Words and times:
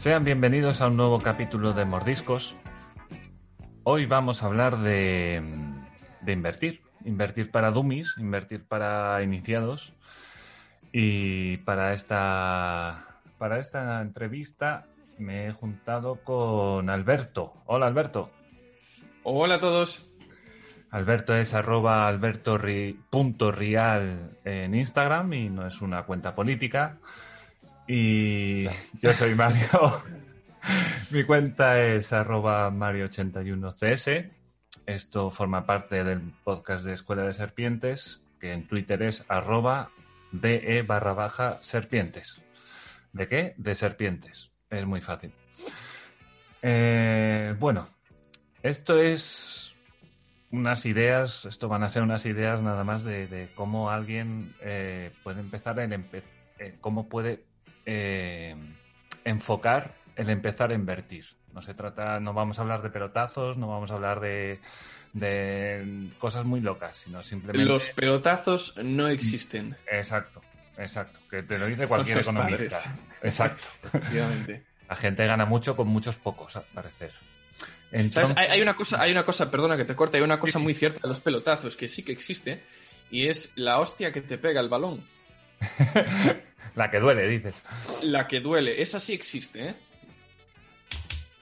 Sean 0.00 0.24
bienvenidos 0.24 0.80
a 0.80 0.86
un 0.86 0.96
nuevo 0.96 1.18
capítulo 1.18 1.74
de 1.74 1.84
Mordiscos. 1.84 2.56
Hoy 3.82 4.06
vamos 4.06 4.42
a 4.42 4.46
hablar 4.46 4.78
de, 4.78 5.42
de 6.22 6.32
invertir. 6.32 6.80
Invertir 7.04 7.50
para 7.50 7.70
dummies, 7.70 8.14
invertir 8.16 8.64
para 8.64 9.22
iniciados. 9.22 9.92
Y 10.90 11.58
para 11.58 11.92
esta, 11.92 13.20
para 13.36 13.58
esta 13.58 14.00
entrevista 14.00 14.86
me 15.18 15.48
he 15.48 15.52
juntado 15.52 16.24
con 16.24 16.88
Alberto. 16.88 17.52
Hola 17.66 17.86
Alberto. 17.86 18.30
Hola 19.22 19.56
a 19.56 19.60
todos. 19.60 20.10
Alberto 20.90 21.34
es 21.34 21.52
arroba 21.52 22.08
alberto.rial 22.08 22.70
en 24.46 24.74
Instagram 24.74 25.34
y 25.34 25.50
no 25.50 25.66
es 25.66 25.82
una 25.82 26.04
cuenta 26.04 26.34
política. 26.34 27.00
Y 27.92 28.68
yo 29.02 29.12
soy 29.12 29.34
Mario. 29.34 30.00
Mi 31.10 31.24
cuenta 31.24 31.80
es 31.80 32.12
arroba 32.12 32.70
mario81cs. 32.70 34.30
Esto 34.86 35.32
forma 35.32 35.66
parte 35.66 36.04
del 36.04 36.20
podcast 36.44 36.84
de 36.84 36.92
Escuela 36.92 37.24
de 37.24 37.32
Serpientes, 37.32 38.22
que 38.38 38.52
en 38.52 38.68
Twitter 38.68 39.02
es 39.02 39.24
arroba 39.26 39.90
de 40.30 40.84
barra 40.86 41.14
baja 41.14 41.58
serpientes. 41.62 42.40
¿De 43.12 43.26
qué? 43.26 43.54
De 43.56 43.74
serpientes. 43.74 44.52
Es 44.70 44.86
muy 44.86 45.00
fácil. 45.00 45.32
Eh, 46.62 47.56
bueno, 47.58 47.88
esto 48.62 49.00
es 49.00 49.74
unas 50.52 50.86
ideas, 50.86 51.44
esto 51.44 51.66
van 51.66 51.82
a 51.82 51.88
ser 51.88 52.04
unas 52.04 52.24
ideas 52.24 52.62
nada 52.62 52.84
más 52.84 53.02
de, 53.02 53.48
cómo 53.56 53.90
alguien 53.90 54.54
eh, 54.60 55.10
puede 55.24 55.40
empezar 55.40 55.80
en 55.80 55.92
eh, 56.60 56.76
cómo 56.80 57.08
puede 57.08 57.49
eh, 57.86 58.54
enfocar 59.24 59.94
el 60.16 60.30
empezar 60.30 60.70
a 60.70 60.74
invertir. 60.74 61.26
No 61.52 61.62
se 61.62 61.74
trata, 61.74 62.20
no 62.20 62.32
vamos 62.32 62.58
a 62.58 62.62
hablar 62.62 62.82
de 62.82 62.90
pelotazos, 62.90 63.56
no 63.56 63.68
vamos 63.68 63.90
a 63.90 63.94
hablar 63.94 64.20
de, 64.20 64.60
cosas 66.18 66.44
muy 66.44 66.60
locas, 66.60 66.96
sino 66.96 67.22
simplemente. 67.22 67.70
Los 67.70 67.90
pelotazos 67.90 68.76
no 68.76 69.08
existen. 69.08 69.76
Exacto, 69.90 70.40
exacto. 70.78 71.18
Que 71.28 71.42
te 71.42 71.58
lo 71.58 71.66
dice 71.66 71.88
cualquier 71.88 72.18
economista. 72.18 72.96
Exacto. 73.22 73.68
La 74.88 74.96
gente 74.96 75.26
gana 75.26 75.44
mucho 75.44 75.76
con 75.76 75.88
muchos 75.88 76.16
pocos, 76.16 76.56
al 76.56 76.64
parecer. 76.74 77.12
Hay, 78.36 78.60
una 78.60 78.74
cosa, 78.74 79.00
hay 79.00 79.10
una 79.10 79.24
cosa, 79.24 79.50
perdona 79.50 79.76
que 79.76 79.84
te 79.84 79.96
corte, 79.96 80.16
hay 80.16 80.22
una 80.22 80.38
cosa 80.38 80.58
muy 80.58 80.74
cierta 80.74 81.00
de 81.02 81.08
los 81.08 81.20
pelotazos 81.20 81.76
que 81.76 81.88
sí 81.88 82.04
que 82.04 82.12
existe 82.12 82.62
y 83.10 83.26
es 83.26 83.52
la 83.56 83.80
hostia 83.80 84.12
que 84.12 84.20
te 84.20 84.38
pega 84.38 84.60
el 84.60 84.68
balón. 84.68 85.04
la 86.74 86.90
que 86.90 87.00
duele, 87.00 87.28
dices. 87.28 87.62
La 88.02 88.26
que 88.26 88.40
duele, 88.40 88.80
esa 88.80 88.98
sí 88.98 89.12
existe, 89.12 89.68
¿eh? 89.68 89.74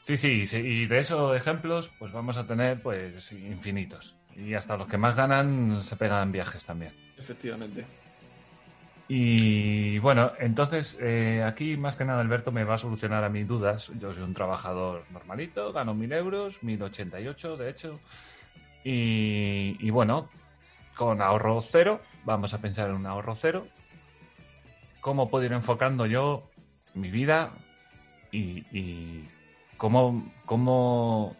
Sí, 0.02 0.16
sí, 0.16 0.46
sí, 0.46 0.56
y 0.56 0.86
de 0.86 1.00
esos 1.00 1.36
ejemplos 1.36 1.92
pues 1.98 2.12
vamos 2.12 2.38
a 2.38 2.46
tener 2.46 2.80
pues 2.82 3.30
infinitos. 3.32 4.16
Y 4.34 4.54
hasta 4.54 4.76
los 4.76 4.88
que 4.88 4.96
más 4.96 5.16
ganan 5.16 5.82
se 5.82 5.96
pegan 5.96 6.32
viajes 6.32 6.64
también. 6.64 6.94
Efectivamente. 7.18 7.84
Y 9.08 9.98
bueno, 9.98 10.32
entonces 10.38 10.98
eh, 11.00 11.42
aquí 11.42 11.76
más 11.76 11.96
que 11.96 12.04
nada 12.04 12.20
Alberto 12.20 12.52
me 12.52 12.64
va 12.64 12.74
a 12.74 12.78
solucionar 12.78 13.24
a 13.24 13.30
mis 13.30 13.48
dudas. 13.48 13.90
Yo 13.98 14.12
soy 14.12 14.22
un 14.22 14.34
trabajador 14.34 15.04
normalito, 15.10 15.72
gano 15.72 15.94
mil 15.94 16.12
euros, 16.12 16.62
mil 16.62 16.82
ochenta 16.82 17.20
y 17.20 17.26
ocho 17.26 17.56
de 17.56 17.70
hecho. 17.70 18.00
Y, 18.84 19.90
bueno, 19.90 20.30
con 20.96 21.20
ahorro 21.20 21.60
cero, 21.60 22.00
vamos 22.24 22.54
a 22.54 22.58
pensar 22.58 22.88
en 22.88 22.96
un 22.96 23.06
ahorro 23.06 23.34
cero. 23.34 23.66
¿Cómo 25.00 25.30
puedo 25.30 25.44
ir 25.44 25.52
enfocando 25.52 26.06
yo 26.06 26.48
mi 26.94 27.10
vida 27.10 27.52
y, 28.32 28.64
y 28.76 29.28
cómo, 29.76 30.30
cómo 30.44 31.36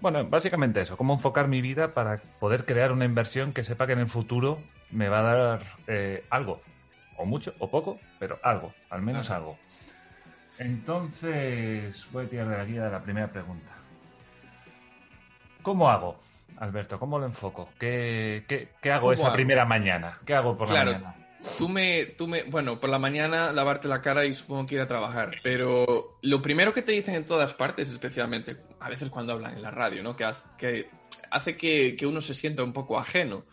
bueno, 0.00 0.24
básicamente 0.24 0.80
eso, 0.80 0.96
cómo 0.96 1.14
enfocar 1.14 1.48
mi 1.48 1.60
vida 1.60 1.94
para 1.94 2.18
poder 2.38 2.64
crear 2.64 2.92
una 2.92 3.04
inversión 3.04 3.52
que 3.52 3.64
sepa 3.64 3.86
que 3.86 3.94
en 3.94 4.00
el 4.00 4.08
futuro 4.08 4.60
me 4.90 5.08
va 5.08 5.20
a 5.20 5.22
dar 5.22 5.62
eh, 5.86 6.24
algo, 6.30 6.60
o 7.16 7.24
mucho, 7.24 7.54
o 7.58 7.70
poco, 7.70 7.98
pero 8.18 8.38
algo, 8.42 8.72
al 8.90 9.02
menos 9.02 9.30
algo. 9.30 9.58
Entonces, 10.58 12.06
voy 12.12 12.26
a 12.26 12.28
tirar 12.28 12.48
de 12.48 12.58
la 12.58 12.64
guía 12.64 12.84
de 12.84 12.90
la 12.90 13.02
primera 13.02 13.28
pregunta. 13.28 13.72
¿Cómo 15.62 15.90
hago, 15.90 16.20
Alberto? 16.58 16.98
¿Cómo 16.98 17.18
lo 17.18 17.26
enfoco? 17.26 17.68
¿Qué, 17.78 18.44
qué, 18.80 18.92
hago 18.92 19.12
esa 19.12 19.32
primera 19.32 19.64
mañana? 19.64 20.18
¿Qué 20.24 20.34
hago 20.34 20.56
por 20.56 20.70
la 20.70 20.84
mañana? 20.84 21.14
Tú 21.58 21.68
me, 21.68 22.06
tú 22.06 22.26
me, 22.26 22.42
bueno, 22.44 22.80
por 22.80 22.90
la 22.90 22.98
mañana 22.98 23.52
lavarte 23.52 23.88
la 23.88 24.02
cara 24.02 24.26
y 24.26 24.34
supongo 24.34 24.66
que 24.66 24.74
ir 24.74 24.80
a 24.80 24.88
trabajar, 24.88 25.36
pero 25.42 26.18
lo 26.22 26.42
primero 26.42 26.72
que 26.72 26.82
te 26.82 26.92
dicen 26.92 27.14
en 27.14 27.24
todas 27.24 27.54
partes, 27.54 27.90
especialmente 27.90 28.56
a 28.80 28.90
veces 28.90 29.10
cuando 29.10 29.32
hablan 29.32 29.54
en 29.54 29.62
la 29.62 29.70
radio, 29.70 30.02
¿no? 30.02 30.16
Que, 30.16 30.24
hace 30.24 30.44
que, 30.58 30.90
hace 31.30 31.56
que, 31.56 31.96
que 31.96 32.06
uno 32.06 32.20
se 32.20 32.34
sienta 32.34 32.62
un 32.62 32.72
poco 32.72 32.98
ajeno. 32.98 33.44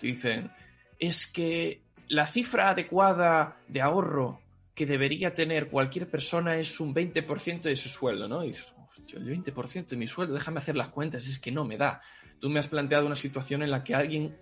Te 0.00 0.08
dicen, 0.08 0.50
es 0.98 1.26
que 1.26 1.82
la 2.08 2.26
cifra 2.26 2.70
adecuada 2.70 3.58
de 3.68 3.80
ahorro 3.80 4.40
que 4.74 4.86
debería 4.86 5.34
tener 5.34 5.68
cualquier 5.68 6.08
persona 6.08 6.56
es 6.56 6.80
un 6.80 6.94
20% 6.94 7.62
de 7.62 7.76
su 7.76 7.88
sueldo, 7.88 8.28
¿no? 8.28 8.44
Y 8.44 8.48
dices, 8.48 8.72
el 9.14 9.26
20% 9.26 9.86
de 9.86 9.96
mi 9.96 10.06
sueldo, 10.06 10.34
déjame 10.34 10.58
hacer 10.58 10.76
las 10.76 10.88
cuentas, 10.88 11.26
es 11.26 11.38
que 11.38 11.50
no 11.50 11.64
me 11.64 11.76
da. 11.76 12.00
Tú 12.40 12.48
me 12.48 12.60
has 12.60 12.68
planteado 12.68 13.06
una 13.06 13.16
situación 13.16 13.62
en 13.62 13.70
la 13.70 13.82
que 13.82 13.94
alguien 13.94 14.36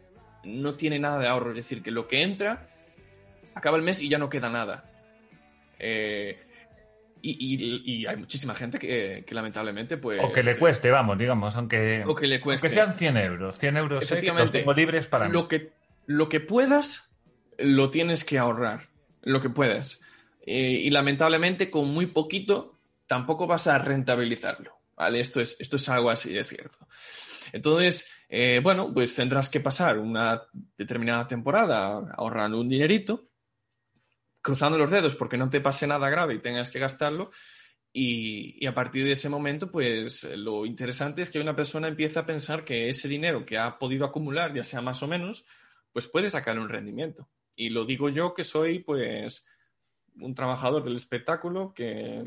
no 0.44 0.74
tiene 0.74 0.98
nada 0.98 1.18
de 1.18 1.28
ahorro, 1.28 1.50
es 1.50 1.56
decir, 1.56 1.82
que 1.82 1.90
lo 1.90 2.06
que 2.06 2.22
entra 2.22 2.68
acaba 3.56 3.78
el 3.78 3.82
mes 3.82 4.00
y 4.02 4.08
ya 4.08 4.18
no 4.18 4.28
queda 4.28 4.50
nada. 4.50 4.84
Eh, 5.78 6.38
y, 7.22 8.06
hay 8.06 8.16
muchísima 8.16 8.54
gente 8.54 8.78
que, 8.78 9.24
lamentablemente 9.30 9.96
pues... 9.96 10.20
O 10.22 10.30
que 10.30 10.44
le 10.44 10.56
cueste, 10.56 10.90
vamos, 10.90 11.18
digamos, 11.18 11.56
aunque, 11.56 12.04
o 12.06 12.14
que 12.14 12.28
le 12.28 12.38
cueste. 12.38 12.68
sean 12.70 12.94
100 12.94 13.16
euros. 13.16 13.58
100 13.58 13.76
euros 13.78 14.04
Efectivamente, 14.04 14.44
los 14.44 14.52
tengo 14.52 14.74
libres 14.74 15.08
para 15.08 15.28
lo 15.28 15.48
Que, 15.48 15.72
lo 16.04 16.28
que 16.28 16.38
puedas, 16.38 17.10
lo 17.58 17.90
tienes 17.90 18.24
que 18.24 18.38
ahorrar. 18.38 18.90
Lo 19.22 19.40
que 19.40 19.50
puedas. 19.50 20.00
Eh, 20.46 20.82
y 20.84 20.90
lamentablemente 20.90 21.68
con 21.68 21.88
muy 21.88 22.06
poquito 22.06 22.78
tampoco 23.08 23.48
vas 23.48 23.66
a 23.66 23.78
rentabilizarlo. 23.78 24.78
¿vale? 24.94 25.18
Esto 25.18 25.40
es, 25.40 25.56
esto 25.58 25.76
es 25.76 25.88
algo 25.88 26.10
así 26.10 26.32
de 26.32 26.44
cierto. 26.44 26.78
Entonces, 27.52 28.08
eh, 28.28 28.60
bueno, 28.62 28.92
pues 28.94 29.16
tendrás 29.16 29.48
que 29.48 29.60
pasar 29.60 29.98
una 29.98 30.42
determinada 30.76 31.26
temporada 31.26 32.12
ahorrando 32.16 32.60
un 32.60 32.68
dinerito 32.68 33.24
cruzando 34.46 34.78
los 34.78 34.92
dedos 34.92 35.16
porque 35.16 35.36
no 35.36 35.50
te 35.50 35.60
pase 35.60 35.88
nada 35.88 36.08
grave 36.08 36.34
y 36.34 36.38
tengas 36.38 36.70
que 36.70 36.78
gastarlo. 36.78 37.32
Y, 37.92 38.64
a 38.64 38.72
partir 38.72 39.04
de 39.04 39.10
ese 39.10 39.28
momento, 39.28 39.72
pues 39.72 40.22
lo 40.36 40.64
interesante 40.64 41.22
es 41.22 41.30
que 41.30 41.40
una 41.40 41.56
persona 41.56 41.88
empieza 41.88 42.20
a 42.20 42.26
pensar 42.26 42.64
que 42.64 42.88
ese 42.88 43.08
dinero 43.08 43.44
que 43.44 43.58
ha 43.58 43.76
podido 43.76 44.06
acumular, 44.06 44.54
ya 44.54 44.62
sea 44.62 44.80
más 44.80 45.02
o 45.02 45.08
menos, 45.08 45.44
pues 45.92 46.06
puede 46.06 46.30
sacar 46.30 46.60
un 46.60 46.68
rendimiento. 46.68 47.28
Y 47.56 47.70
lo 47.70 47.84
digo 47.84 48.08
yo 48.08 48.34
que 48.34 48.44
soy, 48.44 48.78
pues, 48.78 49.44
un 50.20 50.32
trabajador 50.32 50.84
del 50.84 50.94
espectáculo 50.94 51.74
que 51.74 52.24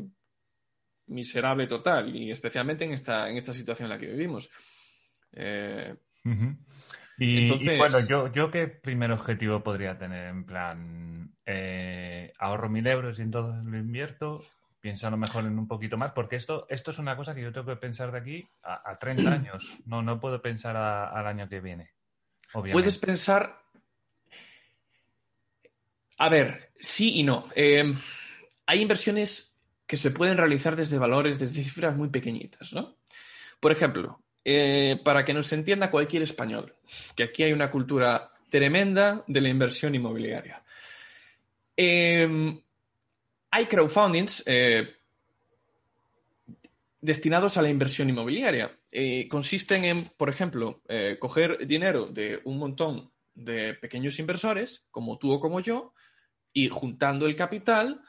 miserable 1.06 1.66
total 1.66 2.14
y 2.14 2.30
especialmente 2.30 2.84
en 2.84 2.92
esta, 2.92 3.30
en 3.30 3.38
esta 3.38 3.54
situación 3.54 3.86
en 3.86 3.90
la 3.90 3.98
que 3.98 4.12
vivimos. 4.12 4.50
Eh, 5.32 5.96
y, 7.22 7.76
bueno, 7.76 8.00
yo, 8.08 8.32
yo 8.32 8.50
qué 8.50 8.66
primer 8.66 9.12
objetivo 9.12 9.62
podría 9.62 9.98
tener, 9.98 10.28
en 10.28 10.44
plan, 10.44 11.30
eh, 11.44 12.32
ahorro 12.38 12.70
mil 12.70 12.86
euros 12.86 13.18
y 13.18 13.22
entonces 13.22 13.62
lo 13.62 13.76
invierto, 13.76 14.42
pienso 14.80 15.06
a 15.06 15.10
lo 15.10 15.18
mejor 15.18 15.44
en 15.44 15.58
un 15.58 15.68
poquito 15.68 15.98
más, 15.98 16.12
porque 16.12 16.36
esto, 16.36 16.66
esto 16.70 16.90
es 16.90 16.98
una 16.98 17.16
cosa 17.16 17.34
que 17.34 17.42
yo 17.42 17.52
tengo 17.52 17.66
que 17.66 17.76
pensar 17.76 18.10
de 18.10 18.18
aquí 18.18 18.48
a, 18.62 18.98
30 18.98 19.30
años, 19.30 19.76
no, 19.84 20.00
no 20.00 20.18
puedo 20.18 20.40
pensar 20.40 20.78
al 20.78 21.26
año 21.26 21.46
que 21.46 21.60
viene. 21.60 21.90
Puedes 22.52 22.96
pensar... 22.96 23.60
A 26.16 26.28
ver, 26.30 26.72
sí 26.78 27.20
y 27.20 27.22
no. 27.22 27.46
Eh, 27.54 27.94
hay 28.66 28.80
inversiones 28.80 29.54
que 29.86 29.98
se 29.98 30.10
pueden 30.10 30.38
realizar 30.38 30.74
desde 30.74 30.98
valores, 30.98 31.38
desde 31.38 31.62
cifras 31.62 31.96
muy 31.96 32.08
pequeñitas, 32.08 32.72
¿no? 32.72 32.96
Por 33.58 33.72
ejemplo, 33.72 34.22
eh, 34.42 34.98
para 35.04 35.22
que 35.22 35.34
nos 35.34 35.52
entienda 35.52 35.90
cualquier 35.90 36.22
español, 36.22 36.74
que 37.14 37.24
aquí 37.24 37.42
hay 37.42 37.52
una 37.52 37.70
cultura 37.70 38.32
tremenda 38.48 39.22
de 39.26 39.40
la 39.40 39.50
inversión 39.50 39.94
inmobiliaria. 39.94 40.62
Em, 41.76 42.58
hay 43.50 43.66
crowdfundings 43.66 44.42
eh, 44.46 44.96
destinados 47.02 47.58
a 47.58 47.62
la 47.62 47.68
inversión 47.68 48.08
inmobiliaria. 48.08 48.70
Eh, 48.90 49.28
consisten 49.28 49.84
en, 49.84 50.04
por 50.16 50.30
ejemplo, 50.30 50.82
coger 51.18 51.66
dinero 51.66 52.06
de 52.06 52.40
un 52.44 52.58
montón 52.58 53.12
de 53.34 53.74
pequeños 53.74 54.18
inversores, 54.18 54.86
como 54.90 55.18
tú 55.18 55.32
o 55.32 55.40
como 55.40 55.60
yo, 55.60 55.92
y 56.52 56.68
juntando 56.68 57.26
el 57.26 57.36
capital, 57.36 58.00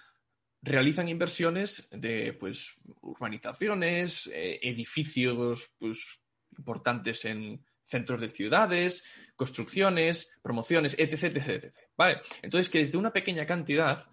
realizan 0.62 1.10
inversiones 1.10 1.88
de 1.92 2.34
pues, 2.34 2.78
urbanizaciones, 3.02 4.30
edificios 4.34 5.72
pues, 5.78 6.21
importantes 6.58 7.26
en 7.26 7.64
centros 7.84 8.22
de 8.22 8.30
ciudades, 8.30 9.04
construcciones, 9.36 10.38
promociones, 10.42 10.96
etc, 10.98 11.24
etc, 11.24 11.48
etc. 11.48 11.76
¿Vale? 11.98 12.22
Entonces, 12.42 12.70
que 12.70 12.80
desde 12.80 12.98
una 12.98 13.12
pequeña 13.12 13.46
cantidad 13.46 14.08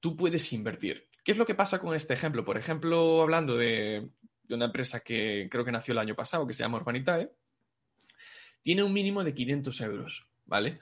tú 0.00 0.16
puedes 0.16 0.52
invertir. 0.52 1.08
¿Qué 1.24 1.32
es 1.32 1.38
lo 1.38 1.46
que 1.46 1.54
pasa 1.54 1.78
con 1.78 1.94
este 1.94 2.12
ejemplo? 2.12 2.44
Por 2.44 2.58
ejemplo, 2.58 3.22
hablando 3.22 3.56
de, 3.56 4.10
una 4.50 4.66
empresa 4.66 5.00
que 5.00 5.48
creo 5.50 5.64
que 5.64 5.72
nació 5.72 5.92
el 5.92 5.98
año 5.98 6.14
pasado, 6.14 6.46
que 6.46 6.52
se 6.52 6.62
llama 6.62 6.76
Urbanitae, 6.76 7.30
tiene 8.62 8.82
un 8.82 8.92
mínimo 8.92 9.24
de 9.24 9.32
500 9.32 9.80
euros, 9.80 10.26
¿vale? 10.44 10.80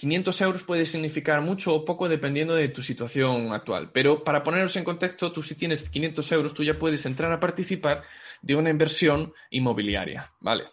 500 0.00 0.40
euros 0.40 0.62
puede 0.62 0.86
significar 0.86 1.42
mucho 1.42 1.74
o 1.74 1.84
poco 1.84 2.08
dependiendo 2.08 2.54
de 2.54 2.70
tu 2.70 2.80
situación 2.80 3.52
actual. 3.52 3.90
Pero 3.92 4.24
para 4.24 4.42
ponernos 4.42 4.74
en 4.76 4.84
contexto, 4.84 5.30
tú 5.30 5.42
si 5.42 5.56
tienes 5.56 5.82
500 5.82 6.32
euros, 6.32 6.54
tú 6.54 6.64
ya 6.64 6.78
puedes 6.78 7.04
entrar 7.04 7.30
a 7.30 7.38
participar 7.38 8.02
de 8.40 8.54
una 8.54 8.70
inversión 8.70 9.34
inmobiliaria, 9.50 10.32
¿vale? 10.40 10.64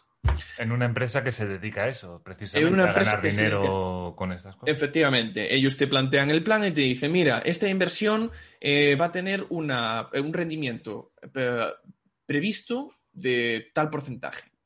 En 0.57 0.71
una 0.71 0.85
empresa 0.85 1.25
que 1.25 1.33
se 1.33 1.45
dedica 1.45 1.83
a 1.83 1.89
eso, 1.89 2.21
precisamente 2.23 2.73
una 2.73 2.91
a 2.91 2.93
ganar 2.93 3.21
dinero 3.21 4.13
con 4.15 4.31
estas 4.31 4.55
cosas. 4.55 4.73
Efectivamente, 4.73 5.53
ellos 5.53 5.75
te 5.75 5.87
plantean 5.87 6.31
el 6.31 6.41
plan 6.41 6.63
y 6.63 6.71
te 6.71 6.81
dicen, 6.81 7.11
mira, 7.11 7.39
esta 7.39 7.67
inversión 7.67 8.31
eh, 8.61 8.95
va 8.95 9.07
a 9.07 9.11
tener 9.11 9.45
una, 9.49 10.07
un 10.13 10.31
rendimiento 10.31 11.11
eh, 11.35 11.67
previsto 12.25 12.93
de 13.11 13.71
tal 13.73 13.89
porcentaje 13.89 14.56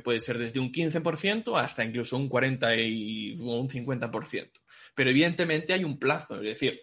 puede 0.00 0.20
ser 0.20 0.38
desde 0.38 0.60
un 0.60 0.72
15% 0.72 1.60
hasta 1.60 1.84
incluso 1.84 2.16
un 2.16 2.28
40 2.28 2.76
y 2.76 3.32
un 3.40 3.68
50%. 3.68 4.50
Pero 4.94 5.10
evidentemente 5.10 5.72
hay 5.72 5.84
un 5.84 5.98
plazo, 5.98 6.36
es 6.36 6.42
decir, 6.42 6.80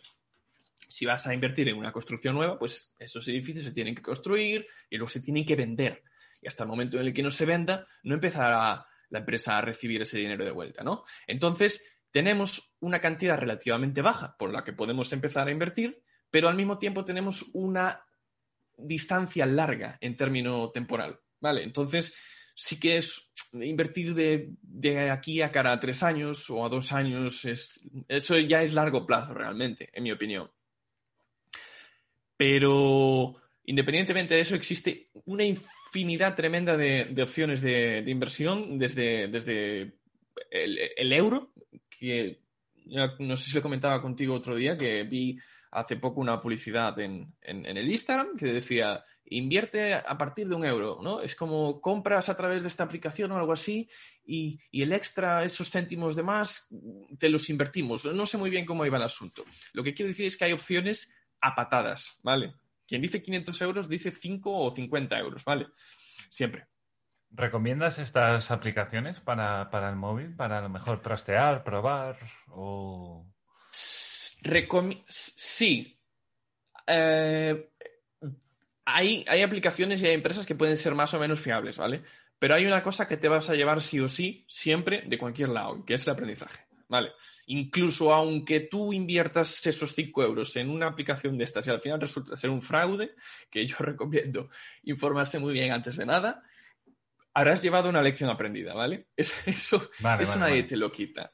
si 0.87 1.05
vas 1.05 1.27
a 1.27 1.33
invertir 1.33 1.67
en 1.69 1.77
una 1.77 1.91
construcción 1.91 2.35
nueva, 2.35 2.57
pues 2.57 2.93
esos 2.99 3.27
edificios 3.27 3.65
se 3.65 3.71
tienen 3.71 3.95
que 3.95 4.01
construir 4.01 4.65
y 4.89 4.97
luego 4.97 5.09
se 5.09 5.21
tienen 5.21 5.45
que 5.45 5.55
vender. 5.55 6.03
Y 6.41 6.47
hasta 6.47 6.63
el 6.63 6.69
momento 6.69 6.99
en 6.99 7.07
el 7.07 7.13
que 7.13 7.23
no 7.23 7.31
se 7.31 7.45
venda, 7.45 7.87
no 8.03 8.13
empezará 8.15 8.85
la 9.09 9.19
empresa 9.19 9.57
a 9.57 9.61
recibir 9.61 10.01
ese 10.01 10.19
dinero 10.19 10.45
de 10.45 10.51
vuelta, 10.51 10.83
¿no? 10.83 11.03
Entonces, 11.27 11.83
tenemos 12.11 12.75
una 12.79 13.01
cantidad 13.01 13.37
relativamente 13.37 14.01
baja 14.01 14.35
por 14.37 14.53
la 14.53 14.63
que 14.63 14.73
podemos 14.73 15.11
empezar 15.11 15.47
a 15.47 15.51
invertir, 15.51 16.01
pero 16.31 16.47
al 16.47 16.55
mismo 16.55 16.77
tiempo 16.77 17.03
tenemos 17.03 17.49
una 17.53 18.05
distancia 18.77 19.45
larga 19.45 19.97
en 20.01 20.15
término 20.15 20.71
temporal, 20.71 21.19
¿vale? 21.39 21.63
Entonces, 21.63 22.15
sí 22.55 22.79
que 22.79 22.97
es 22.97 23.29
invertir 23.53 24.15
de, 24.15 25.09
aquí 25.11 25.41
a 25.41 25.51
cara 25.51 25.73
a 25.73 25.79
tres 25.79 26.01
años 26.01 26.49
o 26.49 26.65
a 26.65 26.69
dos 26.69 26.91
años, 26.93 27.43
es, 27.45 27.79
eso 28.07 28.39
ya 28.39 28.63
es 28.63 28.73
largo 28.73 29.05
plazo 29.05 29.33
realmente, 29.33 29.89
en 29.93 30.03
mi 30.03 30.11
opinión. 30.11 30.49
Pero 32.37 33.35
independientemente 33.65 34.35
de 34.35 34.41
eso, 34.41 34.55
existe 34.55 35.07
una 35.25 35.43
infinidad 35.43 36.35
tremenda 36.35 36.77
de, 36.77 37.13
opciones 37.21 37.61
de, 37.61 38.03
inversión 38.07 38.79
desde, 38.79 39.27
desde 39.27 39.97
el, 40.49 41.13
euro, 41.13 41.53
que 41.89 42.39
no 43.19 43.35
sé 43.37 43.49
si 43.49 43.55
lo 43.55 43.61
comentaba 43.61 44.01
contigo 44.01 44.33
otro 44.33 44.55
día, 44.55 44.77
que 44.77 45.03
vi 45.03 45.37
hace 45.71 45.97
poco 45.97 46.21
una 46.21 46.39
publicidad 46.39 46.97
en 46.99 47.33
el 47.41 47.91
Instagram 47.91 48.37
que 48.37 48.45
decía 48.45 49.03
invierte 49.27 49.93
a 49.93 50.17
partir 50.17 50.47
de 50.47 50.55
un 50.55 50.65
euro, 50.65 50.99
¿no? 51.01 51.21
Es 51.21 51.35
como 51.35 51.81
compras 51.81 52.29
a 52.29 52.37
través 52.37 52.61
de 52.61 52.67
esta 52.67 52.83
aplicación 52.83 53.31
o 53.31 53.37
algo 53.37 53.53
así 53.53 53.89
y, 54.25 54.59
el 54.71 54.93
extra, 54.93 55.43
esos 55.43 55.69
céntimos 55.69 56.15
de 56.15 56.23
más, 56.23 56.67
te 57.17 57.29
los 57.29 57.49
invertimos. 57.49 58.05
No 58.05 58.25
sé 58.25 58.37
muy 58.37 58.49
bien 58.49 58.65
cómo 58.65 58.85
iba 58.85 58.97
el 58.97 59.03
asunto. 59.03 59.43
Lo 59.73 59.83
que 59.83 59.93
quiero 59.93 60.09
decir 60.09 60.25
es 60.25 60.37
que 60.37 60.45
hay 60.45 60.53
opciones 60.53 61.13
a 61.41 61.55
patadas, 61.55 62.19
¿vale? 62.23 62.53
Quien 62.87 63.01
dice 63.01 63.21
500 63.21 63.61
euros 63.61 63.89
dice 63.89 64.11
5 64.11 64.51
o 64.51 64.71
50 64.71 65.17
euros, 65.17 65.43
¿vale? 65.43 65.67
Siempre. 66.29 66.67
¿Recomiendas 67.31 67.97
estas 67.97 68.51
aplicaciones 68.51 69.19
para, 69.21 69.89
el 69.89 69.95
móvil? 69.95 70.35
Para 70.35 70.59
a 70.59 70.61
lo 70.61 70.69
mejor 70.69 71.01
trastear, 71.01 71.63
probar 71.63 72.17
o... 72.47 73.25
sí. 75.09 75.99
Eh, 76.87 77.71
hay, 78.85 79.25
aplicaciones 79.41 80.01
y 80.01 80.07
hay 80.07 80.13
empresas 80.13 80.45
que 80.45 80.55
pueden 80.55 80.77
ser 80.77 80.93
más 80.95 81.13
o 81.13 81.19
menos 81.19 81.39
fiables, 81.39 81.77
¿vale? 81.77 82.03
Pero 82.37 82.53
hay 82.53 82.65
una 82.65 82.83
cosa 82.83 83.07
que 83.07 83.17
te 83.17 83.27
vas 83.27 83.49
a 83.49 83.55
llevar 83.55 83.81
sí 83.81 83.99
o 83.99 84.07
sí, 84.07 84.45
siempre, 84.47 85.03
de 85.07 85.17
cualquier 85.17 85.49
lado, 85.49 85.83
que 85.83 85.95
es 85.95 86.05
el 86.05 86.13
aprendizaje, 86.13 86.65
¿vale? 86.87 87.11
Incluso 87.47 88.13
aunque 88.13 88.61
tú 88.61 88.93
inviertas 88.93 89.65
esos 89.65 89.93
5 89.93 90.23
euros 90.23 90.55
en 90.55 90.69
una 90.69 90.87
aplicación 90.87 91.37
de 91.37 91.45
estas 91.45 91.65
y 91.67 91.71
al 91.71 91.81
final 91.81 91.99
resulta 91.99 92.37
ser 92.37 92.49
un 92.49 92.61
fraude, 92.61 93.15
que 93.49 93.65
yo 93.65 93.77
recomiendo 93.79 94.49
informarse 94.83 95.39
muy 95.39 95.53
bien 95.53 95.71
antes 95.71 95.97
de 95.97 96.05
nada, 96.05 96.43
habrás 97.33 97.61
llevado 97.61 97.89
una 97.89 98.01
lección 98.01 98.29
aprendida, 98.29 98.73
¿vale? 98.73 99.07
Eso, 99.15 99.33
eso, 99.45 100.39
nadie 100.39 100.63
te 100.63 100.77
lo 100.77 100.91
quita. 100.91 101.31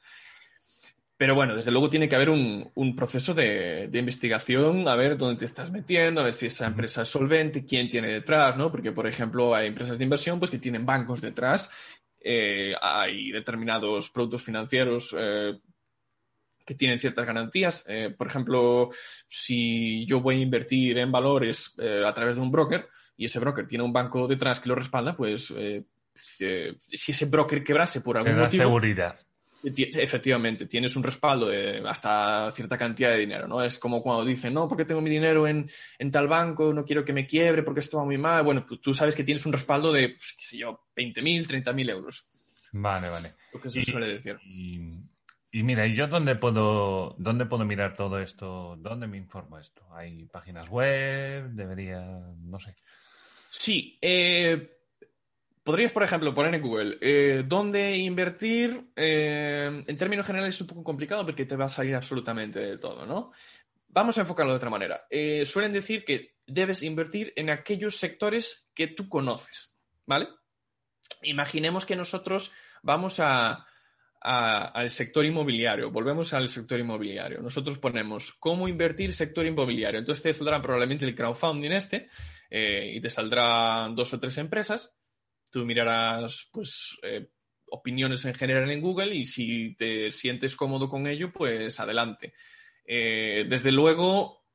Pero 1.22 1.36
bueno, 1.36 1.54
desde 1.54 1.70
luego 1.70 1.88
tiene 1.88 2.08
que 2.08 2.16
haber 2.16 2.30
un, 2.30 2.96
proceso 2.96 3.32
de, 3.32 3.88
investigación, 3.92 4.88
a 4.88 4.96
ver 4.96 5.16
dónde 5.16 5.38
te 5.38 5.44
estás 5.44 5.70
metiendo, 5.70 6.20
a 6.20 6.24
ver 6.24 6.34
si 6.34 6.46
esa 6.46 6.66
empresa 6.66 7.02
es 7.02 7.10
solvente, 7.10 7.64
quién 7.64 7.88
tiene 7.88 8.08
detrás, 8.08 8.56
¿no? 8.56 8.72
Porque, 8.72 8.90
por 8.90 9.06
ejemplo, 9.06 9.54
hay 9.54 9.68
empresas 9.68 9.98
de 9.98 10.02
inversión 10.02 10.40
pues, 10.40 10.50
que 10.50 10.58
tienen 10.58 10.84
bancos 10.84 11.20
detrás, 11.20 11.70
eh, 12.18 12.74
hay 12.82 13.30
determinados 13.30 14.10
productos 14.10 14.42
financieros 14.42 15.14
eh, 15.16 15.60
que 16.66 16.74
tienen 16.74 16.98
ciertas 16.98 17.24
garantías. 17.24 17.84
Eh, 17.86 18.12
por 18.18 18.26
ejemplo, 18.26 18.90
si 19.28 20.04
yo 20.06 20.20
voy 20.20 20.40
a 20.40 20.42
invertir 20.42 20.98
en 20.98 21.12
valores 21.12 21.76
a 22.04 22.12
través 22.12 22.34
de 22.34 22.42
un 22.42 22.50
broker 22.50 22.88
y 23.16 23.26
ese 23.26 23.38
broker 23.38 23.68
tiene 23.68 23.84
un 23.84 23.92
banco 23.92 24.26
detrás 24.26 24.58
que 24.58 24.70
lo 24.70 24.74
respalda, 24.74 25.16
pues 25.16 25.54
si 26.16 27.12
ese 27.12 27.26
broker 27.26 27.62
quebrase 27.62 28.00
por 28.00 28.18
algún 28.18 28.40
motivo... 28.40 28.64
seguridad 28.64 29.16
Efectivamente, 29.64 30.66
tienes 30.66 30.96
un 30.96 31.02
respaldo 31.02 31.48
de 31.48 31.82
hasta 31.86 32.50
cierta 32.50 32.76
cantidad 32.76 33.10
de 33.10 33.18
dinero, 33.18 33.46
¿no? 33.46 33.62
Es 33.62 33.78
como 33.78 34.02
cuando 34.02 34.24
dicen, 34.24 34.54
no, 34.54 34.68
porque 34.68 34.84
tengo 34.84 35.00
mi 35.00 35.10
dinero 35.10 35.46
en, 35.46 35.68
tal 36.10 36.26
banco, 36.26 36.72
no 36.72 36.84
quiero 36.84 37.04
que 37.04 37.12
me 37.12 37.26
quiebre 37.26 37.62
porque 37.62 37.80
esto 37.80 37.98
va 37.98 38.04
muy 38.04 38.18
mal. 38.18 38.42
Bueno, 38.42 38.64
pues 38.66 38.80
tú 38.80 38.92
sabes 38.92 39.14
que 39.14 39.24
tienes 39.24 39.46
un 39.46 39.52
respaldo 39.52 39.92
de, 39.92 40.10
pues, 40.10 40.34
qué 40.36 40.44
sé 40.44 40.58
yo, 40.58 40.86
20.000, 40.96 41.46
30.000 41.46 41.90
euros. 41.90 42.26
Vale, 42.72 43.08
vale. 43.08 43.32
Lo 43.52 43.60
que 43.60 43.70
se 43.70 43.84
suele 43.84 44.08
decir. 44.08 44.38
Y, 44.44 45.62
mira, 45.62 45.86
¿y 45.86 45.94
yo 45.94 46.08
dónde 46.08 46.34
puedo, 46.36 47.14
dónde 47.18 47.46
puedo 47.46 47.64
mirar 47.64 47.94
todo 47.94 48.18
esto? 48.18 48.76
¿Dónde 48.78 49.06
me 49.06 49.18
informo 49.18 49.58
esto? 49.58 49.82
¿Hay 49.94 50.24
páginas 50.24 50.68
web? 50.70 51.50
¿Debería, 51.50 52.00
no 52.00 52.58
sé? 52.58 52.74
Sí, 53.50 53.98
eh, 54.00 54.81
Podrías, 55.62 55.92
por 55.92 56.02
ejemplo, 56.02 56.34
poner 56.34 56.56
en 56.56 56.62
Google 56.62 56.98
eh, 57.00 57.44
dónde 57.46 57.96
invertir. 57.96 58.90
Eh, 58.96 59.84
en 59.86 59.96
términos 59.96 60.26
generales 60.26 60.56
es 60.56 60.60
un 60.60 60.66
poco 60.66 60.82
complicado 60.82 61.24
porque 61.24 61.46
te 61.46 61.54
va 61.54 61.66
a 61.66 61.68
salir 61.68 61.94
absolutamente 61.94 62.58
de 62.58 62.78
todo, 62.78 63.06
¿no? 63.06 63.30
Vamos 63.88 64.18
a 64.18 64.22
enfocarlo 64.22 64.52
de 64.52 64.56
otra 64.56 64.70
manera. 64.70 65.06
Eh, 65.08 65.44
suelen 65.46 65.72
decir 65.72 66.04
que 66.04 66.34
debes 66.46 66.82
invertir 66.82 67.32
en 67.36 67.48
aquellos 67.48 67.96
sectores 67.96 68.68
que 68.74 68.88
tú 68.88 69.08
conoces, 69.08 69.72
¿vale? 70.04 70.28
Imaginemos 71.22 71.86
que 71.86 71.94
nosotros 71.94 72.52
vamos 72.82 73.20
a, 73.20 73.64
al 74.20 74.90
sector 74.90 75.24
inmobiliario. 75.24 75.92
Volvemos 75.92 76.32
al 76.32 76.48
sector 76.48 76.80
inmobiliario. 76.80 77.40
Nosotros 77.40 77.78
ponemos 77.78 78.32
cómo 78.32 78.66
invertir 78.66 79.12
sector 79.12 79.46
inmobiliario. 79.46 80.00
Entonces 80.00 80.24
te 80.24 80.32
saldrá 80.32 80.60
probablemente 80.60 81.04
el 81.04 81.14
crowdfunding 81.14 81.70
este 81.70 82.08
y 82.50 83.00
te 83.00 83.10
saldrán 83.10 83.94
dos 83.94 84.12
o 84.14 84.18
tres 84.18 84.38
empresas 84.38 84.96
tú 85.52 85.64
mirarás 85.64 86.48
pues 86.50 86.98
eh, 87.02 87.28
opiniones 87.70 88.24
en 88.24 88.34
general 88.34 88.70
en 88.70 88.80
Google 88.80 89.14
y 89.14 89.24
si 89.24 89.74
te 89.76 90.10
sientes 90.10 90.56
cómodo 90.56 90.88
con 90.88 91.06
ello, 91.06 91.32
pues 91.32 91.78
adelante. 91.78 92.34
Eh, 92.84 93.44
desde 93.48 93.70
luego, 93.70 94.46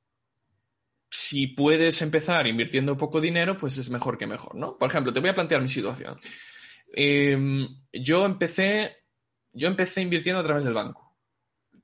si 1.09 1.47
puedes 1.47 2.01
empezar 2.01 2.47
invirtiendo 2.47 2.97
poco 2.97 3.21
dinero, 3.21 3.57
pues 3.57 3.77
es 3.77 3.89
mejor 3.89 4.17
que 4.17 4.27
mejor, 4.27 4.55
¿no? 4.55 4.77
Por 4.77 4.89
ejemplo, 4.89 5.13
te 5.13 5.19
voy 5.19 5.29
a 5.29 5.35
plantear 5.35 5.61
mi 5.61 5.69
situación. 5.69 6.19
Em, 6.93 7.67
yo 7.93 8.25
empecé, 8.25 8.97
yo 9.53 9.67
empecé 9.67 10.01
invirtiendo 10.01 10.41
a 10.41 10.43
través 10.43 10.63
del 10.63 10.73
banco, 10.73 11.15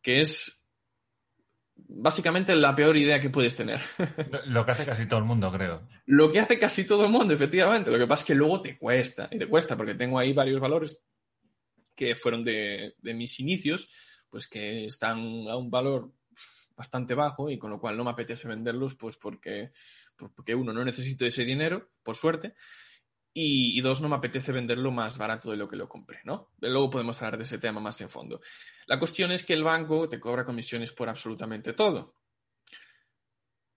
que 0.02 0.22
es 0.22 0.63
básicamente 1.76 2.56
la 2.56 2.76
peor 2.76 2.98
idea 2.98 3.20
que 3.20 3.30
puedes 3.30 3.56
tener. 3.56 3.80
Lo 4.46 4.66
que 4.66 4.72
hace 4.72 4.86
casi 4.86 5.08
todo 5.08 5.20
el 5.20 5.26
mundo, 5.26 5.52
creo. 5.52 5.88
Lo 6.06 6.32
que 6.32 6.40
hace 6.40 6.60
casi 6.60 6.86
todo 6.86 7.06
el 7.06 7.12
mundo, 7.12 7.34
efectivamente. 7.34 7.92
Lo 7.92 7.98
que 7.98 8.08
pasa 8.08 8.22
es 8.22 8.28
que 8.28 8.36
luego 8.36 8.62
te 8.62 8.78
cuesta, 8.78 9.30
y 9.32 9.38
te 9.38 9.48
cuesta, 9.48 9.78
porque 9.78 9.96
tengo 9.96 10.20
ahí 10.20 10.34
varios 10.34 10.60
valores 10.60 11.00
que 11.96 12.16
fueron 12.16 12.44
de, 12.44 12.96
mis 13.02 13.40
inicios, 13.40 13.90
pues 14.30 14.48
que 14.48 14.86
están 14.86 15.18
a 15.48 15.58
un 15.58 15.70
valor 15.70 16.12
bastante 16.76 17.14
bajo 17.14 17.52
y 17.52 17.60
con 17.60 17.70
lo 17.70 17.80
cual 17.80 17.96
no 17.96 18.04
me 18.04 18.10
apetece 18.10 18.48
venderlos, 18.48 18.96
pues 18.96 19.16
porque, 19.18 19.72
porque 20.36 20.56
uno, 20.56 20.74
no 20.74 20.84
necesito 20.84 21.26
ese 21.26 21.46
dinero, 21.46 21.92
por 22.02 22.16
suerte, 22.16 22.56
y, 23.36 23.82
dos, 23.82 24.00
no 24.00 24.10
me 24.10 24.16
apetece 24.16 24.52
venderlo 24.52 24.92
más 24.92 25.18
barato 25.18 25.50
de 25.50 25.58
lo 25.58 25.68
que 25.68 25.76
lo 25.76 25.90
compré, 25.90 26.20
¿no? 26.24 26.52
Luego 26.60 26.92
podemos 26.92 27.20
hablar 27.22 27.38
de 27.38 27.46
ese 27.46 27.58
tema 27.58 27.80
más 27.80 28.00
en 28.02 28.10
fondo. 28.10 28.42
La 28.86 29.00
cuestión 29.00 29.32
es 29.32 29.44
que 29.44 29.54
el 29.54 29.64
banco 29.64 30.08
te 30.08 30.20
cobra 30.20 30.46
comisiones 30.46 30.92
por 30.92 31.10
absolutamente 31.10 31.74
todo. 31.74 32.16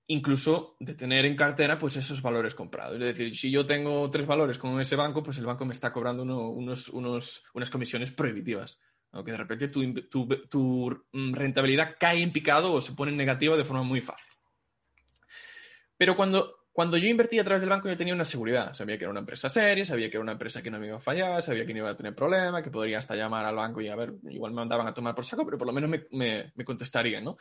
Incluso 0.09 0.77
de 0.79 0.95
tener 0.95 1.25
en 1.25 1.37
cartera 1.37 1.79
pues 1.79 1.97
esos 1.97 2.21
valores 2.21 2.55
comprados. 2.55 2.95
Es 2.97 3.17
decir, 3.17 3.35
si 3.35 3.51
yo 3.51 3.65
tengo 3.65 4.11
tres 4.11 4.27
valores 4.27 4.59
con 4.59 4.79
ese 4.79 4.95
banco, 4.95 5.23
pues 5.23 5.39
el 5.39 5.47
banco 5.47 5.65
me 5.65 5.73
está 5.73 5.91
cobrando 5.93 6.23
unos, 6.23 6.89
unas 6.91 7.71
comisiones 7.71 8.13
prohibitivas. 8.13 8.79
Aunque 9.13 9.31
de 9.31 9.39
repente 9.39 9.69
tu, 9.69 9.95
tu, 10.51 11.05
rentabilidad 11.33 11.97
cae 11.99 12.23
en 12.23 12.33
picado 12.33 12.75
o 12.75 12.81
se 12.83 12.93
pone 12.93 13.13
en 13.13 13.17
negativa 13.17 13.57
de 13.57 13.65
forma 13.65 13.83
muy 13.83 14.03
fácil. 14.03 14.35
Pero 15.97 16.15
cuando, 16.15 16.56
cuando 16.76 16.99
yo 16.99 17.09
invertí 17.09 17.38
a 17.38 17.45
través 17.45 17.62
del 17.62 17.71
banco 17.71 17.88
yo 17.88 17.97
tenía 17.97 18.12
una 18.12 18.26
seguridad. 18.26 18.75
Sabía 18.75 18.99
que 18.99 19.04
era 19.04 19.11
una 19.11 19.21
empresa 19.21 19.49
seria, 19.49 19.83
sabía 19.87 20.11
que 20.11 20.18
era 20.18 20.23
una 20.23 20.33
empresa 20.33 20.62
que 20.62 20.71
no 20.71 20.78
me 20.78 20.88
iba 20.88 20.99
a 20.99 21.00
fallar, 21.00 21.42
sabía 21.42 21.64
que 21.64 21.73
no 21.73 21.78
iba 21.78 21.88
a 21.88 21.97
tener 21.97 22.14
problema, 22.14 22.62
que 22.62 22.71
podría 22.71 22.99
hasta 22.99 23.16
llamar 23.16 23.47
al 23.47 23.56
banco 23.56 23.80
y 23.80 23.88
a 23.88 23.97
ver, 23.97 24.12
igual 24.28 24.52
me 24.52 24.56
mandaban 24.56 24.87
a 24.87 24.92
tomar 24.92 25.14
por 25.14 25.25
saco, 25.25 25.47
pero 25.47 25.56
por 25.56 25.66
lo 25.66 25.73
menos 25.73 25.88
me, 25.88 26.06
me, 26.11 26.52
me 26.54 26.64
contestarían, 26.66 27.25
¿no? 27.25 27.38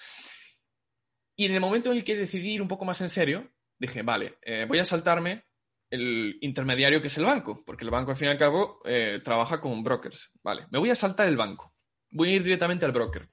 Y 1.36 1.48
en 1.48 1.54
el 1.54 1.60
momento 1.60 1.92
en 1.92 1.98
el 1.98 2.06
que 2.06 2.16
decidí 2.16 2.54
ir 2.54 2.62
un 2.62 2.70
poco 2.70 2.86
más 2.86 3.02
en 3.02 3.10
serio, 3.10 3.52
dije, 3.78 4.04
vale, 4.04 4.38
eh, 4.42 4.64
voy 4.70 4.80
a 4.80 4.86
saltarme 4.86 5.44
el 5.90 6.38
intermediario 6.40 7.02
que 7.02 7.08
es 7.08 7.18
el 7.18 7.26
banco, 7.26 7.62
porque 7.66 7.84
el 7.84 7.92
banco 7.92 8.12
al 8.12 8.18
fin 8.18 8.30
y 8.30 8.32
al 8.32 8.38
cabo 8.38 8.80
eh, 8.86 9.20
trabaja 9.22 9.60
con 9.60 9.84
brokers. 9.84 10.32
Vale, 10.44 10.66
me 10.72 10.80
voy 10.80 10.92
a 10.92 10.96
saltar 10.96 11.28
el 11.28 11.36
banco. 11.36 11.76
Voy 12.10 12.30
a 12.30 12.36
ir 12.36 12.44
directamente 12.44 12.86
al 12.86 12.94
broker. 12.94 13.28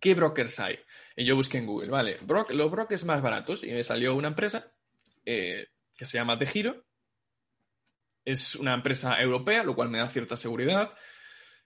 ¿Qué 0.00 0.16
brokers 0.16 0.58
hay? 0.58 0.76
Y 1.16 1.24
yo 1.24 1.36
busqué 1.36 1.58
en 1.58 1.66
Google, 1.66 1.88
vale, 1.88 2.18
los 2.48 2.70
brokers 2.72 3.04
más 3.04 3.22
baratos 3.22 3.62
y 3.62 3.70
me 3.70 3.84
salió 3.84 4.16
una 4.16 4.26
empresa 4.26 4.72
eh, 5.24 5.66
que 5.96 6.06
se 6.06 6.18
llama 6.18 6.38
Giro. 6.38 6.84
Es 8.24 8.54
una 8.54 8.74
empresa 8.74 9.20
europea, 9.20 9.62
lo 9.62 9.74
cual 9.74 9.90
me 9.90 9.98
da 9.98 10.08
cierta 10.08 10.36
seguridad. 10.36 10.94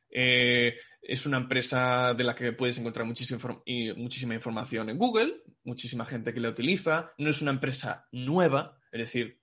Eh, 0.08 0.76
es 1.00 1.26
una 1.26 1.38
empresa 1.38 2.14
de 2.14 2.22
la 2.22 2.34
que 2.34 2.52
puedes 2.52 2.78
encontrar 2.78 3.04
muchísima, 3.06 4.34
información 4.34 4.88
en 4.90 4.98
Google, 4.98 5.42
muchísima 5.64 6.06
gente 6.06 6.32
que 6.32 6.40
la 6.40 6.50
utiliza. 6.50 7.12
No 7.18 7.30
es 7.30 7.42
una 7.42 7.50
empresa 7.50 8.06
nueva, 8.12 8.78
es 8.92 9.00
decir, 9.00 9.40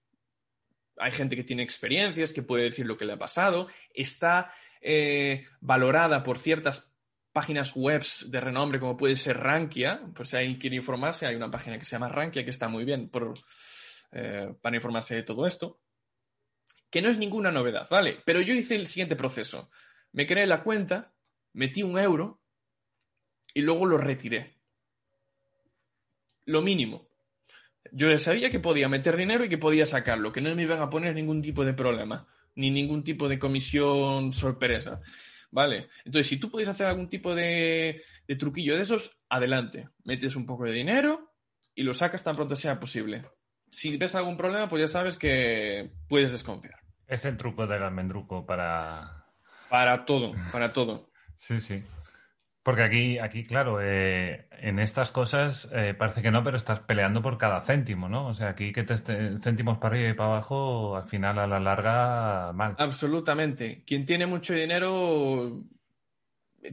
hay 0.97 1.11
gente 1.11 1.35
que 1.35 1.43
tiene 1.43 1.63
experiencias, 1.63 2.31
que 2.31 2.43
puede 2.43 2.63
decir 2.63 2.85
lo 2.85 2.97
que 2.97 3.05
le 3.05 3.13
ha 3.13 3.19
pasado. 3.19 3.67
Está 3.93 4.53
eh, 4.81 5.45
valorada 5.59 6.23
por 6.23 6.39
ciertas 6.39 6.93
páginas 7.31 7.75
web 7.75 8.03
de 8.27 8.41
renombre 8.41 8.79
como 8.79 8.97
puede 8.97 9.15
ser 9.15 9.37
Rankia, 9.37 10.01
por 10.15 10.27
si 10.27 10.37
alguien 10.37 10.57
quiere 10.57 10.75
informarse, 10.75 11.25
hay 11.25 11.35
una 11.35 11.51
página 11.51 11.77
que 11.77 11.85
se 11.85 11.91
llama 11.91 12.09
Rankia 12.09 12.43
que 12.43 12.49
está 12.49 12.67
muy 12.67 12.85
bien 12.85 13.09
eh, 14.11 14.53
para 14.61 14.75
informarse 14.75 15.15
de 15.15 15.23
todo 15.23 15.45
esto, 15.45 15.79
que 16.89 17.01
no 17.01 17.09
es 17.09 17.17
ninguna 17.17 17.51
novedad, 17.51 17.87
¿vale? 17.89 18.19
Pero 18.25 18.41
yo 18.41 18.53
hice 18.53 18.75
el 18.75 18.87
siguiente 18.87 19.15
proceso. 19.15 19.69
Me 20.11 20.25
creé 20.25 20.47
la 20.47 20.63
cuenta, 20.63 21.13
metí 21.53 21.83
un 21.83 21.99
euro 21.99 22.41
y 23.53 23.61
luego 23.61 23.85
lo 23.85 23.97
retiré. 23.97 24.57
Lo 26.45 26.61
mínimo. 26.61 27.09
Yo 27.91 28.17
sabía 28.17 28.49
que 28.49 28.59
podía 28.59 28.89
meter 28.89 29.15
dinero 29.15 29.45
y 29.45 29.49
que 29.49 29.57
podía 29.57 29.85
sacarlo, 29.85 30.31
que 30.31 30.41
no 30.41 30.53
me 30.55 30.63
iban 30.63 30.81
a 30.81 30.89
poner 30.89 31.13
ningún 31.15 31.41
tipo 31.41 31.63
de 31.63 31.73
problema, 31.73 32.27
ni 32.55 32.71
ningún 32.71 33.03
tipo 33.03 33.27
de 33.29 33.39
comisión 33.39 34.33
sorpresa. 34.33 35.01
¿Vale? 35.51 35.89
Entonces, 36.05 36.27
si 36.27 36.39
tú 36.39 36.51
puedes 36.51 36.69
hacer 36.69 36.85
algún 36.85 37.09
tipo 37.09 37.33
de, 37.33 38.03
truquillo 38.37 38.75
de 38.75 38.83
esos, 38.83 39.17
adelante. 39.29 39.89
Metes 40.03 40.35
un 40.35 40.45
poco 40.45 40.65
de 40.65 40.73
dinero 40.73 41.33
y 41.73 41.83
lo 41.83 41.93
sacas 41.93 42.23
tan 42.23 42.35
pronto 42.35 42.55
sea 42.55 42.79
posible. 42.79 43.25
Si 43.71 43.97
ves 43.97 44.15
algún 44.15 44.37
problema, 44.37 44.69
pues 44.69 44.81
ya 44.81 44.87
sabes 44.87 45.17
que 45.17 45.89
puedes 46.07 46.31
desconfiar. 46.31 46.79
Es 47.07 47.25
el 47.25 47.37
truco 47.37 47.67
del 47.67 47.83
almendruco 47.83 48.45
para... 48.45 49.25
Para 49.69 50.05
todo, 50.05 50.33
para 50.51 50.73
todo. 50.73 51.09
sí, 51.37 51.59
sí. 51.59 51.83
Porque 52.63 52.83
aquí, 52.83 53.17
aquí 53.17 53.45
claro, 53.45 53.79
eh, 53.81 54.47
en 54.59 54.79
estas 54.79 55.11
cosas 55.11 55.69
eh, 55.73 55.95
parece 55.97 56.21
que 56.21 56.29
no, 56.29 56.43
pero 56.43 56.57
estás 56.57 56.81
peleando 56.81 57.21
por 57.21 57.37
cada 57.37 57.61
céntimo, 57.61 58.09
¿no? 58.09 58.27
O 58.27 58.35
sea, 58.35 58.49
aquí 58.49 58.73
que 58.73 58.83
te 58.83 58.97
céntimos 59.39 59.77
para 59.77 59.95
arriba 59.95 60.09
y 60.09 60.13
para 60.13 60.33
abajo, 60.33 60.97
al 60.97 61.07
final 61.07 61.39
a 61.39 61.47
la 61.47 61.59
larga, 61.59 62.51
mal. 62.53 62.75
Absolutamente. 62.77 63.83
Quien 63.87 64.05
tiene 64.05 64.27
mucho 64.27 64.53
dinero 64.53 65.63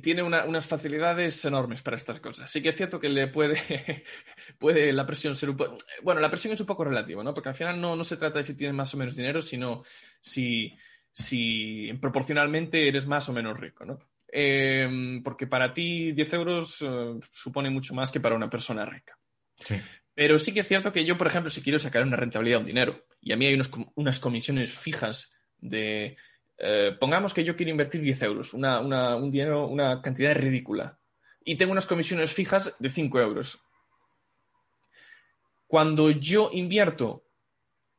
tiene 0.03 0.23
unas 0.23 0.67
facilidades 0.67 1.45
enormes 1.45 1.83
para 1.83 1.97
estas 1.97 2.21
cosas. 2.21 2.51
Sí 2.51 2.63
que 2.63 2.71
es 2.71 2.77
cierto 2.77 2.99
que 2.99 3.09
le 3.09 3.29
puede, 3.29 3.57
puede 4.59 4.93
la 4.93 5.07
presión 5.07 5.37
ser 5.37 5.51
un 5.51 5.57
poco... 5.57 5.77
Bueno, 6.03 6.21
la 6.21 6.31
presión 6.31 6.55
es 6.55 6.61
un 6.61 6.67
poco 6.67 6.85
relativa, 6.85 7.23
¿no? 7.23 7.33
Porque 7.33 7.51
al 7.51 7.55
final 7.55 7.81
no, 7.81 7.95
no 7.95 8.05
se 8.05 8.17
trata 8.17 8.39
de 8.39 8.45
si 8.45 8.57
tienes 8.57 8.75
más 8.75 8.93
o 8.95 8.97
menos 8.97 9.17
dinero, 9.17 9.43
sino 9.43 9.83
si, 10.21 10.77
si 11.13 11.93
proporcionalmente 12.01 12.89
eres 12.89 13.07
más 13.07 13.29
o 13.29 13.33
menos 13.33 13.59
rico, 13.59 13.85
¿no? 13.85 13.99
Em, 14.29 15.23
porque 15.23 15.47
para 15.47 15.73
ti 15.73 16.13
10 16.13 16.33
euros 16.35 16.83
eh, 16.83 17.15
supone 17.33 17.71
mucho 17.71 17.95
más 17.95 18.11
que 18.11 18.21
para 18.21 18.35
una 18.35 18.51
persona 18.51 18.85
rica. 18.85 19.19
Pero 20.15 20.39
sí 20.39 20.53
que 20.53 20.61
es 20.61 20.69
cierto 20.69 20.93
que 20.93 21.05
yo, 21.05 21.17
por 21.17 21.27
ejemplo, 21.29 21.51
si 21.51 21.63
quiero 21.63 21.79
sacar 21.79 22.03
una 22.03 22.17
rentabilidad, 22.17 22.61
un 22.61 22.67
dinero, 22.67 23.07
y 23.21 23.33
a 23.33 23.37
mí 23.37 23.47
hay 23.47 23.61
unas 23.95 24.19
comisiones 24.19 24.77
fijas 24.77 25.33
de, 25.59 26.17
eh, 26.59 26.97
pongamos 26.99 27.35
que 27.35 27.45
yo 27.45 27.57
quiero 27.57 27.71
invertir 27.71 28.01
10 28.01 28.23
euros, 28.23 28.55
una, 28.55 28.81
un 29.17 29.31
dinero, 29.31 29.67
una 29.67 30.01
cantidad 30.03 30.35
ridícula, 30.35 30.99
y 31.45 31.57
tengo 31.57 31.73
unas 31.73 31.87
comisiones 31.87 32.33
fijas 32.33 32.75
de 32.79 32.91
5 32.91 33.21
euros. 33.21 33.61
Cuando 35.67 36.11
yo 36.11 36.51
invierto 36.53 37.25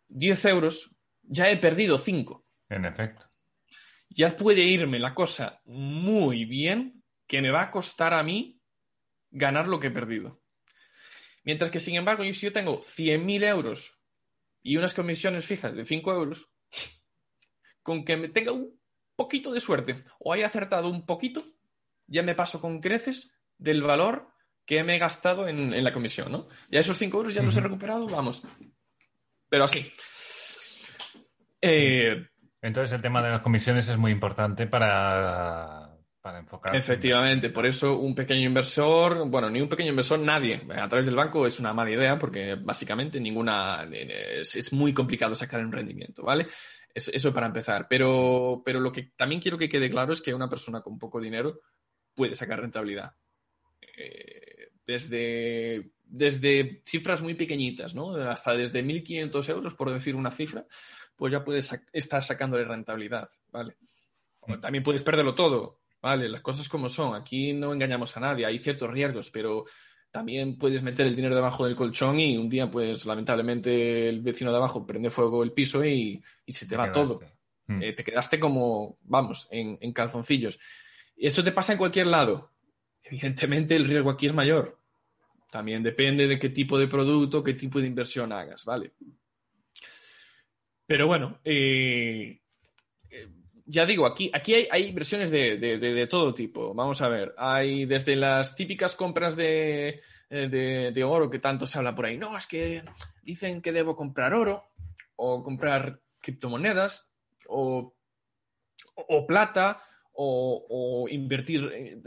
10 0.09 0.45
euros, 0.45 0.91
ya 1.23 1.49
he 1.49 1.57
perdido 1.57 1.97
5. 1.97 2.45
En 2.69 2.85
efecto 2.85 3.27
ya 4.17 4.35
puede 4.35 4.63
irme 4.63 4.99
la 4.99 5.13
cosa 5.13 5.61
muy 5.65 6.45
bien 6.45 7.03
que 7.27 7.41
me 7.41 7.51
va 7.51 7.63
a 7.63 7.71
costar 7.71 8.15
a 8.15 8.23
mí 8.23 8.59
ganar 9.29 9.67
lo 9.67 9.79
que 9.79 9.87
he 9.87 9.91
perdido. 9.91 10.41
Mientras 11.43 11.71
que, 11.71 11.79
sin 11.79 11.95
embargo, 11.95 12.23
yo, 12.23 12.33
si 12.33 12.47
yo 12.47 12.51
tengo 12.51 12.81
100.000 12.81 13.43
euros 13.45 13.93
y 14.63 14.75
unas 14.75 14.95
comisiones 14.95 15.45
fijas 15.45 15.75
de 15.75 15.85
5 15.85 16.13
euros, 16.13 16.49
con 17.87 18.03
que 18.03 18.17
me 18.17 18.27
tenga 18.27 18.51
un 18.51 18.77
poquito 19.15 19.49
de 19.53 19.61
suerte 19.61 20.03
o 20.19 20.33
haya 20.33 20.47
acertado 20.47 20.89
un 20.89 21.05
poquito, 21.05 21.45
ya 22.05 22.21
me 22.21 22.35
paso 22.35 22.59
con 22.59 22.81
creces 22.81 23.31
del 23.57 23.81
valor 23.81 24.27
que 24.65 24.83
me 24.83 24.97
he 24.97 24.99
gastado 24.99 25.47
en, 25.47 25.81
la 25.81 25.93
comisión, 25.93 26.29
¿no? 26.29 26.49
Ya 26.69 26.81
esos 26.81 26.97
5 26.97 27.15
euros 27.15 27.33
ya 27.33 27.41
los 27.41 27.55
he 27.55 27.61
recuperado, 27.61 28.05
vamos. 28.07 28.43
Pero 29.47 29.63
así. 29.63 29.89
Eh, 31.61 32.27
entonces 32.61 32.93
el 32.93 33.01
tema 33.01 33.23
de 33.23 33.29
las 33.29 33.41
comisiones 33.41 33.87
es 33.87 33.95
muy 33.95 34.11
importante 34.11 34.67
para, 34.67 35.97
para 36.19 36.39
enfocar. 36.39 36.75
Efectivamente, 36.75 37.49
por 37.51 37.65
eso 37.65 37.97
un 37.99 38.13
pequeño 38.13 38.47
inversor, 38.47 39.29
bueno, 39.29 39.49
ni 39.49 39.61
un 39.61 39.69
pequeño 39.69 39.91
inversor, 39.91 40.19
nadie, 40.19 40.61
a 40.75 40.89
través 40.89 41.05
del 41.05 41.15
banco 41.15 41.47
es 41.47 41.57
una 41.61 41.71
mala 41.71 41.91
idea 41.91 42.19
porque 42.19 42.55
básicamente 42.55 43.21
ninguna, 43.21 43.87
es, 43.89 44.73
muy 44.73 44.93
complicado 44.93 45.35
sacar 45.35 45.65
un 45.65 45.71
rendimiento, 45.71 46.23
¿vale? 46.23 46.47
Eso, 46.97 47.31
para 47.31 47.45
empezar. 47.45 47.87
Pero, 47.87 48.63
pero 48.65 48.79
lo 48.79 48.91
que 48.91 49.11
también 49.15 49.39
quiero 49.39 49.57
que 49.57 49.69
quede 49.69 49.89
claro 49.89 50.13
es 50.13 50.21
que 50.21 50.33
una 50.33 50.49
persona 50.49 50.81
con 50.81 50.97
poco 50.97 51.21
dinero 51.21 51.61
puede 52.15 52.33
sacar 52.33 52.59
rentabilidad. 52.59 53.13
Eh, 53.95 54.69
desde, 54.85 55.91
desde 56.03 56.81
cifras 56.85 57.21
muy 57.21 57.35
pequeñitas, 57.35 57.93
¿no? 57.93 58.15
Hasta 58.15 58.53
desde 58.53 58.83
1.500 58.83 59.49
euros, 59.49 59.75
por 59.75 59.91
decir 59.91 60.15
una 60.15 60.31
cifra, 60.31 60.65
pues 61.15 61.31
ya 61.31 61.43
puedes 61.43 61.71
estar 61.93 62.23
sacándole 62.23 62.65
rentabilidad, 62.65 63.29
¿vale? 63.51 63.77
Mm. 64.47 64.59
también 64.59 64.83
puedes 64.83 65.03
perderlo 65.03 65.35
todo, 65.35 65.81
¿vale? 66.01 66.29
Las 66.29 66.41
cosas 66.41 66.67
como 66.67 66.89
son. 66.89 67.15
Aquí 67.15 67.53
no 67.53 67.73
engañamos 67.73 68.17
a 68.17 68.21
nadie, 68.21 68.45
hay 68.45 68.57
ciertos 68.57 68.89
riesgos, 68.89 69.29
pero 69.29 69.65
también 70.11 70.57
puedes 70.57 70.81
meter 70.81 71.07
el 71.07 71.15
dinero 71.15 71.35
debajo 71.35 71.65
del 71.65 71.75
colchón 71.75 72.19
y 72.19 72.37
un 72.37 72.49
día, 72.49 72.69
pues 72.69 73.05
lamentablemente, 73.05 74.09
el 74.09 74.21
vecino 74.21 74.51
de 74.51 74.57
abajo 74.57 74.85
prende 74.85 75.09
fuego 75.09 75.43
el 75.43 75.51
piso 75.51 75.83
y, 75.83 76.21
se 76.47 76.67
te, 76.67 76.75
va 76.75 76.91
todo. 76.91 77.19
Mm. 77.67 77.81
Eh, 77.83 77.93
te 77.93 78.03
quedaste 78.03 78.39
como, 78.39 78.97
vamos, 79.03 79.47
en, 79.51 79.77
en 79.81 79.93
calzoncillos. 79.93 80.59
Y 81.15 81.27
eso 81.27 81.43
te 81.43 81.51
pasa 81.51 81.73
en 81.73 81.79
cualquier 81.79 82.07
lado. 82.07 82.51
Evidentemente, 83.03 83.75
el 83.75 83.85
riesgo 83.85 84.09
aquí 84.09 84.27
es 84.27 84.33
mayor. 84.33 84.79
También 85.49 85.81
depende 85.81 86.27
de 86.27 86.37
qué 86.39 86.49
tipo 86.49 86.77
de 86.77 86.87
producto, 86.87 87.43
qué 87.43 87.53
tipo 87.53 87.79
de 87.79 87.87
inversión 87.87 88.31
hagas, 88.31 88.65
¿vale? 88.65 88.93
Pero 90.85 91.07
bueno, 91.07 91.39
eh, 91.43 92.41
ya 93.69 93.85
digo, 93.85 94.05
aquí, 94.05 94.31
aquí 94.33 94.67
hay, 94.71 94.91
versiones 94.93 95.29
de, 95.29 96.07
todo 96.09 96.33
tipo. 96.33 96.73
Vamos 96.73 97.01
a 97.01 97.09
ver, 97.09 97.35
hay 97.37 97.85
desde 97.85 98.15
las 98.15 98.55
típicas 98.55 98.95
compras 98.95 99.35
de, 99.35 100.01
eh, 100.29 100.91
de, 100.93 101.03
oro 101.03 101.29
que 101.29 101.39
tanto 101.39 101.67
se 101.67 101.77
habla 101.77 101.93
por 101.93 102.05
ahí. 102.05 102.17
No, 102.17 102.37
es 102.37 102.47
que 102.47 102.83
dicen 103.21 103.61
que 103.61 103.73
debo 103.73 103.95
comprar 103.95 104.33
oro 104.33 104.63
o 105.17 105.43
comprar 105.43 105.99
criptomonedas 106.19 107.11
o, 107.47 107.93
o 108.95 109.27
plata 109.27 109.81
o, 110.13 111.07
invertir 111.11 111.69
en, 111.73 112.01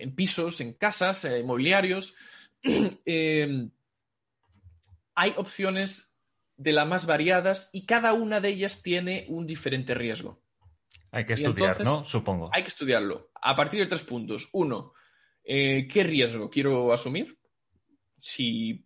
en, 0.00 0.14
pisos, 0.14 0.60
en 0.60 0.72
casas, 0.74 1.24
inmobiliarios. 1.24 2.14
hay 5.14 5.34
opciones 5.36 6.12
de 6.56 6.72
las 6.72 6.86
más 6.86 7.06
variadas 7.06 7.70
y 7.72 7.86
cada 7.86 8.12
una 8.12 8.40
de 8.40 8.48
ellas 8.48 8.82
tiene 8.82 9.24
un 9.28 9.46
diferente 9.46 9.94
riesgo. 9.94 10.42
Hay 11.10 11.24
que 11.24 11.34
estudiar, 11.34 11.82
¿no? 11.82 12.04
Supongo. 12.04 12.50
Hay 12.52 12.62
que 12.62 12.68
estudiarlo. 12.68 13.30
A 13.40 13.56
partir 13.56 13.80
de 13.80 13.86
tres 13.86 14.02
puntos. 14.02 14.48
Uno, 14.52 14.92
eh, 15.44 15.88
¿qué 15.88 16.02
riesgo 16.02 16.50
quiero 16.50 16.92
asumir? 16.92 17.38
Si 18.20 18.84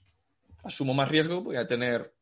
asumo 0.64 0.94
más 0.94 1.08
riesgo, 1.08 1.42
voy 1.42 1.56
a 1.56 1.66
tener 1.66 2.14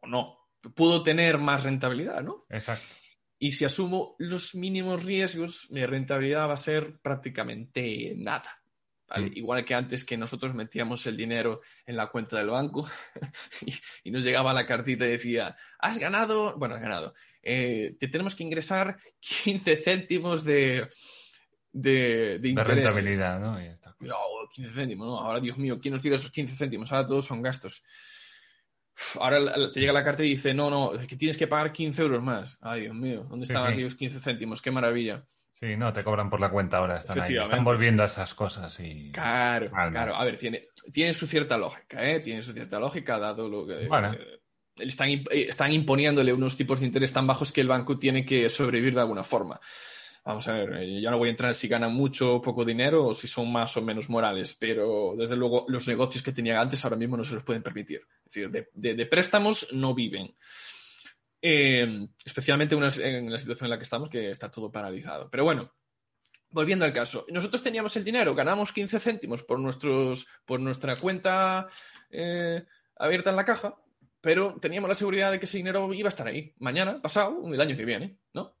o 0.00 0.06
no. 0.06 0.38
Puedo 0.74 1.02
tener 1.02 1.38
más 1.38 1.62
rentabilidad, 1.62 2.22
¿no? 2.22 2.46
Exacto. 2.48 2.86
Y 3.38 3.52
si 3.52 3.64
asumo 3.64 4.16
los 4.18 4.54
mínimos 4.54 5.04
riesgos, 5.04 5.66
mi 5.70 5.84
rentabilidad 5.84 6.48
va 6.48 6.54
a 6.54 6.58
ser 6.58 6.98
prácticamente 7.00 8.14
nada. 8.16 8.62
¿Vale? 9.08 9.30
Mm. 9.30 9.36
Igual 9.36 9.64
que 9.64 9.74
antes 9.74 10.04
que 10.04 10.16
nosotros 10.16 10.54
metíamos 10.54 11.06
el 11.06 11.16
dinero 11.16 11.60
en 11.86 11.96
la 11.96 12.08
cuenta 12.08 12.38
del 12.38 12.48
banco 12.48 12.88
y, 13.66 13.74
y 14.04 14.10
nos 14.10 14.24
llegaba 14.24 14.52
la 14.52 14.66
cartita 14.66 15.06
y 15.06 15.10
decía, 15.10 15.56
has 15.78 15.98
ganado, 15.98 16.56
bueno, 16.56 16.74
has 16.74 16.82
ganado, 16.82 17.14
eh, 17.42 17.96
te 17.98 18.08
tenemos 18.08 18.34
que 18.34 18.44
ingresar 18.44 18.98
15 19.20 19.76
céntimos 19.76 20.44
de, 20.44 20.88
de, 21.72 22.38
de 22.40 22.52
De 22.52 22.64
rentabilidad, 22.64 23.38
¿no? 23.38 23.62
Y 23.62 23.66
está. 23.66 23.94
Oh, 24.14 24.48
15 24.50 24.72
céntimos, 24.72 25.06
¿no? 25.06 25.18
Ahora, 25.20 25.40
Dios 25.40 25.56
mío, 25.58 25.78
¿quién 25.80 25.94
nos 25.94 26.02
tira 26.02 26.16
esos 26.16 26.30
15 26.30 26.56
céntimos? 26.56 26.90
Ahora 26.92 27.06
todos 27.06 27.26
son 27.26 27.42
gastos. 27.42 27.82
Ahora 29.20 29.70
te 29.72 29.78
llega 29.80 29.92
la 29.92 30.02
carta 30.02 30.24
y 30.24 30.30
dice, 30.30 30.54
no, 30.54 30.70
no, 30.70 30.92
que 31.06 31.16
tienes 31.16 31.36
que 31.36 31.46
pagar 31.46 31.70
15 31.70 32.02
euros 32.02 32.22
más. 32.22 32.58
Ay, 32.62 32.82
Dios 32.82 32.94
mío, 32.94 33.26
¿dónde 33.28 33.44
Sí, 33.46 33.52
estaban 33.52 33.68
sí. 33.68 33.72
aquellos 33.74 33.94
15 33.94 34.20
céntimos? 34.20 34.62
Qué 34.62 34.70
maravilla. 34.70 35.26
Sí, 35.58 35.74
no, 35.76 35.92
te 35.92 36.02
cobran 36.02 36.28
por 36.28 36.38
la 36.40 36.50
cuenta 36.50 36.76
ahora. 36.78 36.98
Están 36.98 37.20
ahí. 37.20 37.36
Están 37.44 37.64
volviendo 37.64 38.02
a 38.02 38.06
esas 38.06 38.34
cosas 38.34 38.78
y. 38.80 39.10
Claro, 39.10 39.70
claro. 39.90 40.14
A 40.14 40.24
ver, 40.24 40.36
tiene, 40.36 40.68
tiene 40.92 41.14
su 41.14 41.26
cierta 41.26 41.56
lógica, 41.56 42.06
¿eh? 42.06 42.20
Tiene 42.20 42.42
su 42.42 42.52
cierta 42.52 42.78
lógica, 42.78 43.18
dado 43.18 43.48
lo 43.48 43.66
que. 43.66 43.86
Bueno. 43.88 44.12
eh, 44.12 44.40
están, 44.78 45.08
eh, 45.08 45.24
están 45.30 45.72
imponiéndole 45.72 46.32
unos 46.34 46.56
tipos 46.58 46.80
de 46.80 46.86
interés 46.86 47.10
tan 47.12 47.26
bajos 47.26 47.52
que 47.52 47.62
el 47.62 47.68
banco 47.68 47.98
tiene 47.98 48.24
que 48.26 48.50
sobrevivir 48.50 48.94
de 48.94 49.00
alguna 49.00 49.24
forma. 49.24 49.58
Vamos 50.26 50.46
a 50.48 50.52
ver, 50.54 50.74
eh, 50.82 51.00
ya 51.00 51.10
no 51.10 51.18
voy 51.18 51.28
a 51.28 51.30
entrar 51.30 51.54
si 51.54 51.68
ganan 51.68 51.94
mucho 51.94 52.34
o 52.34 52.42
poco 52.42 52.64
dinero 52.64 53.06
o 53.06 53.14
si 53.14 53.26
son 53.28 53.50
más 53.50 53.76
o 53.76 53.82
menos 53.82 54.10
morales, 54.10 54.54
pero 54.58 55.14
desde 55.16 55.36
luego 55.36 55.64
los 55.68 55.86
negocios 55.88 56.22
que 56.22 56.32
tenían 56.32 56.58
antes 56.58 56.84
ahora 56.84 56.96
mismo 56.96 57.16
no 57.16 57.22
se 57.24 57.34
los 57.34 57.44
pueden 57.44 57.62
permitir. 57.62 58.00
Es 58.18 58.24
decir, 58.24 58.50
de, 58.50 58.68
de- 58.74 58.94
de 58.94 59.06
préstamos 59.06 59.68
no 59.72 59.94
viven. 59.94 60.34
Eh, 61.42 62.08
especialmente 62.24 62.74
una- 62.74 62.88
en 62.88 63.30
la 63.30 63.38
situación 63.38 63.66
en 63.66 63.70
la 63.70 63.78
que 63.78 63.84
estamos, 63.84 64.08
que 64.10 64.30
está 64.30 64.50
todo 64.50 64.70
paralizado. 64.72 65.30
Pero 65.30 65.44
bueno, 65.44 65.72
volviendo 66.50 66.84
al 66.84 66.92
caso, 66.92 67.26
nosotros 67.30 67.62
teníamos 67.62 67.96
el 67.96 68.04
dinero, 68.04 68.34
ganamos 68.34 68.72
15 68.72 68.98
céntimos 68.98 69.42
por, 69.42 69.58
nuestros, 69.58 70.26
por 70.44 70.60
nuestra 70.60 70.96
cuenta 70.96 71.68
eh, 72.10 72.64
abierta 72.96 73.30
en 73.30 73.36
la 73.36 73.44
caja, 73.44 73.76
pero 74.20 74.56
teníamos 74.60 74.88
la 74.88 74.94
seguridad 74.94 75.30
de 75.30 75.38
que 75.38 75.44
ese 75.44 75.58
dinero 75.58 75.92
iba 75.92 76.08
a 76.08 76.10
estar 76.10 76.26
ahí 76.26 76.54
mañana, 76.58 77.00
pasado, 77.00 77.42
el 77.52 77.60
año 77.60 77.76
que 77.76 77.84
viene, 77.84 78.16
¿no? 78.32 78.56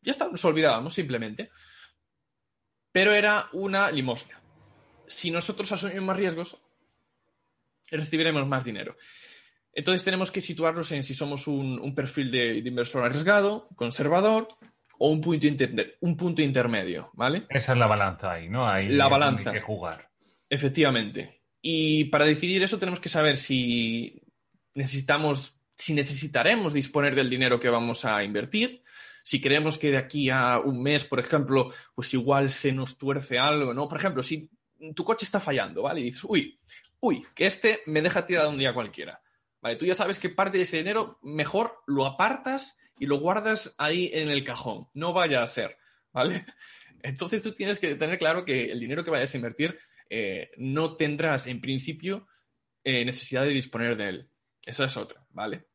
Ya 0.00 0.10
está, 0.10 0.28
nos 0.28 0.44
olvidábamos 0.44 0.94
simplemente. 0.94 1.50
Pero 2.90 3.12
era 3.12 3.48
una 3.52 3.90
limosna. 3.90 4.40
Si 5.06 5.30
nosotros 5.30 5.70
asumimos 5.70 6.04
más 6.04 6.16
riesgos, 6.16 6.58
recibiremos 7.90 8.46
más 8.46 8.64
dinero. 8.64 8.96
Entonces 9.74 10.04
tenemos 10.04 10.30
que 10.30 10.40
situarnos 10.40 10.92
en 10.92 11.02
si 11.02 11.14
somos 11.14 11.46
un, 11.46 11.78
un 11.80 11.94
perfil 11.94 12.30
de, 12.30 12.60
de 12.62 12.68
inversor 12.68 13.04
arriesgado, 13.04 13.68
conservador 13.74 14.48
o 14.98 15.08
un 15.08 15.20
punto, 15.20 15.46
inter- 15.46 15.96
un 16.00 16.16
punto 16.16 16.42
intermedio, 16.42 17.10
¿vale? 17.14 17.46
Esa 17.48 17.72
es 17.72 17.78
la 17.78 17.86
balanza 17.86 18.32
ahí, 18.32 18.48
¿no? 18.48 18.68
Ahí 18.68 18.88
La 18.88 19.08
balanza. 19.08 19.50
Hay 19.50 19.56
que 19.56 19.62
jugar. 19.62 20.08
Efectivamente. 20.48 21.40
Y 21.62 22.04
para 22.04 22.26
decidir 22.26 22.62
eso 22.62 22.78
tenemos 22.78 23.00
que 23.00 23.08
saber 23.08 23.36
si 23.36 24.20
necesitamos, 24.74 25.58
si 25.74 25.94
necesitaremos 25.94 26.74
disponer 26.74 27.14
del 27.14 27.30
dinero 27.30 27.58
que 27.58 27.68
vamos 27.70 28.04
a 28.04 28.22
invertir, 28.22 28.82
si 29.24 29.40
creemos 29.40 29.78
que 29.78 29.90
de 29.92 29.96
aquí 29.96 30.28
a 30.30 30.58
un 30.58 30.82
mes, 30.82 31.04
por 31.04 31.20
ejemplo, 31.20 31.70
pues 31.94 32.12
igual 32.14 32.50
se 32.50 32.72
nos 32.72 32.98
tuerce 32.98 33.38
algo, 33.38 33.72
¿no? 33.72 33.88
Por 33.88 33.98
ejemplo, 33.98 34.22
si 34.22 34.50
tu 34.94 35.04
coche 35.04 35.24
está 35.24 35.38
fallando, 35.40 35.82
¿vale? 35.82 36.00
Y 36.00 36.04
dices, 36.04 36.24
uy, 36.24 36.58
uy, 37.00 37.24
que 37.34 37.46
este 37.46 37.80
me 37.86 38.02
deja 38.02 38.26
tirado 38.26 38.50
un 38.50 38.58
día 38.58 38.74
cualquiera. 38.74 39.21
Vale, 39.62 39.76
tú 39.76 39.86
ya 39.86 39.94
sabes 39.94 40.18
que 40.18 40.28
parte 40.28 40.58
de 40.58 40.64
ese 40.64 40.78
dinero 40.78 41.20
mejor 41.22 41.82
lo 41.86 42.04
apartas 42.04 42.78
y 42.98 43.06
lo 43.06 43.20
guardas 43.20 43.74
ahí 43.78 44.10
en 44.12 44.28
el 44.28 44.44
cajón. 44.44 44.88
No 44.92 45.12
vaya 45.12 45.42
a 45.42 45.46
ser, 45.46 45.78
¿vale? 46.12 46.44
Entonces 47.02 47.42
tú 47.42 47.52
tienes 47.52 47.78
que 47.78 47.94
tener 47.94 48.18
claro 48.18 48.44
que 48.44 48.72
el 48.72 48.80
dinero 48.80 49.04
que 49.04 49.10
vayas 49.10 49.32
a 49.32 49.36
invertir 49.36 49.78
eh, 50.10 50.50
no 50.56 50.96
tendrás 50.96 51.46
en 51.46 51.60
principio 51.60 52.26
eh, 52.84 53.04
necesidad 53.04 53.44
de 53.44 53.50
disponer 53.50 53.96
de 53.96 54.08
él. 54.08 54.28
Esa 54.66 54.84
es 54.84 54.96
otra, 54.96 55.24
¿vale? 55.30 55.66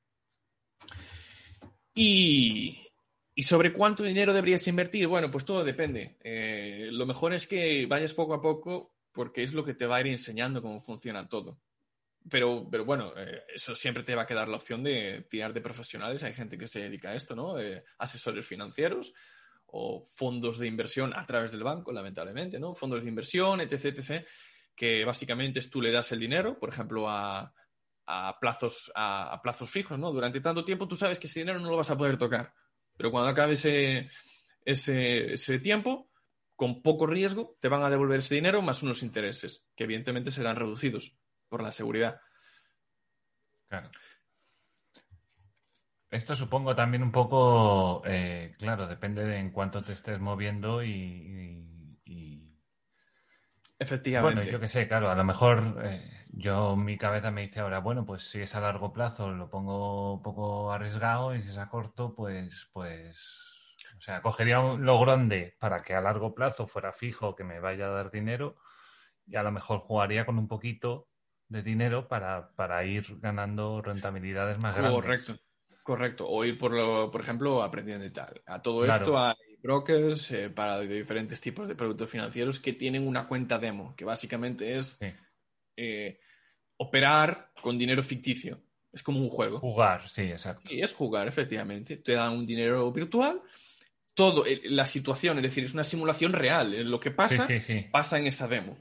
Y, 1.95 2.79
y 3.33 3.43
sobre 3.43 3.73
cuánto 3.73 4.03
dinero 4.03 4.33
deberías 4.33 4.67
invertir, 4.67 5.07
bueno, 5.07 5.31
pues 5.31 5.45
todo 5.45 5.63
depende. 5.63 6.17
Eh, 6.23 6.89
lo 6.91 7.05
mejor 7.05 7.33
es 7.33 7.47
que 7.47 7.85
vayas 7.85 8.13
poco 8.13 8.33
a 8.33 8.41
poco 8.41 8.93
porque 9.11 9.43
es 9.43 9.53
lo 9.53 9.63
que 9.63 9.73
te 9.73 9.85
va 9.85 9.97
a 9.97 10.01
ir 10.01 10.07
enseñando 10.07 10.61
cómo 10.61 10.81
funciona 10.81 11.27
todo. 11.27 11.59
Pero, 12.29 12.67
pero 12.69 12.85
bueno, 12.85 13.13
eh, 13.15 13.43
eso 13.53 13.75
siempre 13.75 14.03
te 14.03 14.15
va 14.15 14.23
a 14.23 14.25
quedar 14.25 14.47
la 14.47 14.57
opción 14.57 14.83
de 14.83 15.25
tirar 15.29 15.53
de 15.53 15.61
profesionales. 15.61 16.23
Hay 16.23 16.33
gente 16.33 16.57
que 16.57 16.67
se 16.67 16.81
dedica 16.81 17.09
a 17.09 17.15
esto, 17.15 17.35
¿no? 17.35 17.59
Eh, 17.59 17.83
asesores 17.99 18.45
financieros 18.45 19.13
o 19.67 20.01
fondos 20.01 20.57
de 20.57 20.67
inversión 20.67 21.13
a 21.13 21.25
través 21.25 21.51
del 21.51 21.63
banco, 21.63 21.91
lamentablemente, 21.91 22.59
¿no? 22.59 22.73
Fondos 22.73 23.03
de 23.03 23.09
inversión, 23.09 23.61
etc., 23.61 23.85
etc., 23.85 24.25
que 24.75 25.03
básicamente 25.05 25.59
es 25.59 25.69
tú 25.69 25.81
le 25.81 25.91
das 25.91 26.11
el 26.11 26.19
dinero, 26.19 26.59
por 26.59 26.69
ejemplo, 26.69 27.09
a, 27.09 27.51
a 28.05 28.39
plazos, 28.39 28.91
a, 28.95 29.39
plazos 29.41 29.69
fijos, 29.69 29.97
¿no? 29.99 30.11
Durante 30.11 30.39
tanto 30.39 30.63
tiempo 30.63 30.87
tú 30.87 30.95
sabes 30.95 31.19
que 31.19 31.27
ese 31.27 31.41
dinero 31.41 31.59
no 31.59 31.69
lo 31.69 31.77
vas 31.77 31.91
a 31.91 31.97
poder 31.97 32.17
tocar. 32.17 32.53
Pero 32.95 33.11
cuando 33.11 33.29
acabe 33.29 33.53
ese, 33.53 34.09
ese, 34.63 35.33
ese 35.33 35.59
tiempo, 35.59 36.09
con 36.55 36.81
poco 36.81 37.05
riesgo, 37.05 37.57
te 37.59 37.67
van 37.67 37.83
a 37.83 37.89
devolver 37.89 38.19
ese 38.19 38.35
dinero 38.35 38.61
más 38.61 38.81
unos 38.83 39.03
intereses, 39.03 39.67
que 39.75 39.83
evidentemente 39.83 40.31
serán 40.31 40.55
reducidos 40.55 41.15
por 41.49 41.61
la 41.63 41.71
seguridad. 41.71 42.19
Claro. 43.67 43.89
Esto 46.09 46.35
supongo 46.35 46.73
también 46.75 47.03
un 47.03 47.11
poco, 47.11 48.01
eh, 48.05 48.55
claro, 48.57 48.87
depende 48.87 49.25
de 49.25 49.37
en 49.39 49.51
cuánto 49.51 49.83
te 49.83 49.91
estés 49.91 50.19
moviendo 50.21 50.81
y, 50.81 50.89
y- 50.89 52.01
y- 52.05 52.57
Efectivamente. 53.79 54.39
bueno, 54.41 54.49
yo 54.51 54.59
qué 54.59 54.69
sé, 54.69 54.87
claro, 54.87 55.11
a 55.11 55.15
lo 55.15 55.23
mejor 55.25 55.81
eh, 55.83 56.25
yo 56.29 56.75
mi 56.77 56.97
cabeza 56.97 57.29
me 57.29 57.41
dice 57.41 57.59
ahora, 57.59 57.79
bueno, 57.79 58.05
pues 58.05 58.23
si 58.29 58.39
es 58.41 58.55
a 58.55 58.61
largo 58.61 58.93
plazo 58.93 59.31
lo 59.31 59.49
pongo 59.49 60.13
un 60.15 60.21
poco 60.23 60.71
arriesgado 60.71 61.35
y 61.35 61.41
si 61.43 61.49
es 61.49 61.57
a 61.57 61.67
corto, 61.67 62.15
pues, 62.15 62.69
pues, 62.73 63.19
o 63.97 64.01
sea, 64.01 64.21
cogería 64.21 64.61
un- 64.61 64.85
lo 64.85 64.99
grande 65.01 65.55
para 65.59 65.83
que 65.83 65.93
a 65.93 66.01
largo 66.01 66.33
plazo 66.33 66.67
fuera 66.67 66.93
fijo, 66.93 67.35
que 67.35 67.43
me 67.43 67.59
vaya 67.59 67.85
a 67.87 67.89
dar 67.89 68.11
dinero 68.11 68.55
y 69.25 69.35
a 69.35 69.43
lo 69.43 69.51
mejor 69.51 69.79
jugaría 69.79 70.25
con 70.25 70.39
un 70.39 70.47
poquito 70.47 71.09
de 71.49 71.63
dinero 71.63 72.07
para, 72.07 72.49
para 72.55 72.83
ir 72.85 73.05
ganando 73.19 73.81
rentabilidades 73.81 74.57
más 74.57 74.75
grandes. 74.75 75.01
Correcto, 75.01 75.37
correcto. 75.83 76.27
O 76.29 76.43
ir, 76.45 76.57
por, 76.57 76.73
lo- 76.73 77.09
por 77.11 77.21
ejemplo, 77.21 77.63
aprendiendo 77.63 78.05
y 78.05 78.11
tal. 78.11 78.41
A 78.45 78.61
todo 78.61 78.83
Claro. 78.83 79.03
esto 79.03 79.17
hay 79.17 79.35
brokers 79.61 80.31
eh, 80.31 80.49
para 80.49 80.79
diferentes 80.81 81.39
tipos 81.41 81.67
de 81.67 81.75
productos 81.75 82.09
financieros 82.09 82.59
que 82.59 82.73
tienen 82.73 83.07
una 83.07 83.27
cuenta 83.27 83.57
demo, 83.59 83.95
que 83.95 84.05
básicamente 84.05 84.77
es 84.77 84.97
Sí. 84.99 85.07
eh, 85.77 86.19
operar 86.77 87.51
con 87.61 87.77
dinero 87.77 88.03
ficticio. 88.03 88.59
Es 88.91 89.03
como 89.03 89.19
un 89.19 89.29
juego. 89.29 89.57
Jugar, 89.59 90.07
sí, 90.09 90.23
exacto. 90.23 90.67
Y 90.71 90.81
es 90.81 90.93
jugar, 90.93 91.27
efectivamente. 91.27 91.97
Te 91.97 92.13
dan 92.13 92.33
un 92.33 92.45
dinero 92.45 92.91
virtual. 92.91 93.41
Todo, 94.13 94.45
eh, 94.45 94.61
la 94.65 94.85
situación, 94.87 95.37
es 95.37 95.43
decir, 95.43 95.63
es 95.63 95.73
una 95.73 95.83
simulación 95.83 96.33
real. 96.33 96.89
Lo 96.89 96.99
que 96.99 97.09
Sí, 97.09 97.15
pasa, 97.15 97.45
sí, 97.47 97.59
sí. 97.59 97.85
pasa 97.91 98.17
en 98.17 98.25
esa 98.27 98.47
demo. 98.47 98.75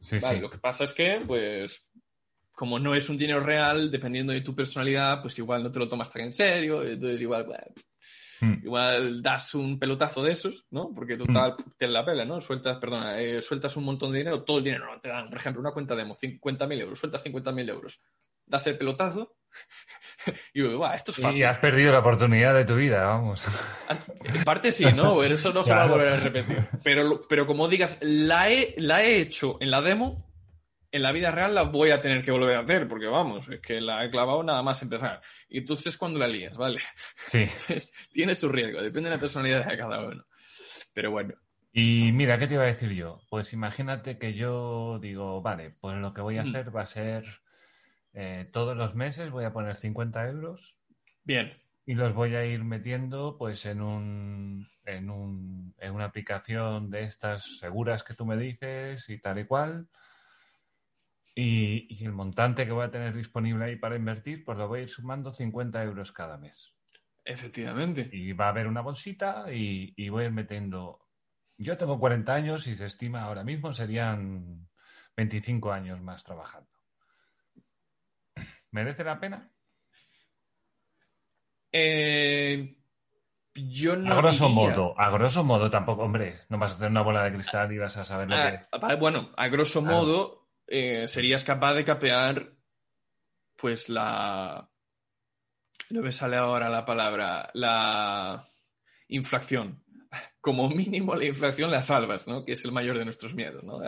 Sí, 0.00 0.18
Vale, 0.18 0.36
sí. 0.36 0.42
Lo 0.42 0.50
que 0.50 0.58
pasa 0.58 0.84
es 0.84 0.92
que, 0.94 1.20
pues, 1.26 1.86
como 2.52 2.78
no 2.78 2.94
es 2.94 3.08
un 3.08 3.16
dinero 3.16 3.40
real, 3.40 3.90
dependiendo 3.90 4.32
de 4.32 4.40
tu 4.40 4.54
personalidad, 4.54 5.20
pues 5.20 5.38
igual 5.38 5.62
no 5.62 5.70
te 5.70 5.78
lo 5.78 5.88
tomas 5.88 6.10
tan 6.10 6.22
en 6.22 6.32
serio, 6.32 6.82
entonces 6.82 7.20
igual, 7.20 7.44
bueno, 7.44 7.64
Mm. 8.40 8.64
igual 8.64 9.22
das 9.22 9.54
un 9.54 9.78
pelotazo 9.78 10.22
de 10.22 10.32
esos, 10.32 10.66
¿no? 10.70 10.92
Porque 10.94 11.16
total, 11.16 11.54
te 11.78 11.88
la 11.88 12.04
pela, 12.04 12.24
¿no? 12.24 12.40
Sueltas, 12.40 12.78
perdona, 12.78 13.18
eh, 13.20 13.40
sueltas 13.40 13.76
un 13.76 13.84
montón 13.84 14.12
de 14.12 14.18
dinero, 14.18 14.42
todo 14.42 14.58
el 14.58 14.64
dinero, 14.64 14.92
¿no? 14.92 15.00
Te 15.00 15.08
dan, 15.08 15.28
por 15.28 15.38
ejemplo, 15.38 15.60
una 15.60 15.72
cuenta 15.72 15.94
demo, 15.94 16.14
50.000 16.14 16.80
euros, 16.80 16.98
sueltas 16.98 17.22
50.000 17.24 17.68
euros, 17.68 18.00
das 18.44 18.66
el 18.66 18.76
pelotazo 18.76 19.36
y 20.54 20.62
digo, 20.62 20.78
"Buah, 20.78 20.94
esto 20.94 21.10
es 21.12 21.18
fácil. 21.18 21.38
Y 21.38 21.42
has 21.44 21.58
perdido 21.58 21.92
la 21.92 22.00
oportunidad 22.00 22.54
de 22.54 22.64
tu 22.64 22.74
vida, 22.76 23.04
vamos. 23.06 23.46
En 24.24 24.42
parte 24.44 24.72
sí, 24.72 24.84
¿no? 24.94 25.22
Eso 25.22 25.52
no 25.52 25.62
se 25.62 25.72
va 25.74 25.84
a 25.84 25.86
volver 25.86 26.08
a 26.08 26.16
repetir. 26.16 26.68
Pero, 26.82 27.22
pero 27.28 27.46
como 27.46 27.68
digas, 27.68 27.98
la 28.02 28.50
he, 28.50 28.74
la 28.78 29.04
he 29.04 29.20
hecho 29.20 29.58
en 29.60 29.70
la 29.70 29.80
demo, 29.80 30.28
en 30.90 31.02
la 31.02 31.12
vida 31.12 31.30
real 31.30 31.54
la 31.54 31.62
voy 31.62 31.90
a 31.90 32.00
tener 32.00 32.24
que 32.24 32.30
volver 32.32 32.56
a 32.56 32.60
hacer, 32.60 32.88
porque 32.88 33.06
vamos, 33.06 33.46
es 33.48 33.60
que 33.60 33.80
la 33.80 34.04
he 34.04 34.10
clavado 34.10 34.42
nada 34.42 34.62
más 34.62 34.82
empezar. 34.82 35.20
Y 35.48 35.58
entonces 35.58 35.96
cuando 35.96 36.18
la 36.18 36.26
lías, 36.26 36.56
¿vale? 36.56 36.78
Sí. 37.26 37.38
Entonces, 37.42 37.92
tiene 38.12 38.34
su 38.34 38.48
riesgo, 38.48 38.80
depende 38.82 39.08
de 39.10 39.16
la 39.16 39.20
personalidad 39.20 39.64
de 39.66 39.76
cada 39.76 40.00
uno. 40.04 40.24
Pero 40.92 41.10
bueno, 41.12 41.34
Y 41.72 42.10
mira, 42.12 42.38
¿qué 42.38 42.46
te 42.46 42.54
iba 42.54 42.62
a 42.64 42.66
decir 42.68 42.90
yo? 42.92 43.20
Pues 43.28 43.52
imagínate 43.52 44.18
que 44.18 44.32
yo 44.34 44.98
digo, 45.00 45.42
vale, 45.42 45.70
pues 45.80 45.96
lo 45.98 46.12
que 46.14 46.22
voy 46.22 46.38
a 46.38 46.42
Mm. 46.44 46.48
hacer 46.48 46.74
va 46.74 46.82
a 46.82 46.86
ser 46.86 47.24
eh, 48.16 48.50
todos 48.52 48.76
los 48.76 48.96
meses 48.96 49.30
voy 49.30 49.44
a 49.46 49.52
poner 49.54 49.76
50 49.76 50.26
euros 50.28 50.76
bien, 51.24 51.52
y 51.86 51.94
los 51.94 52.14
voy 52.14 52.34
a 52.34 52.44
ir 52.44 52.64
metiendo 52.64 53.36
pues 53.38 53.64
en 53.66 53.80
un, 53.80 54.68
en 54.84 55.10
un, 55.10 55.74
en 55.78 55.94
una 55.94 56.06
aplicación 56.06 56.90
de 56.90 57.04
estas 57.04 57.58
seguras 57.58 58.02
que 58.02 58.14
tú 58.14 58.26
me 58.26 58.36
dices 58.36 59.08
y 59.08 59.20
tal 59.20 59.38
y 59.38 59.46
cual. 59.46 59.88
Y, 61.36 61.86
y 61.88 62.04
el 62.04 62.10
montante 62.12 62.66
que 62.66 62.72
voy 62.72 62.84
a 62.84 62.90
tener 62.90 63.14
disponible 63.14 63.64
ahí 63.64 63.76
para 63.76 63.94
invertir, 63.96 64.44
pues 64.44 64.58
lo 64.58 64.66
voy 64.66 64.80
a 64.80 64.82
ir 64.82 64.90
sumando 64.90 65.32
50 65.32 65.82
euros 65.84 66.10
cada 66.10 66.36
mes. 66.36 66.74
efectivamente. 67.24 68.08
Y 68.10 68.32
va 68.32 68.46
a 68.46 68.48
haber 68.50 68.66
una 68.68 68.80
bolsita 68.82 69.52
y, 69.52 69.92
y 69.96 70.08
voy 70.08 70.24
a 70.24 70.26
ir 70.26 70.32
metiendo 70.32 71.00
Yo 71.58 71.76
tengo 71.78 72.00
40 72.00 72.34
años 72.34 72.66
y 72.68 72.76
se 72.76 72.86
estima 72.86 73.22
ahora 73.24 73.44
mismo 73.44 73.72
serían 73.74 74.68
25 75.16 75.72
años 75.72 76.02
más 76.02 76.24
trabajando. 76.24 76.75
¿Merece 78.76 79.04
la 79.04 79.18
pena? 79.18 79.50
Eh, 81.72 82.76
yo 83.54 83.96
no. 83.96 84.12
a 84.12 84.16
grosso 84.18 84.48
diría- 84.48 84.54
modo, 84.68 85.00
a 85.00 85.08
grosso 85.10 85.44
modo 85.44 85.70
tampoco, 85.70 86.02
hombre, 86.02 86.40
no 86.50 86.58
vas 86.58 86.72
a 86.72 86.74
hacer 86.76 86.90
una 86.90 87.00
bola 87.00 87.24
de 87.24 87.32
cristal 87.32 87.72
y 87.72 87.78
vas 87.78 87.96
a 87.96 88.04
saber 88.04 88.28
lo 88.28 88.36
que... 88.36 88.42
Ah, 88.42 88.62
ah, 88.72 88.94
bueno, 88.96 89.32
a 89.34 89.48
grosso 89.48 89.80
Claro. 89.80 89.96
modo, 89.96 90.48
eh, 90.66 91.08
serías 91.08 91.42
capaz 91.42 91.72
de 91.72 91.84
capear, 91.86 92.52
pues 93.56 93.88
la. 93.88 94.68
No 95.88 96.02
me 96.02 96.12
sale 96.12 96.36
ahora 96.36 96.68
la 96.68 96.84
palabra. 96.84 97.48
La 97.54 98.46
inflación. 99.08 99.82
Como 100.42 100.68
mínimo, 100.68 101.14
la 101.14 101.24
inflación 101.24 101.70
la 101.70 101.82
salvas, 101.82 102.28
¿no? 102.28 102.44
Que 102.44 102.52
es 102.52 102.64
el 102.66 102.72
mayor 102.72 102.98
de 102.98 103.06
nuestros 103.06 103.32
miedos, 103.34 103.64
¿no? 103.64 103.78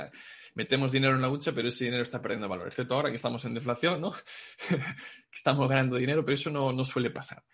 Metemos 0.58 0.90
dinero 0.90 1.14
en 1.14 1.22
la 1.22 1.30
hucha, 1.30 1.52
pero 1.52 1.68
ese 1.68 1.84
dinero 1.84 2.02
está 2.02 2.20
perdiendo 2.20 2.48
valor. 2.48 2.66
Excepto 2.66 2.96
ahora 2.96 3.10
que 3.10 3.14
estamos 3.14 3.44
en 3.44 3.54
deflación, 3.54 4.00
¿no? 4.00 4.10
estamos 5.32 5.68
ganando 5.68 5.94
dinero, 5.94 6.24
pero 6.24 6.34
eso 6.34 6.50
no, 6.50 6.72
no 6.72 6.82
suele 6.82 7.10
pasar. 7.10 7.44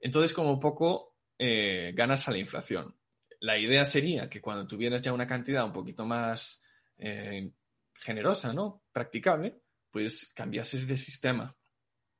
Entonces, 0.00 0.32
como 0.32 0.58
poco, 0.58 1.18
eh, 1.38 1.92
ganas 1.94 2.26
a 2.26 2.30
la 2.30 2.38
inflación. 2.38 2.96
La 3.40 3.58
idea 3.58 3.84
sería 3.84 4.30
que 4.30 4.40
cuando 4.40 4.66
tuvieras 4.66 5.02
ya 5.02 5.12
una 5.12 5.26
cantidad 5.26 5.62
un 5.66 5.74
poquito 5.74 6.06
más 6.06 6.64
eh, 6.96 7.52
generosa, 7.94 8.54
¿no? 8.54 8.82
Practicable, 8.90 9.60
pues 9.90 10.32
cambiases 10.34 10.86
de 10.86 10.96
sistema, 10.96 11.54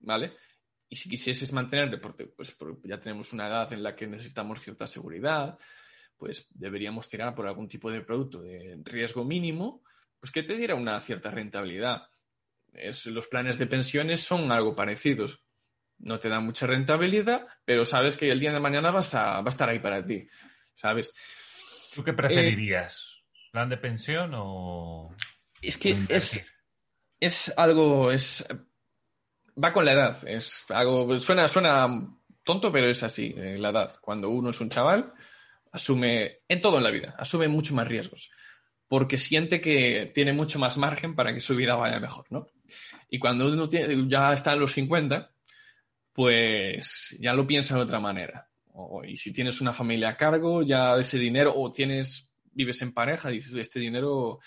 ¿vale? 0.01 0.35
Y 0.91 0.97
si 0.97 1.09
quisieses 1.09 1.55
mantenerle, 1.55 1.97
porque 1.97 2.27
pues, 2.27 2.55
ya 2.85 3.01
tenemos 3.01 3.33
una 3.33 3.49
edad 3.49 3.73
en 3.73 3.83
la 3.83 3.97
que 3.97 4.07
necesitamos 4.07 4.61
cierta 4.61 4.87
seguridad, 4.87 5.59
pues 6.19 6.49
deberíamos 6.51 7.09
tirar 7.09 7.35
por 7.35 7.47
algún 7.47 7.67
tipo 7.67 7.91
de 7.91 8.03
producto 8.03 8.43
de 8.43 8.79
riesgo 8.85 9.25
mínimo, 9.25 9.83
pues 10.23 10.31
que 10.31 10.45
te 10.45 10.55
diera 10.57 10.77
una 10.77 11.01
cierta 11.01 11.33
rentabilidad. 11.33 12.09
Es- 12.73 13.07
los 13.07 13.27
planes 13.27 13.59
de 13.59 13.67
pensiones 13.67 14.21
son 14.21 14.53
algo 14.53 14.77
parecidos. 14.77 15.43
No 15.99 16.21
te 16.21 16.29
dan 16.29 16.45
mucha 16.45 16.65
rentabilidad, 16.69 17.49
pero 17.65 17.85
sabes 17.85 18.17
que 18.17 18.31
el 18.31 18.39
día 18.39 18.53
de 18.53 18.61
mañana 18.61 18.93
vas 18.93 19.17
a, 19.17 19.41
va 19.41 19.47
a 19.47 19.49
estar 19.49 19.69
ahí 19.69 19.81
para 19.81 20.07
ti, 20.07 20.29
¿sabes? 20.77 21.13
¿Tú 21.93 22.05
qué 22.05 22.13
preferirías? 22.13 23.25
¿Plan 23.51 23.69
de 23.69 23.79
pensión 23.79 24.31
o...? 24.37 25.13
Es 25.61 25.77
que 25.77 25.97
es, 26.09 26.49
es 27.19 27.53
algo, 27.57 28.13
es 28.13 28.47
va 29.63 29.73
con 29.73 29.85
la 29.85 29.93
edad. 29.93 30.29
Es 30.29 30.65
algo, 30.69 31.19
suena, 31.19 31.49
suena 31.49 31.89
tonto, 32.45 32.71
pero 32.71 32.87
es 32.89 33.03
así, 33.03 33.35
eh, 33.37 33.59
la 33.59 33.71
edad. 33.71 33.97
Cuando 34.01 34.31
uno 34.31 34.51
es 34.51 34.61
un 34.61 34.71
chaval, 34.71 35.13
asume, 35.73 36.43
en 36.47 36.61
todo 36.61 36.79
en 36.79 36.85
la 36.85 36.91
vida, 36.91 37.17
asume 37.19 37.49
mucho 37.49 37.75
más 37.75 37.89
riesgos. 37.89 38.31
Porque 38.93 39.17
siente 39.17 39.59
que 39.63 40.13
tiene 40.15 40.35
mucho 40.35 40.59
más 40.59 40.77
margen 40.77 41.15
para 41.15 41.33
que 41.33 41.41
su 41.41 41.57
vida 41.57 41.77
vaya 41.77 41.99
mejor, 41.99 42.27
¿no? 42.29 42.47
Y 43.09 43.19
cuando 43.19 43.51
uno 43.51 43.67
tiene- 43.67 44.07
ya 44.07 44.35
está 44.35 44.53
en 44.53 44.61
los 44.61 44.73
50, 44.73 45.33
pues 46.13 47.17
ya 47.19 47.33
lo 47.33 47.47
piensa 47.47 47.75
de 47.75 47.81
otra 47.85 48.01
manera. 48.01 48.51
O- 48.75 49.03
y 49.03 49.17
si 49.17 49.33
tienes 49.33 49.63
una 49.63 49.73
familia 49.73 50.11
a 50.11 50.17
cargo, 50.19 50.63
ya 50.63 50.97
ese 50.99 51.19
dinero, 51.19 51.55
o 51.57 51.73
tienes, 51.73 52.31
vives 52.53 52.83
en 52.83 52.93
pareja, 52.93 53.31
dices, 53.31 53.55
este 53.55 53.81
dinero 53.81 54.41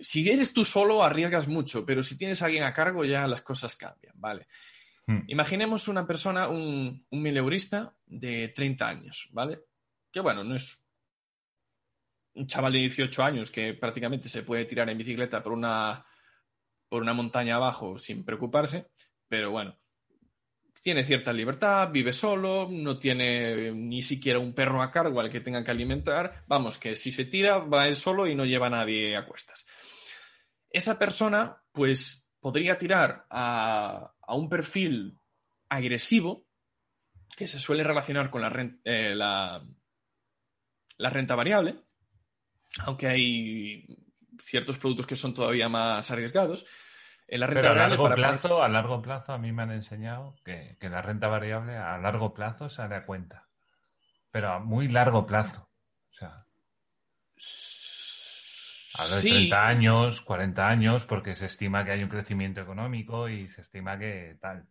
si 0.00 0.30
eres 0.30 0.52
tú 0.52 0.64
solo, 0.64 1.02
arriesgas 1.02 1.48
mucho, 1.48 1.84
pero 1.84 2.04
si 2.04 2.16
tienes 2.16 2.40
a 2.40 2.44
alguien 2.46 2.62
a 2.62 2.72
cargo, 2.72 3.04
ya 3.04 3.26
las 3.26 3.42
cosas 3.42 3.74
cambian, 3.74 4.14
¿vale? 4.16 4.46
Hmm. 5.08 5.22
Imaginemos 5.26 5.88
una 5.88 6.06
persona, 6.06 6.46
un, 6.46 7.04
un 7.10 7.20
mileurista 7.22 7.96
de 8.06 8.46
30 8.54 8.86
años, 8.86 9.28
¿vale? 9.32 9.58
Que 10.12 10.20
bueno, 10.20 10.44
no 10.44 10.54
es 10.54 10.84
un 12.38 12.46
chaval 12.46 12.72
de 12.72 12.78
18 12.80 13.22
años 13.22 13.50
que 13.50 13.74
prácticamente 13.74 14.28
se 14.28 14.42
puede 14.42 14.64
tirar 14.64 14.88
en 14.88 14.98
bicicleta 14.98 15.42
por 15.42 15.52
una, 15.52 16.04
por 16.88 17.02
una 17.02 17.12
montaña 17.12 17.56
abajo 17.56 17.98
sin 17.98 18.24
preocuparse, 18.24 18.86
pero 19.28 19.50
bueno, 19.50 19.76
tiene 20.80 21.04
cierta 21.04 21.32
libertad, 21.32 21.90
vive 21.90 22.12
solo, 22.12 22.68
no 22.70 22.98
tiene 22.98 23.72
ni 23.72 24.00
siquiera 24.00 24.38
un 24.38 24.54
perro 24.54 24.80
a 24.80 24.90
cargo 24.90 25.20
al 25.20 25.28
que 25.30 25.40
tenga 25.40 25.64
que 25.64 25.72
alimentar. 25.72 26.44
Vamos, 26.46 26.78
que 26.78 26.94
si 26.94 27.10
se 27.12 27.24
tira, 27.24 27.58
va 27.58 27.88
él 27.88 27.96
solo 27.96 28.26
y 28.26 28.34
no 28.34 28.44
lleva 28.44 28.68
a 28.68 28.70
nadie 28.70 29.16
a 29.16 29.26
cuestas. 29.26 29.66
Esa 30.70 30.98
persona, 30.98 31.60
pues, 31.72 32.28
podría 32.40 32.78
tirar 32.78 33.26
a, 33.28 34.12
a 34.22 34.34
un 34.36 34.48
perfil 34.48 35.18
agresivo 35.68 36.46
que 37.36 37.46
se 37.48 37.58
suele 37.58 37.82
relacionar 37.82 38.30
con 38.30 38.40
la, 38.42 38.48
ren- 38.48 38.80
eh, 38.84 39.14
la, 39.14 39.62
la 40.98 41.10
renta 41.10 41.34
variable, 41.34 41.82
aunque 42.84 43.06
hay 43.08 43.86
ciertos 44.38 44.78
productos 44.78 45.06
que 45.06 45.16
son 45.16 45.34
todavía 45.34 45.68
más 45.68 46.10
arriesgados. 46.10 46.64
En 47.26 47.40
la 47.40 47.46
renta 47.46 47.60
Pero 47.60 47.72
a 47.72 47.88
largo 47.88 48.14
plazo, 48.14 48.62
a 48.62 48.68
largo 48.68 49.02
plazo 49.02 49.32
a 49.32 49.38
mí 49.38 49.52
me 49.52 49.62
han 49.62 49.72
enseñado 49.72 50.34
que, 50.44 50.76
que 50.80 50.88
la 50.88 51.02
renta 51.02 51.28
variable 51.28 51.76
a 51.76 51.98
largo 51.98 52.32
plazo 52.32 52.68
sale 52.68 52.94
a 52.96 53.04
cuenta. 53.04 53.48
Pero 54.30 54.52
a 54.52 54.58
muy 54.60 54.88
largo 54.88 55.26
plazo. 55.26 55.68
O 56.10 56.14
sea, 56.14 56.44
a 58.98 59.02
ver, 59.02 59.22
Sí. 59.22 59.28
30 59.28 59.66
años, 59.66 60.20
40 60.22 60.68
años, 60.68 61.04
porque 61.04 61.34
se 61.34 61.46
estima 61.46 61.84
que 61.84 61.92
hay 61.92 62.02
un 62.02 62.08
crecimiento 62.08 62.60
económico 62.60 63.28
y 63.28 63.48
se 63.48 63.60
estima 63.60 63.98
que 63.98 64.36
tal. 64.40 64.66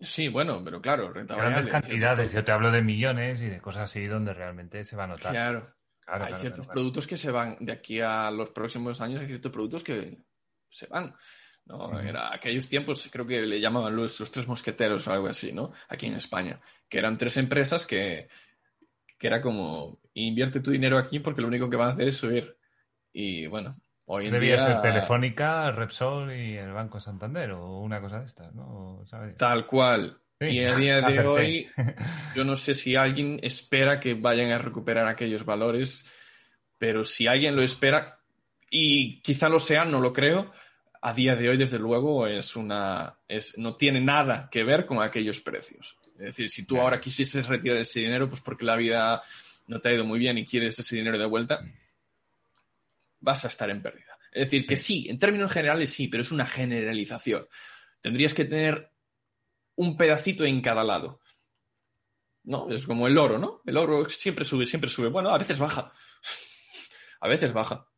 Sí, 0.00 0.28
bueno, 0.28 0.62
pero 0.64 0.80
claro, 0.80 1.12
renta 1.12 1.36
Grandes 1.36 1.66
variable. 1.66 1.88
cantidades. 1.88 2.32
Yo 2.32 2.44
te 2.44 2.52
hablo 2.52 2.70
de 2.70 2.82
millones 2.82 3.40
y 3.40 3.48
de 3.48 3.60
cosas 3.60 3.84
así 3.84 4.06
donde 4.06 4.34
realmente 4.34 4.84
se 4.84 4.96
va 4.96 5.04
a 5.04 5.08
notar. 5.08 5.32
Claro, 5.32 5.72
Claro, 6.06 6.24
hay 6.24 6.28
claro, 6.28 6.40
ciertos 6.40 6.66
productos 6.68 7.06
que 7.06 7.16
se 7.16 7.30
van 7.30 7.56
de 7.60 7.72
aquí 7.72 8.00
a 8.00 8.30
los 8.30 8.50
próximos 8.50 9.00
años, 9.00 9.20
hay 9.20 9.26
ciertos 9.26 9.52
productos 9.52 9.82
que 9.82 10.18
se 10.70 10.86
van. 10.86 11.14
¿no? 11.66 11.88
Ujú. 11.88 11.98
Era 11.98 12.32
aquellos 12.32 12.68
tiempos, 12.68 13.08
creo 13.10 13.26
que 13.26 13.42
le 13.42 13.60
llamaban 13.60 13.94
los, 13.94 14.20
los 14.20 14.30
tres 14.30 14.46
mosqueteros 14.46 15.06
o 15.08 15.12
algo 15.12 15.26
así, 15.26 15.52
¿no? 15.52 15.72
Aquí 15.88 16.06
en 16.06 16.14
España, 16.14 16.60
que 16.88 16.98
eran 16.98 17.18
tres 17.18 17.36
empresas 17.38 17.86
que, 17.86 18.28
que 19.18 19.26
era 19.26 19.40
como 19.40 19.98
invierte 20.14 20.60
tu 20.60 20.70
dinero 20.70 20.96
aquí 20.98 21.18
porque 21.18 21.42
lo 21.42 21.48
único 21.48 21.68
que 21.68 21.76
van 21.76 21.88
a 21.88 21.92
hacer 21.92 22.08
es 22.08 22.16
subir. 22.16 22.56
Y 23.12 23.46
bueno, 23.46 23.76
hoy 24.04 24.26
en 24.26 24.32
Debía 24.32 24.56
día 24.56 24.64
ser 24.64 24.82
Telefónica, 24.82 25.72
Repsol 25.72 26.32
y 26.32 26.56
el 26.56 26.72
Banco 26.72 27.00
Santander 27.00 27.50
o 27.52 27.80
una 27.80 28.00
cosa 28.00 28.20
de 28.20 28.26
estas, 28.26 28.54
¿no? 28.54 29.02
¿Sabes? 29.06 29.36
tal 29.36 29.66
cual. 29.66 30.20
Sí, 30.40 30.46
Y 30.46 30.64
a 30.64 30.76
día 30.76 31.00
de 31.08 31.20
hoy, 31.20 31.68
yo 32.34 32.44
no 32.44 32.56
sé 32.56 32.74
si 32.74 32.96
alguien 32.96 33.40
espera 33.42 33.98
que 34.00 34.14
vayan 34.14 34.50
a 34.50 34.58
recuperar 34.58 35.06
aquellos 35.06 35.44
valores, 35.44 36.10
pero 36.78 37.04
si 37.04 37.26
alguien 37.26 37.56
lo 37.56 37.62
espera, 37.62 38.20
y 38.70 39.20
quizá 39.22 39.48
lo 39.48 39.58
sea, 39.60 39.84
no 39.84 40.00
lo 40.00 40.12
creo, 40.12 40.52
a 41.00 41.12
día 41.12 41.36
de 41.36 41.48
hoy, 41.48 41.56
desde 41.56 41.78
luego, 41.78 42.26
es 42.26 42.56
una, 42.56 43.18
es, 43.28 43.56
no 43.58 43.76
tiene 43.76 44.00
nada 44.00 44.48
que 44.50 44.64
ver 44.64 44.86
con 44.86 45.00
aquellos 45.02 45.40
precios. 45.40 45.96
Es 46.18 46.26
decir, 46.26 46.50
si 46.50 46.64
tú 46.66 46.74
Claro. 46.74 46.84
ahora 46.84 47.00
quisieses 47.00 47.46
retirar 47.46 47.76
ese 47.78 48.00
dinero, 48.00 48.28
pues 48.28 48.40
porque 48.40 48.64
la 48.64 48.76
vida 48.76 49.22
no 49.68 49.80
te 49.80 49.88
ha 49.88 49.92
ido 49.92 50.04
muy 50.04 50.18
bien 50.18 50.38
y 50.38 50.44
quieres 50.46 50.78
ese 50.78 50.96
dinero 50.96 51.18
de 51.18 51.26
vuelta, 51.26 51.60
vas 53.20 53.44
a 53.44 53.48
estar 53.48 53.70
en 53.70 53.82
pérdida. 53.82 54.16
Es 54.32 54.46
decir, 54.46 54.66
que 54.66 54.76
sí, 54.76 55.06
en 55.08 55.18
términos 55.18 55.52
generales 55.52 55.90
sí, 55.90 56.08
pero 56.08 56.22
es 56.22 56.32
una 56.32 56.46
generalización. 56.46 57.46
Tendrías 58.00 58.34
que 58.34 58.44
tener 58.44 58.90
un 59.76 59.96
pedacito 59.96 60.44
en 60.44 60.60
cada 60.60 60.84
lado. 60.84 61.20
¿No? 62.44 62.70
Es 62.70 62.86
como 62.86 63.06
el 63.06 63.18
oro, 63.18 63.38
¿no? 63.38 63.62
El 63.64 63.76
oro 63.76 64.08
siempre 64.08 64.44
sube, 64.44 64.66
siempre 64.66 64.90
sube. 64.90 65.08
Bueno, 65.08 65.30
a 65.30 65.38
veces 65.38 65.58
baja. 65.58 65.92
A 67.20 67.28
veces 67.28 67.52
baja. 67.52 67.88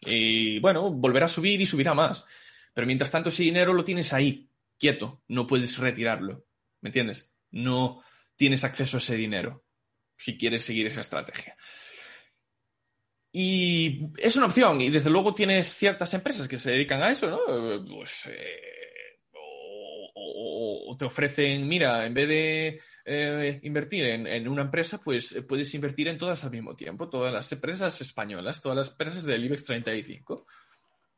Y 0.00 0.58
bueno, 0.58 0.90
volverá 0.90 1.26
a 1.26 1.28
subir 1.28 1.60
y 1.60 1.64
subirá 1.64 1.94
más. 1.94 2.26
Pero 2.74 2.88
mientras 2.88 3.10
tanto, 3.10 3.28
ese 3.28 3.44
dinero 3.44 3.72
lo 3.72 3.84
tienes 3.84 4.12
ahí, 4.12 4.50
quieto. 4.76 5.22
No 5.28 5.46
puedes 5.46 5.78
retirarlo. 5.78 6.44
¿Me 6.80 6.88
entiendes? 6.88 7.32
No 7.52 8.02
tienes 8.34 8.64
acceso 8.64 8.96
a 8.96 8.98
ese 8.98 9.16
dinero 9.16 9.64
si 10.16 10.36
quieres 10.36 10.64
seguir 10.64 10.86
esa 10.86 11.00
estrategia. 11.00 11.56
Y 13.32 14.08
es 14.18 14.36
una 14.36 14.46
opción, 14.46 14.80
y 14.80 14.90
desde 14.90 15.10
luego 15.10 15.32
tienes 15.32 15.74
ciertas 15.74 16.12
empresas 16.14 16.46
que 16.46 16.58
se 16.58 16.70
dedican 16.70 17.02
a 17.02 17.10
eso, 17.10 17.30
¿no? 17.30 17.86
Pues, 17.86 18.26
eh, 18.26 18.91
o- 20.90 20.96
te 20.96 21.04
ofrecen, 21.04 21.66
mira, 21.68 22.04
en 22.06 22.14
vez 22.14 22.28
de 22.28 22.80
eh, 23.04 23.60
invertir 23.62 24.06
en, 24.06 24.26
en 24.26 24.48
una 24.48 24.62
empresa, 24.62 25.00
pues 25.02 25.32
eh, 25.32 25.42
puedes 25.42 25.74
invertir 25.74 26.08
en 26.08 26.18
todas 26.18 26.44
al 26.44 26.50
mismo 26.50 26.74
tiempo, 26.76 27.08
todas 27.08 27.32
las 27.32 27.50
empresas 27.52 28.00
españolas, 28.00 28.60
todas 28.62 28.76
las 28.78 28.90
empresas 28.90 29.24
del 29.24 29.44
IBEX 29.44 29.64
35, 29.64 30.46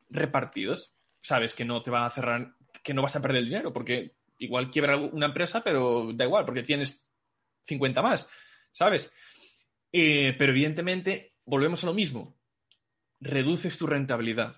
repartidos. 0.09 0.93
Sabes 1.21 1.53
que 1.53 1.65
no 1.65 1.81
te 1.81 1.91
van 1.91 2.03
a 2.03 2.09
cerrar, 2.09 2.53
que 2.83 2.93
no 2.93 3.01
vas 3.01 3.15
a 3.15 3.21
perder 3.21 3.39
el 3.39 3.45
dinero, 3.47 3.73
porque 3.73 4.15
igual 4.37 4.69
quiebra 4.69 4.97
una 4.97 5.27
empresa, 5.27 5.63
pero 5.63 6.11
da 6.13 6.25
igual, 6.25 6.45
porque 6.45 6.63
tienes 6.63 7.03
50 7.61 8.01
más, 8.01 8.29
¿sabes? 8.71 9.11
Eh, 9.91 10.35
pero 10.37 10.51
evidentemente, 10.51 11.35
volvemos 11.45 11.83
a 11.83 11.87
lo 11.87 11.93
mismo. 11.93 12.37
Reduces 13.19 13.77
tu 13.77 13.87
rentabilidad. 13.87 14.57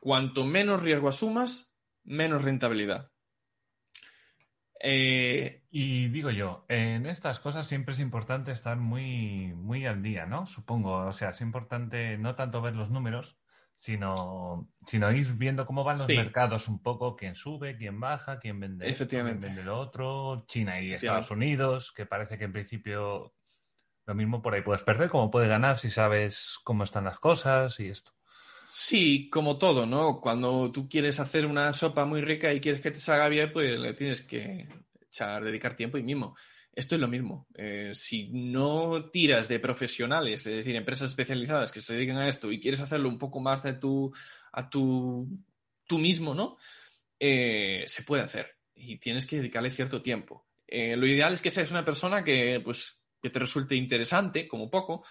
Cuanto 0.00 0.44
menos 0.44 0.82
riesgo 0.82 1.08
asumas, 1.08 1.74
menos 2.04 2.42
rentabilidad. 2.42 3.10
Eh, 4.80 5.64
y 5.70 6.08
digo 6.08 6.30
yo, 6.30 6.64
en 6.68 7.06
estas 7.06 7.40
cosas 7.40 7.66
siempre 7.66 7.92
es 7.92 8.00
importante 8.00 8.52
estar 8.52 8.76
muy, 8.76 9.52
muy 9.54 9.86
al 9.86 10.02
día, 10.02 10.26
¿no? 10.26 10.46
Supongo, 10.46 11.06
o 11.06 11.12
sea, 11.12 11.30
es 11.30 11.40
importante 11.40 12.16
no 12.18 12.34
tanto 12.36 12.62
ver 12.62 12.76
los 12.76 12.90
números, 12.90 13.38
sino, 13.78 14.70
sino 14.86 15.10
ir 15.12 15.34
viendo 15.34 15.66
cómo 15.66 15.84
van 15.84 15.98
los 15.98 16.08
mercados 16.08 16.68
un 16.68 16.82
poco, 16.82 17.16
quién 17.16 17.34
sube, 17.34 17.76
quién 17.76 18.00
baja, 18.00 18.38
quién 18.38 18.60
vende, 18.60 18.88
Efectivamente. 18.88 19.46
quién 19.46 19.56
vende 19.56 19.64
lo 19.64 19.78
otro, 19.78 20.44
China 20.46 20.80
y 20.80 20.92
Estados 20.92 21.30
Unidos, 21.30 21.92
que 21.92 22.06
parece 22.06 22.38
que 22.38 22.44
en 22.44 22.52
principio 22.52 23.34
lo 24.06 24.14
mismo 24.14 24.42
por 24.42 24.54
ahí 24.54 24.62
puedes 24.62 24.84
perder, 24.84 25.10
como 25.10 25.30
puedes 25.30 25.48
ganar 25.48 25.78
si 25.78 25.90
sabes 25.90 26.58
cómo 26.64 26.84
están 26.84 27.04
las 27.04 27.18
cosas 27.18 27.78
y 27.80 27.88
esto. 27.88 28.17
Sí, 28.70 29.30
como 29.30 29.56
todo, 29.56 29.86
¿no? 29.86 30.20
Cuando 30.20 30.70
tú 30.70 30.88
quieres 30.88 31.18
hacer 31.20 31.46
una 31.46 31.72
sopa 31.72 32.04
muy 32.04 32.20
rica 32.20 32.52
y 32.52 32.60
quieres 32.60 32.80
que 32.80 32.90
te 32.90 33.00
salga 33.00 33.28
bien, 33.28 33.50
pues 33.52 33.78
le 33.78 33.94
tienes 33.94 34.20
que 34.20 34.68
echar, 35.00 35.42
dedicar 35.42 35.74
tiempo 35.74 35.96
y 35.96 36.02
mismo. 36.02 36.36
Esto 36.72 36.94
es 36.94 37.00
lo 37.00 37.08
mismo. 37.08 37.48
Eh, 37.54 37.92
si 37.94 38.28
no 38.28 39.10
tiras 39.10 39.48
de 39.48 39.58
profesionales, 39.58 40.46
es 40.46 40.56
decir, 40.58 40.76
empresas 40.76 41.10
especializadas 41.10 41.72
que 41.72 41.80
se 41.80 41.94
dedican 41.94 42.18
a 42.18 42.28
esto 42.28 42.52
y 42.52 42.60
quieres 42.60 42.80
hacerlo 42.82 43.08
un 43.08 43.18
poco 43.18 43.40
más 43.40 43.62
de 43.62 43.72
tu, 43.72 44.12
a 44.52 44.68
tu, 44.68 45.26
tú 45.86 45.98
mismo, 45.98 46.34
¿no? 46.34 46.58
Eh, 47.18 47.84
se 47.88 48.02
puede 48.02 48.22
hacer 48.22 48.58
y 48.74 48.98
tienes 48.98 49.26
que 49.26 49.36
dedicarle 49.36 49.70
cierto 49.70 50.02
tiempo. 50.02 50.46
Eh, 50.66 50.94
lo 50.96 51.06
ideal 51.06 51.32
es 51.32 51.42
que 51.42 51.50
seas 51.50 51.70
una 51.70 51.84
persona 51.84 52.22
que, 52.22 52.60
pues, 52.62 53.00
que 53.20 53.30
te 53.30 53.38
resulte 53.38 53.74
interesante, 53.74 54.46
como 54.46 54.70
poco, 54.70 55.04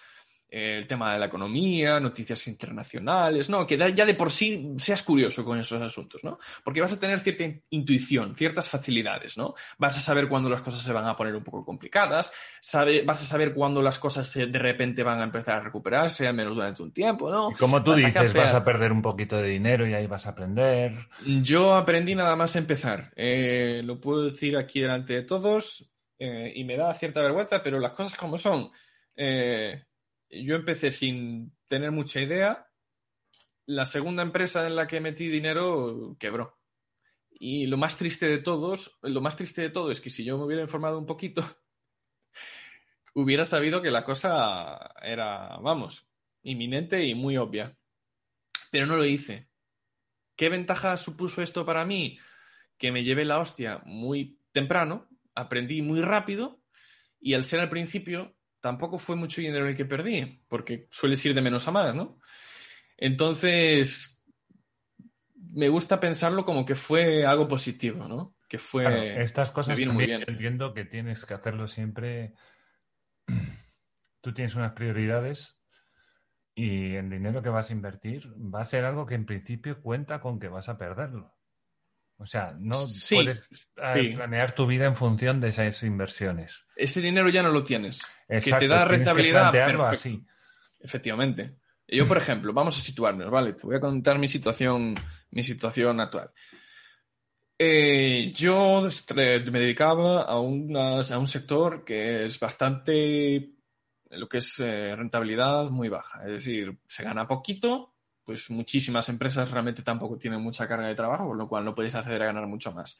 el 0.50 0.86
tema 0.86 1.12
de 1.12 1.18
la 1.18 1.26
economía, 1.26 2.00
noticias 2.00 2.46
internacionales, 2.48 3.50
¿no? 3.50 3.66
Que 3.66 3.76
ya 3.76 4.06
de 4.06 4.14
por 4.14 4.30
sí 4.30 4.74
seas 4.78 5.02
curioso 5.02 5.44
con 5.44 5.58
esos 5.58 5.80
asuntos, 5.80 6.24
¿no? 6.24 6.38
Porque 6.64 6.80
vas 6.80 6.92
a 6.92 7.00
tener 7.00 7.20
cierta 7.20 7.44
intuición, 7.70 8.34
ciertas 8.34 8.68
facilidades, 8.68 9.36
¿no? 9.36 9.54
Vas 9.76 9.98
a 9.98 10.00
saber 10.00 10.28
cuándo 10.28 10.48
las 10.48 10.62
cosas 10.62 10.82
se 10.82 10.92
van 10.92 11.06
a 11.06 11.16
poner 11.16 11.36
un 11.36 11.44
poco 11.44 11.64
complicadas, 11.64 12.32
sabe, 12.62 13.02
vas 13.02 13.22
a 13.22 13.26
saber 13.26 13.52
cuándo 13.52 13.82
las 13.82 13.98
cosas 13.98 14.32
de 14.32 14.46
repente 14.58 15.02
van 15.02 15.20
a 15.20 15.24
empezar 15.24 15.56
a 15.56 15.60
recuperarse, 15.60 16.26
al 16.26 16.34
menos 16.34 16.54
durante 16.54 16.82
un 16.82 16.92
tiempo, 16.92 17.30
¿no? 17.30 17.50
Y 17.50 17.54
como 17.54 17.82
tú 17.82 17.92
dices, 17.92 18.32
vas 18.32 18.54
a 18.54 18.64
perder 18.64 18.92
un 18.92 19.02
poquito 19.02 19.36
de 19.36 19.48
dinero 19.48 19.86
y 19.86 19.92
ahí 19.92 20.06
vas 20.06 20.26
a 20.26 20.30
aprender. 20.30 21.08
Yo 21.42 21.74
aprendí 21.74 22.14
nada 22.14 22.36
más 22.36 22.56
empezar. 22.56 23.12
Eh, 23.16 23.82
lo 23.84 24.00
puedo 24.00 24.24
decir 24.24 24.56
aquí 24.56 24.80
delante 24.80 25.12
de 25.12 25.22
todos 25.22 25.90
eh, 26.18 26.52
y 26.54 26.64
me 26.64 26.76
da 26.76 26.92
cierta 26.94 27.20
vergüenza, 27.20 27.62
pero 27.62 27.78
las 27.78 27.92
cosas 27.92 28.16
como 28.16 28.38
son. 28.38 28.70
Eh, 29.14 29.84
yo 30.30 30.56
empecé 30.56 30.90
sin 30.90 31.56
tener 31.66 31.90
mucha 31.90 32.20
idea. 32.20 32.66
La 33.66 33.84
segunda 33.86 34.22
empresa 34.22 34.66
en 34.66 34.76
la 34.76 34.86
que 34.86 35.00
metí 35.00 35.28
dinero 35.28 36.16
quebró. 36.18 36.58
Y 37.30 37.66
lo 37.66 37.76
más 37.76 37.96
triste 37.96 38.26
de 38.26 38.38
todos, 38.38 38.98
lo 39.02 39.20
más 39.20 39.36
triste 39.36 39.62
de 39.62 39.70
todo 39.70 39.90
es 39.90 40.00
que 40.00 40.10
si 40.10 40.24
yo 40.24 40.38
me 40.38 40.44
hubiera 40.44 40.62
informado 40.62 40.98
un 40.98 41.06
poquito, 41.06 41.44
hubiera 43.14 43.44
sabido 43.44 43.80
que 43.80 43.90
la 43.90 44.04
cosa 44.04 44.92
era, 45.02 45.56
vamos, 45.58 46.08
inminente 46.42 47.04
y 47.04 47.14
muy 47.14 47.36
obvia. 47.36 47.76
Pero 48.70 48.86
no 48.86 48.96
lo 48.96 49.04
hice. 49.04 49.48
¿Qué 50.36 50.48
ventaja 50.48 50.96
supuso 50.96 51.42
esto 51.42 51.64
para 51.64 51.84
mí? 51.84 52.18
Que 52.76 52.92
me 52.92 53.04
llevé 53.04 53.24
la 53.24 53.38
hostia 53.38 53.82
muy 53.84 54.40
temprano, 54.52 55.08
aprendí 55.34 55.82
muy 55.82 56.00
rápido 56.00 56.62
y 57.20 57.34
al 57.34 57.44
ser 57.44 57.60
al 57.60 57.70
principio 57.70 58.37
tampoco 58.60 58.98
fue 58.98 59.16
mucho 59.16 59.40
dinero 59.40 59.68
el 59.68 59.76
que 59.76 59.84
perdí, 59.84 60.42
porque 60.48 60.88
sueles 60.90 61.24
ir 61.24 61.34
de 61.34 61.42
menos 61.42 61.66
a 61.68 61.70
más, 61.70 61.94
¿no? 61.94 62.18
Entonces, 62.96 64.20
me 65.34 65.68
gusta 65.68 66.00
pensarlo 66.00 66.44
como 66.44 66.64
que 66.64 66.74
fue 66.74 67.24
algo 67.24 67.48
positivo, 67.48 68.06
¿no? 68.08 68.34
Que 68.48 68.58
fue... 68.58 69.22
estas 69.22 69.50
cosas 69.50 69.78
muy 69.80 70.06
bien. 70.06 70.24
entiendo 70.26 70.74
que 70.74 70.84
tienes 70.84 71.24
que 71.24 71.34
hacerlo 71.34 71.68
siempre. 71.68 72.34
Tú 74.20 74.34
tienes 74.34 74.56
unas 74.56 74.72
prioridades 74.72 75.60
y 76.54 76.96
el 76.96 77.08
dinero 77.08 77.40
que 77.40 77.50
vas 77.50 77.70
a 77.70 77.72
invertir 77.72 78.32
va 78.36 78.62
a 78.62 78.64
ser 78.64 78.84
algo 78.84 79.06
que 79.06 79.14
en 79.14 79.26
principio 79.26 79.80
cuenta 79.80 80.20
con 80.20 80.40
que 80.40 80.48
vas 80.48 80.68
a 80.68 80.76
perderlo. 80.76 81.37
O 82.18 82.26
sea, 82.26 82.54
no 82.58 82.76
puedes 83.10 83.48
eh, 83.76 84.12
planear 84.14 84.52
tu 84.52 84.66
vida 84.66 84.86
en 84.86 84.96
función 84.96 85.40
de 85.40 85.48
esas 85.48 85.82
inversiones. 85.84 86.64
Ese 86.74 87.00
dinero 87.00 87.28
ya 87.28 87.42
no 87.42 87.50
lo 87.50 87.62
tienes. 87.62 88.02
que 88.28 88.52
te 88.52 88.66
da 88.66 88.84
rentabilidad. 88.84 89.54
así. 89.88 90.24
Efectivamente. 90.80 91.56
Yo, 91.86 92.06
por 92.06 92.18
ejemplo, 92.18 92.52
vamos 92.52 92.76
a 92.76 92.82
situarnos, 92.82 93.30
¿vale? 93.30 93.54
Te 93.54 93.62
voy 93.62 93.76
a 93.76 93.80
contar 93.80 94.18
mi 94.18 94.28
situación, 94.28 94.94
mi 95.30 95.42
situación 95.42 96.00
actual. 96.00 96.30
Eh, 97.56 98.32
yo 98.34 98.88
me 99.14 99.58
dedicaba 99.60 100.22
a, 100.22 100.32
a, 100.32 100.38
un 100.40 101.28
sector 101.28 101.84
que 101.84 102.24
es 102.26 102.38
bastante, 102.38 103.52
lo 104.10 104.28
que 104.28 104.38
es 104.38 104.58
eh, 104.58 104.94
rentabilidad 104.94 105.70
muy 105.70 105.88
baja. 105.88 106.20
Es 106.26 106.32
decir, 106.32 106.78
se 106.86 107.04
gana 107.04 107.26
poquito 107.26 107.94
pues 108.28 108.50
muchísimas 108.50 109.08
empresas 109.08 109.50
realmente 109.50 109.82
tampoco 109.82 110.18
tienen 110.18 110.42
mucha 110.42 110.68
carga 110.68 110.86
de 110.86 110.94
trabajo, 110.94 111.28
por 111.28 111.36
lo 111.38 111.48
cual 111.48 111.64
no 111.64 111.74
puedes 111.74 111.94
acceder 111.94 112.20
a 112.20 112.26
ganar 112.26 112.46
mucho 112.46 112.70
más. 112.72 112.98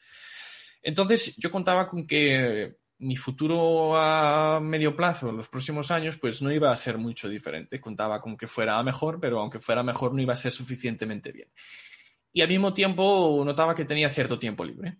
Entonces, 0.81 1.35
yo 1.37 1.51
contaba 1.51 1.87
con 1.87 2.07
que 2.07 2.77
mi 2.97 3.15
futuro 3.15 3.95
a 3.95 4.59
medio 4.59 4.95
plazo, 4.95 5.29
en 5.29 5.37
los 5.37 5.47
próximos 5.47 5.91
años, 5.91 6.17
pues 6.17 6.41
no 6.41 6.51
iba 6.51 6.71
a 6.71 6.75
ser 6.75 6.97
mucho 6.97 7.29
diferente. 7.29 7.79
Contaba 7.79 8.19
con 8.19 8.35
que 8.35 8.47
fuera 8.47 8.81
mejor, 8.81 9.19
pero 9.19 9.39
aunque 9.39 9.59
fuera 9.59 9.83
mejor, 9.83 10.15
no 10.15 10.21
iba 10.23 10.33
a 10.33 10.35
ser 10.35 10.51
suficientemente 10.51 11.31
bien. 11.31 11.49
Y 12.33 12.41
al 12.41 12.49
mismo 12.49 12.73
tiempo 12.73 13.43
notaba 13.45 13.75
que 13.75 13.85
tenía 13.85 14.09
cierto 14.09 14.39
tiempo 14.39 14.65
libre. 14.65 14.97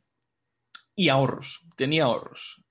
Y 0.93 1.09
ahorros, 1.09 1.65
tenía 1.75 2.03
ahorros. 2.03 2.63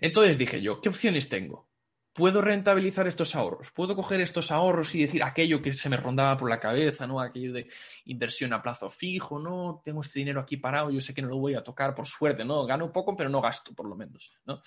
Entonces 0.00 0.36
dije 0.36 0.60
yo, 0.60 0.80
¿qué 0.80 0.88
opciones 0.88 1.28
tengo? 1.28 1.68
Puedo 2.14 2.40
rentabilizar 2.40 3.08
estos 3.08 3.34
ahorros, 3.34 3.72
puedo 3.72 3.96
coger 3.96 4.20
estos 4.20 4.52
ahorros 4.52 4.94
y 4.94 5.02
decir 5.02 5.22
aquello 5.22 5.60
que 5.60 5.72
se 5.72 5.88
me 5.88 5.96
rondaba 5.96 6.36
por 6.36 6.48
la 6.48 6.60
cabeza, 6.60 7.06
¿no? 7.06 7.20
Aquello 7.20 7.52
de 7.52 7.68
inversión 8.06 8.52
a 8.52 8.62
plazo 8.62 8.88
fijo, 8.88 9.38
¿no? 9.38 9.82
Tengo 9.84 10.00
este 10.00 10.20
dinero 10.20 10.40
aquí 10.40 10.56
parado, 10.56 10.90
yo 10.90 11.00
sé 11.00 11.12
que 11.12 11.22
no 11.22 11.28
lo 11.28 11.38
voy 11.38 11.54
a 11.54 11.64
tocar 11.64 11.94
por 11.94 12.06
suerte, 12.06 12.44
¿no? 12.44 12.64
Gano 12.64 12.92
poco, 12.92 13.16
pero 13.16 13.28
no 13.28 13.40
gasto, 13.40 13.74
por 13.74 13.86
lo 13.86 13.96
menos, 13.96 14.32
¿no? 14.46 14.62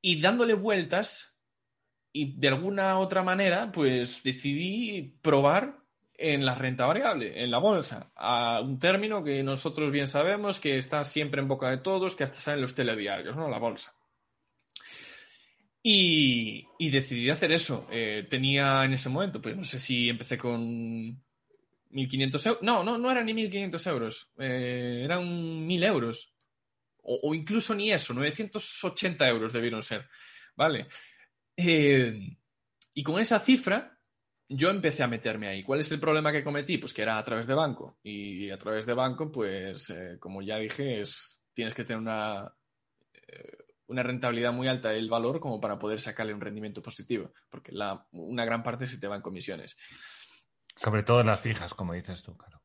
Y 0.00 0.20
dándole 0.20 0.54
vueltas 0.54 1.38
y 2.10 2.38
de 2.38 2.48
alguna 2.48 2.98
otra 2.98 3.22
manera, 3.22 3.70
pues 3.70 4.22
decidí 4.22 5.18
probar 5.20 5.78
en 6.14 6.46
la 6.46 6.54
renta 6.54 6.86
variable, 6.86 7.42
en 7.42 7.50
la 7.50 7.58
bolsa, 7.58 8.12
a 8.16 8.60
un 8.62 8.78
término 8.78 9.22
que 9.22 9.42
nosotros 9.42 9.90
bien 9.92 10.08
sabemos 10.08 10.58
que 10.58 10.78
está 10.78 11.04
siempre 11.04 11.42
en 11.42 11.48
boca 11.48 11.68
de 11.70 11.78
todos, 11.78 12.16
que 12.16 12.24
hasta 12.24 12.38
salen 12.38 12.62
los 12.62 12.74
telediarios, 12.74 13.36
¿no? 13.36 13.48
La 13.48 13.58
bolsa. 13.58 13.94
Y, 15.82 16.90
decidí 16.90 17.28
hacer 17.30 17.52
eso. 17.52 17.88
Eh, 17.90 18.26
tenía 18.30 18.84
en 18.84 18.92
ese 18.92 19.08
momento, 19.08 19.40
pues 19.42 19.56
no 19.56 19.64
sé 19.64 19.80
si 19.80 20.08
empecé 20.08 20.38
con 20.38 21.20
1.500 21.90 22.46
euros. 22.46 22.62
No, 22.62 22.84
no, 22.84 22.98
no 22.98 23.10
eran 23.10 23.26
ni 23.26 23.32
1.500 23.32 23.90
euros. 23.90 24.30
Eh, 24.38 25.02
eran 25.04 25.24
1.000 25.24 25.84
euros. 25.84 26.32
O, 27.04 27.34
incluso 27.34 27.74
ni 27.74 27.90
eso, 27.90 28.14
980 28.14 29.28
euros 29.28 29.52
debieron 29.52 29.82
ser. 29.82 30.08
¿Vale? 30.54 30.86
Eh, 31.56 32.36
y 32.94 33.02
con 33.02 33.18
esa 33.18 33.40
cifra, 33.40 33.98
yo 34.48 34.70
empecé 34.70 35.02
a 35.02 35.08
meterme 35.08 35.48
ahí. 35.48 35.64
¿Cuál 35.64 35.80
es 35.80 35.90
el 35.90 35.98
problema 35.98 36.30
que 36.30 36.44
cometí? 36.44 36.78
Pues 36.78 36.94
que 36.94 37.02
era 37.02 37.18
a 37.18 37.24
través 37.24 37.48
de 37.48 37.54
banco. 37.54 37.98
Y 38.04 38.50
a 38.50 38.58
través 38.58 38.86
de 38.86 38.94
banco, 38.94 39.32
pues, 39.32 39.92
como 40.20 40.42
ya 40.42 40.58
dije, 40.58 41.00
es, 41.00 41.42
tienes 41.54 41.74
que 41.74 41.82
tener 41.82 41.98
una 41.98 42.54
una 43.86 44.02
rentabilidad 44.02 44.52
muy 44.52 44.68
alta 44.68 44.90
del 44.90 45.08
valor 45.08 45.40
como 45.40 45.60
para 45.60 45.78
poder 45.78 46.00
sacarle 46.00 46.34
un 46.34 46.40
rendimiento 46.40 46.82
positivo, 46.82 47.32
porque 47.50 47.72
la, 47.72 48.06
una 48.12 48.44
gran 48.44 48.62
parte 48.62 48.86
se 48.86 48.98
te 48.98 49.08
va 49.08 49.16
en 49.16 49.22
comisiones. 49.22 49.76
Sobre 50.76 51.02
todo 51.02 51.20
en 51.20 51.26
las 51.26 51.40
fijas, 51.40 51.74
como 51.74 51.92
dices 51.92 52.22
tú, 52.22 52.36
claro. 52.36 52.62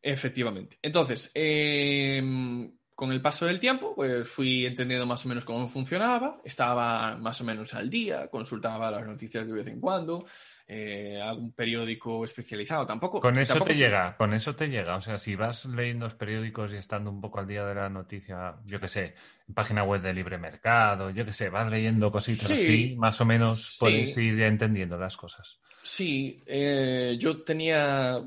Efectivamente. 0.00 0.78
Entonces, 0.82 1.30
em, 1.34 2.72
con 2.94 3.10
el 3.10 3.20
paso 3.20 3.46
del 3.46 3.58
tiempo, 3.58 3.94
pues 3.94 4.28
fui 4.28 4.64
entendiendo 4.64 5.04
más 5.04 5.24
o 5.26 5.28
menos 5.28 5.44
cómo 5.44 5.66
funcionaba, 5.66 6.40
estaba 6.44 7.16
más 7.16 7.40
o 7.40 7.44
menos 7.44 7.74
al 7.74 7.90
día, 7.90 8.28
consultaba 8.28 8.90
las 8.90 9.04
noticias 9.04 9.46
de 9.46 9.52
vez 9.52 9.66
en 9.66 9.80
cuando, 9.80 10.24
eh, 10.68 11.20
algún 11.22 11.52
periódico 11.52 12.24
especializado. 12.24 12.84
Tampoco. 12.84 13.20
Con 13.20 13.38
eso 13.38 13.60
te 13.60 13.74
llega, 13.74 14.16
con 14.16 14.34
eso 14.34 14.56
te 14.56 14.68
llega. 14.68 14.96
O 14.96 15.00
sea, 15.00 15.16
si 15.16 15.36
vas 15.36 15.64
leyendo 15.66 16.06
los 16.06 16.16
periódicos 16.16 16.72
y 16.72 16.76
estando 16.76 17.10
un 17.10 17.20
poco 17.20 17.38
al 17.38 17.46
día 17.46 17.64
de 17.64 17.74
la 17.74 17.88
noticia, 17.88 18.56
yo 18.64 18.80
qué 18.80 18.88
sé, 18.88 19.14
página 19.54 19.84
web 19.84 20.00
de 20.00 20.12
Libre 20.12 20.38
Mercado, 20.38 21.10
yo 21.10 21.24
qué 21.24 21.32
sé, 21.32 21.50
vas 21.50 21.70
leyendo 21.70 22.10
cositas 22.10 22.50
así, 22.50 22.96
más 22.96 23.20
o 23.20 23.24
menos 23.24 23.76
puedes 23.78 24.16
ir 24.16 24.40
entendiendo 24.42 24.98
las 24.98 25.16
cosas. 25.16 25.60
Sí, 25.84 26.40
eh, 26.46 27.16
yo 27.16 27.44
tenía, 27.44 28.20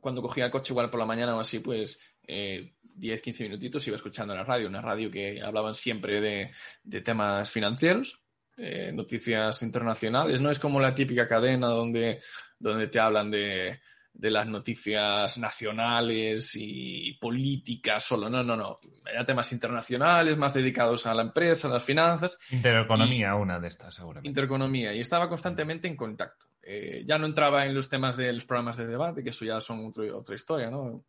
cuando 0.00 0.22
cogía 0.22 0.46
el 0.46 0.50
coche 0.50 0.72
igual 0.72 0.88
por 0.88 0.98
la 0.98 1.04
mañana 1.04 1.36
o 1.36 1.40
así, 1.40 1.58
pues 1.58 2.00
10, 2.26 2.70
eh, 3.18 3.22
15 3.22 3.44
minutitos 3.44 3.86
iba 3.86 3.96
escuchando 3.96 4.34
la 4.34 4.44
radio, 4.44 4.66
una 4.66 4.80
radio 4.80 5.10
que 5.10 5.42
hablaban 5.42 5.74
siempre 5.74 6.22
de, 6.22 6.52
de 6.82 7.00
temas 7.02 7.50
financieros 7.50 8.23
eh, 8.56 8.92
noticias 8.92 9.62
internacionales. 9.62 10.40
No 10.40 10.50
es 10.50 10.58
como 10.58 10.80
la 10.80 10.94
típica 10.94 11.26
cadena 11.28 11.68
donde, 11.68 12.20
donde 12.58 12.86
te 12.88 13.00
hablan 13.00 13.30
de, 13.30 13.80
de 14.14 14.30
las 14.30 14.46
noticias 14.46 15.36
nacionales 15.38 16.52
y 16.54 17.14
políticas 17.14 18.04
solo. 18.04 18.30
No, 18.30 18.44
no, 18.44 18.56
no. 18.56 18.78
Hay 19.04 19.24
temas 19.24 19.52
internacionales 19.52 20.36
más 20.36 20.54
dedicados 20.54 21.06
a 21.06 21.14
la 21.14 21.22
empresa, 21.22 21.66
a 21.66 21.72
las 21.72 21.84
finanzas. 21.84 22.38
Intereconomía, 22.50 23.34
una 23.34 23.58
de 23.58 23.68
estas, 23.68 23.94
seguramente. 23.94 24.28
Intereconomía. 24.28 24.94
Y 24.94 25.00
estaba 25.00 25.28
constantemente 25.28 25.88
en 25.88 25.96
contacto. 25.96 26.46
Eh, 26.62 27.04
ya 27.06 27.18
no 27.18 27.26
entraba 27.26 27.66
en 27.66 27.74
los 27.74 27.88
temas 27.88 28.16
de 28.16 28.32
los 28.32 28.44
programas 28.46 28.76
de 28.76 28.86
debate, 28.86 29.22
que 29.22 29.30
eso 29.30 29.44
ya 29.44 29.60
son 29.60 29.92
otra 30.14 30.34
historia, 30.34 30.70
¿no? 30.70 31.04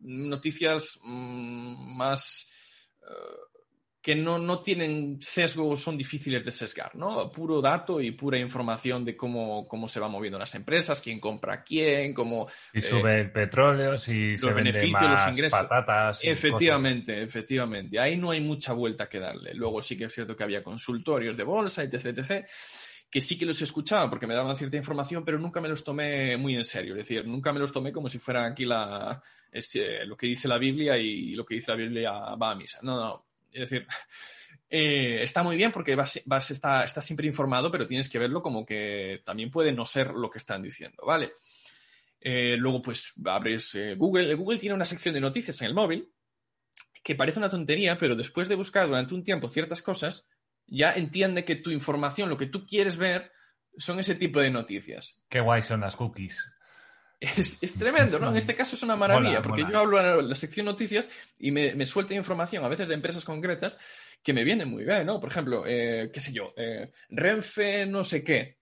Noticias 0.00 0.98
mm, 1.02 1.96
más. 1.96 2.50
Eh, 3.02 3.49
que 4.02 4.16
no, 4.16 4.38
no 4.38 4.62
tienen 4.62 5.18
sesgo, 5.20 5.76
son 5.76 5.98
difíciles 5.98 6.42
de 6.44 6.50
sesgar, 6.50 6.96
¿no? 6.96 7.30
Puro 7.30 7.60
dato 7.60 8.00
y 8.00 8.12
pura 8.12 8.38
información 8.38 9.04
de 9.04 9.14
cómo, 9.14 9.68
cómo 9.68 9.88
se 9.88 10.00
van 10.00 10.10
moviendo 10.10 10.38
las 10.38 10.54
empresas, 10.54 11.02
quién 11.02 11.20
compra 11.20 11.54
a 11.54 11.62
quién, 11.62 12.14
cómo... 12.14 12.46
Y 12.72 12.78
eh, 12.78 12.80
sube 12.80 13.20
el 13.20 13.30
petróleo, 13.30 13.98
si 13.98 14.36
se 14.36 14.52
beneficios, 14.52 15.02
más 15.02 15.26
los 15.26 15.28
ingresos. 15.28 15.60
patatas... 15.60 16.20
efectivamente, 16.22 17.22
efectivamente. 17.22 17.98
Ahí 18.00 18.16
no 18.16 18.30
hay 18.30 18.40
mucha 18.40 18.72
vuelta 18.72 19.06
que 19.06 19.20
darle. 19.20 19.52
Luego 19.54 19.82
sí 19.82 19.98
que 19.98 20.04
es 20.04 20.14
cierto 20.14 20.34
que 20.34 20.44
había 20.44 20.62
consultorios 20.62 21.36
de 21.36 21.44
bolsa, 21.44 21.82
etc, 21.82 22.06
etc 22.06 22.46
que 23.10 23.20
sí 23.20 23.36
que 23.36 23.44
los 23.44 23.60
escuchaba 23.60 24.08
porque 24.08 24.28
me 24.28 24.34
daban 24.34 24.56
cierta 24.56 24.76
información, 24.76 25.24
pero 25.24 25.36
nunca 25.36 25.60
me 25.60 25.68
los 25.68 25.82
tomé 25.82 26.36
muy 26.36 26.54
en 26.54 26.64
serio. 26.64 26.92
Es 26.92 26.98
decir, 26.98 27.26
nunca 27.26 27.52
me 27.52 27.58
los 27.58 27.72
tomé 27.72 27.90
como 27.90 28.08
si 28.08 28.20
fuera 28.20 28.46
aquí 28.46 28.64
la, 28.64 29.20
eh, 29.52 30.06
lo 30.06 30.16
que 30.16 30.28
dice 30.28 30.46
la 30.46 30.58
Biblia 30.58 30.96
y 30.96 31.34
lo 31.34 31.44
que 31.44 31.56
dice 31.56 31.72
la 31.72 31.76
Biblia 31.76 32.12
va 32.12 32.52
a 32.52 32.54
misa. 32.54 32.78
No, 32.82 32.96
no. 32.96 33.29
Es 33.52 33.70
decir, 33.70 33.86
eh, 34.70 35.22
está 35.22 35.42
muy 35.42 35.56
bien 35.56 35.72
porque 35.72 35.96
vas, 35.96 36.22
siempre 37.00 37.26
informado, 37.26 37.70
pero 37.70 37.86
tienes 37.86 38.08
que 38.08 38.18
verlo 38.18 38.42
como 38.42 38.64
que 38.64 39.22
también 39.24 39.50
puede 39.50 39.72
no 39.72 39.86
ser 39.86 40.12
lo 40.12 40.30
que 40.30 40.38
están 40.38 40.62
diciendo, 40.62 41.02
¿vale? 41.06 41.32
Eh, 42.20 42.56
luego, 42.58 42.82
pues 42.82 43.14
abres 43.24 43.74
eh, 43.74 43.94
Google. 43.94 44.34
Google 44.34 44.58
tiene 44.58 44.74
una 44.74 44.84
sección 44.84 45.14
de 45.14 45.20
noticias 45.20 45.60
en 45.62 45.68
el 45.68 45.74
móvil 45.74 46.12
que 47.02 47.14
parece 47.14 47.38
una 47.38 47.48
tontería, 47.48 47.96
pero 47.98 48.14
después 48.14 48.48
de 48.48 48.56
buscar 48.56 48.86
durante 48.86 49.14
un 49.14 49.24
tiempo 49.24 49.48
ciertas 49.48 49.80
cosas, 49.82 50.28
ya 50.66 50.92
entiende 50.92 51.44
que 51.44 51.56
tu 51.56 51.70
información, 51.70 52.28
lo 52.28 52.36
que 52.36 52.46
tú 52.46 52.66
quieres 52.66 52.96
ver, 52.96 53.32
son 53.76 53.98
ese 54.00 54.14
tipo 54.14 54.40
de 54.40 54.50
noticias. 54.50 55.18
Qué 55.28 55.40
guay 55.40 55.62
son 55.62 55.80
las 55.80 55.96
cookies. 55.96 56.46
Es, 57.20 57.74
tremendo, 57.74 58.18
¿no? 58.18 58.30
En 58.30 58.36
este 58.38 58.54
caso 58.54 58.76
es 58.76 58.82
una 58.82 58.96
maravilla, 58.96 59.42
porque 59.42 59.66
yo 59.70 59.78
hablo 59.78 60.20
en 60.20 60.26
la 60.26 60.34
sección 60.34 60.64
noticias 60.64 61.06
y 61.38 61.50
me, 61.50 61.84
suelta 61.84 62.14
información, 62.14 62.64
a 62.64 62.68
veces 62.68 62.88
de 62.88 62.94
empresas 62.94 63.26
concretas, 63.26 63.78
que 64.22 64.32
me 64.32 64.42
viene 64.42 64.64
muy 64.64 64.84
bien, 64.84 65.04
¿no? 65.04 65.20
Por 65.20 65.30
ejemplo, 65.30 65.64
eh, 65.66 66.10
qué 66.12 66.20
sé 66.20 66.32
yo, 66.32 66.54
eh, 66.56 66.90
Renfe 67.10 67.84
no 67.84 68.04
sé 68.04 68.24
qué. 68.24 68.58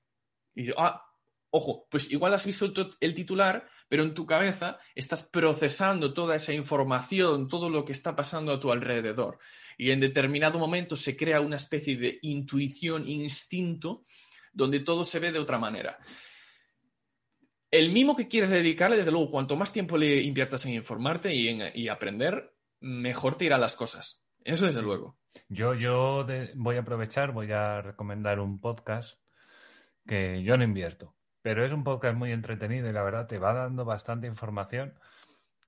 Y 0.57 0.65
yo, 0.65 0.75
ah, 0.77 1.05
ojo, 1.51 1.87
pues 1.89 2.11
igual 2.11 2.35
has 2.35 2.47
visto 2.47 2.73
el 2.99 3.15
titular, 3.15 3.65
pero 3.89 4.03
en 4.03 4.13
tu 4.13 4.27
cabeza 4.27 4.79
estás 4.93 5.23
procesando 5.23 6.13
toda 6.13 6.35
esa 6.35 6.53
información, 6.53 7.47
todo 7.47 7.71
lo 7.71 7.85
que 7.85 7.93
está 7.93 8.17
pasando 8.17 8.53
a 8.53 8.59
tu 8.59 8.73
alrededor. 8.73 9.39
Y 9.77 9.93
en 9.93 10.01
determinado 10.01 10.59
momento 10.59 10.97
se 10.97 11.17
crea 11.17 11.41
una 11.41 11.57
especie 11.57 11.97
de 11.97 12.19
intuición, 12.23 13.09
instinto, 13.09 14.05
donde 14.53 14.81
todo 14.81 15.05
se 15.05 15.21
ve 15.21 15.31
de 15.31 15.39
otra 15.39 15.59
manera 15.59 15.97
el 17.71 17.93
mimo 17.93 18.17
que 18.17 18.29
quieres 18.29 18.51
dedicarle, 18.51 18.97
desde 18.97 19.13
luego, 19.13 19.31
cuanto 19.31 19.57
más 19.57 19.73
tiempo 19.73 19.97
le 19.97 20.23
inviertas 20.23 20.65
en 20.67 20.75
informarte 20.75 21.35
y 21.35 21.49
en 21.49 21.91
aprender, 21.91 22.53
mejor 22.81 23.37
te 23.37 23.47
irán 23.47 23.61
las 23.61 23.77
cosas. 23.77 24.23
Eso 24.45 24.67
desde 24.67 24.83
luego. 24.83 25.19
Yo, 25.49 25.75
yo 25.75 26.27
voy 26.55 26.77
a 26.77 26.81
aprovechar, 26.81 27.33
voy 27.33 27.53
a 27.53 27.83
recomendar 27.83 28.41
un 28.41 28.61
podcast 28.61 29.21
que 30.07 30.43
yo 30.43 30.57
no 30.57 30.65
invierto, 30.65 31.15
pero 31.43 31.65
es 31.65 31.73
un 31.73 31.85
podcast 31.85 32.17
muy 32.17 32.33
entretenido 32.33 32.89
y 32.89 32.93
la 32.93 33.03
verdad 33.03 33.27
te 33.27 33.39
va 33.39 33.53
dando 33.53 33.85
bastante 33.85 34.27
información 34.27 34.95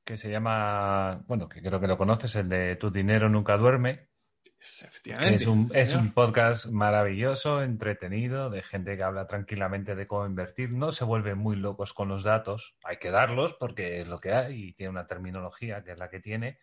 que 0.04 0.16
se 0.16 0.30
llama, 0.30 1.22
bueno, 1.26 1.48
que 1.48 1.60
creo 1.60 1.78
que 1.78 1.86
lo 1.86 1.98
conoces, 1.98 2.34
el 2.36 2.48
de 2.48 2.76
Tu 2.76 2.90
dinero 2.90 3.28
nunca 3.28 3.56
duerme, 3.56 4.08
es 4.60 5.46
un, 5.46 5.70
es 5.74 5.94
un 5.94 6.12
podcast 6.12 6.66
maravilloso, 6.66 7.62
entretenido, 7.62 8.50
de 8.50 8.62
gente 8.62 8.96
que 8.96 9.02
habla 9.02 9.26
tranquilamente 9.26 9.94
de 9.94 10.06
cómo 10.06 10.26
invertir. 10.26 10.70
No 10.72 10.92
se 10.92 11.04
vuelven 11.04 11.38
muy 11.38 11.56
locos 11.56 11.94
con 11.94 12.08
los 12.08 12.24
datos, 12.24 12.76
hay 12.84 12.98
que 12.98 13.10
darlos 13.10 13.54
porque 13.54 14.00
es 14.00 14.08
lo 14.08 14.20
que 14.20 14.32
hay 14.32 14.64
y 14.64 14.72
tiene 14.74 14.90
una 14.90 15.06
terminología 15.06 15.82
que 15.82 15.92
es 15.92 15.98
la 15.98 16.10
que 16.10 16.20
tiene. 16.20 16.58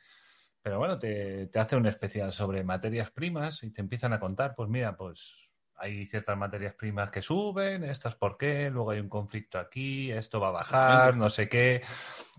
Pero 0.61 0.77
bueno, 0.77 0.99
te, 0.99 1.47
te 1.47 1.59
hace 1.59 1.75
un 1.75 1.87
especial 1.87 2.33
sobre 2.33 2.63
materias 2.63 3.09
primas 3.09 3.63
y 3.63 3.71
te 3.71 3.81
empiezan 3.81 4.13
a 4.13 4.19
contar, 4.19 4.53
pues 4.55 4.69
mira, 4.69 4.95
pues 4.95 5.47
hay 5.77 6.05
ciertas 6.07 6.37
materias 6.37 6.73
primas 6.73 7.09
que 7.09 7.21
suben, 7.21 7.83
estas 7.83 8.15
por 8.15 8.37
qué, 8.37 8.69
luego 8.69 8.91
hay 8.91 8.99
un 8.99 9.09
conflicto 9.09 9.59
aquí, 9.59 10.11
esto 10.11 10.39
va 10.39 10.49
a 10.49 10.51
bajar, 10.51 11.15
no 11.15 11.29
sé 11.29 11.47
qué, 11.47 11.83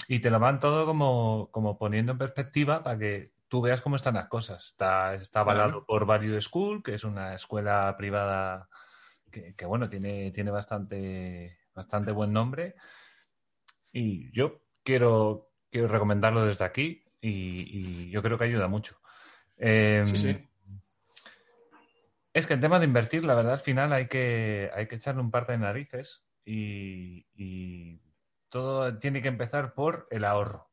y 0.08 0.18
te 0.18 0.30
lo 0.30 0.38
van 0.40 0.60
todo 0.60 0.86
como, 0.86 1.48
como 1.52 1.78
poniendo 1.78 2.12
en 2.12 2.18
perspectiva 2.18 2.82
para 2.82 2.98
que 2.98 3.37
tú 3.48 3.62
veas 3.62 3.80
cómo 3.80 3.96
están 3.96 4.14
las 4.14 4.28
cosas. 4.28 4.66
Está, 4.66 5.14
está 5.14 5.40
avalado 5.40 5.84
por 5.84 6.06
Value 6.06 6.40
School, 6.40 6.82
que 6.82 6.94
es 6.94 7.04
una 7.04 7.34
escuela 7.34 7.94
privada 7.96 8.68
que, 9.30 9.66
bueno, 9.66 9.88
tiene, 9.88 10.30
tiene 10.30 10.50
bastante, 10.50 11.58
bastante 11.74 12.12
buen 12.12 12.32
nombre. 12.32 12.74
Y 13.92 14.30
yo 14.32 14.62
quiero, 14.82 15.50
quiero 15.70 15.88
recomendarlo 15.88 16.44
desde 16.44 16.64
aquí 16.64 17.04
y, 17.20 18.10
yo 18.10 18.22
creo 18.22 18.38
que 18.38 18.44
ayuda 18.44 18.68
mucho. 18.68 19.00
Em, 19.56 20.06
sí, 20.06 20.16
sí. 20.18 20.48
Es 22.32 22.46
que 22.46 22.54
en 22.54 22.60
tema 22.60 22.78
de 22.78 22.84
invertir, 22.84 23.24
la 23.24 23.34
verdad, 23.34 23.54
al 23.54 23.60
final 23.60 23.92
hay 23.92 24.06
que, 24.06 24.70
hay 24.74 24.86
que 24.86 24.96
echarle 24.96 25.20
un 25.20 25.30
par 25.30 25.46
de 25.46 25.58
narices 25.58 26.24
y, 26.44 27.26
y 27.34 28.00
todo 28.48 28.98
tiene 28.98 29.22
que 29.22 29.28
empezar 29.28 29.74
por 29.74 30.06
el 30.10 30.24
ahorro. 30.24 30.67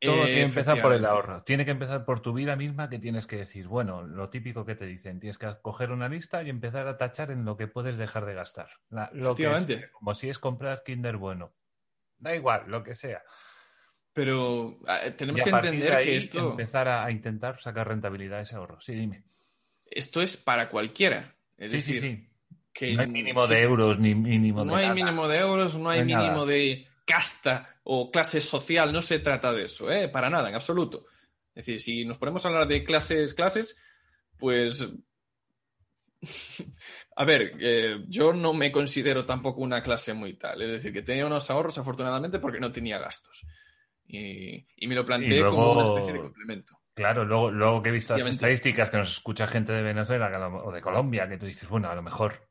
Todo 0.00 0.24
tiene 0.24 0.34
que 0.34 0.42
empezar 0.42 0.80
por 0.80 0.92
el 0.94 1.04
ahorro. 1.04 1.42
Tiene 1.42 1.64
que 1.64 1.70
empezar 1.72 2.04
por 2.06 2.20
tu 2.20 2.32
vida 2.32 2.56
misma 2.56 2.88
que 2.88 2.98
tienes 2.98 3.26
que 3.26 3.36
decir, 3.36 3.68
bueno, 3.68 4.02
lo 4.02 4.30
típico 4.30 4.64
que 4.64 4.74
te 4.74 4.86
dicen, 4.86 5.20
tienes 5.20 5.36
que 5.36 5.46
coger 5.60 5.90
una 5.90 6.08
lista 6.08 6.42
y 6.42 6.48
empezar 6.48 6.88
a 6.88 6.96
tachar 6.96 7.30
en 7.30 7.44
lo 7.44 7.56
que 7.56 7.66
puedes 7.66 7.98
dejar 7.98 8.24
de 8.24 8.34
gastar. 8.34 8.70
lo 9.12 9.34
que 9.34 9.90
como 9.92 10.14
si 10.14 10.30
es 10.30 10.38
comprar 10.38 10.82
Kinder 10.84 11.16
bueno. 11.18 11.52
Da 12.18 12.34
igual, 12.34 12.64
lo 12.68 12.82
que 12.82 12.94
sea. 12.94 13.22
Pero 14.12 14.78
tenemos 15.16 15.42
que 15.42 15.50
entender 15.50 16.02
que 16.02 16.16
esto... 16.16 16.50
Empezar 16.50 16.88
a, 16.88 17.10
intentar 17.10 17.60
sacar 17.60 17.88
rentabilidad 17.88 18.38
de 18.38 18.42
ese 18.44 18.56
ahorro. 18.56 18.80
Sí, 18.80 18.94
dime. 18.94 19.24
Esto 19.86 20.22
es 20.22 20.36
para 20.36 20.70
cualquiera. 20.70 21.34
Es 21.58 21.72
sí, 21.72 21.82
sí, 21.82 21.98
sí. 21.98 22.26
Que 22.72 22.94
no 22.94 23.02
hay 23.02 23.08
mínimo 23.08 23.46
de 23.46 23.62
euros 23.62 23.98
ni 23.98 24.14
mínimo 24.14 24.64
no 24.64 24.76
de 24.76 24.84
hay 24.84 24.94
mínimo 24.94 25.26
de 25.26 25.38
euros, 25.38 25.76
no 25.76 25.90
hay, 25.90 26.04
mínimo 26.04 26.46
de 26.46 26.86
casta 27.10 27.80
o 27.82 28.08
clase 28.08 28.40
social, 28.40 28.92
no 28.92 29.02
se 29.02 29.18
trata 29.18 29.52
de 29.52 29.64
eso, 29.64 29.90
¿eh? 29.90 30.08
para 30.08 30.30
nada, 30.30 30.48
en 30.48 30.54
absoluto. 30.54 31.06
Es 31.52 31.66
decir, 31.66 31.80
si 31.80 32.04
nos 32.04 32.18
ponemos 32.18 32.44
a 32.44 32.48
hablar 32.48 32.68
de 32.68 32.84
clases, 32.84 33.34
clases, 33.34 33.76
pues... 34.36 34.88
a 37.16 37.24
ver, 37.24 37.54
eh, 37.58 38.04
yo 38.06 38.32
no 38.32 38.52
me 38.52 38.70
considero 38.70 39.26
tampoco 39.26 39.60
una 39.60 39.82
clase 39.82 40.14
muy 40.14 40.34
tal. 40.34 40.62
Es 40.62 40.70
decir, 40.70 40.92
que 40.92 41.02
tenía 41.02 41.26
unos 41.26 41.50
ahorros 41.50 41.78
afortunadamente 41.78 42.38
porque 42.38 42.60
no 42.60 42.70
tenía 42.70 42.98
gastos. 42.98 43.44
Y, 44.06 44.66
me 44.86 44.94
lo 44.94 45.04
planteé 45.04 45.40
como 45.48 45.72
una 45.72 45.82
especie 45.82 46.12
de 46.12 46.20
complemento. 46.20 46.78
Claro, 46.94 47.24
luego, 47.24 47.50
luego 47.50 47.82
que 47.82 47.88
he 47.88 47.92
visto 47.92 48.16
las 48.16 48.26
estadísticas 48.26 48.90
que 48.90 48.98
nos 48.98 49.12
escucha 49.12 49.48
gente 49.48 49.72
de 49.72 49.82
Venezuela 49.82 50.48
o 50.48 50.70
de 50.70 50.80
Colombia, 50.80 51.28
que 51.28 51.38
tú 51.38 51.46
dices, 51.46 51.68
bueno, 51.68 51.90
a 51.90 51.94
lo 51.94 52.02
mejor 52.02 52.49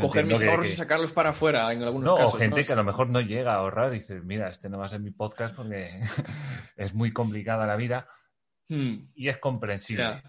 coger 0.00 0.24
mis 0.26 0.42
ahorros 0.42 0.66
y 0.66 0.76
sacarlos 0.76 1.12
para 1.12 1.30
afuera 1.30 1.72
en 1.72 1.82
algunos 1.82 2.14
casos. 2.14 2.34
O 2.34 2.38
gente 2.38 2.64
que 2.64 2.72
a 2.72 2.76
lo 2.76 2.84
mejor 2.84 3.08
no 3.08 3.20
llega 3.20 3.52
a 3.52 3.56
ahorrar 3.56 3.92
y 3.92 3.98
dice, 3.98 4.20
mira, 4.20 4.48
este 4.48 4.68
no 4.68 4.78
va 4.78 4.86
a 4.86 4.88
ser 4.88 5.00
mi 5.00 5.10
podcast 5.10 5.54
porque 5.54 6.00
es 6.76 6.94
muy 6.94 7.12
complicada 7.12 7.66
la 7.66 7.76
vida. 7.76 8.08
Hmm. 8.68 9.10
Y 9.14 9.28
es 9.28 9.38
comprensible. 9.38 10.22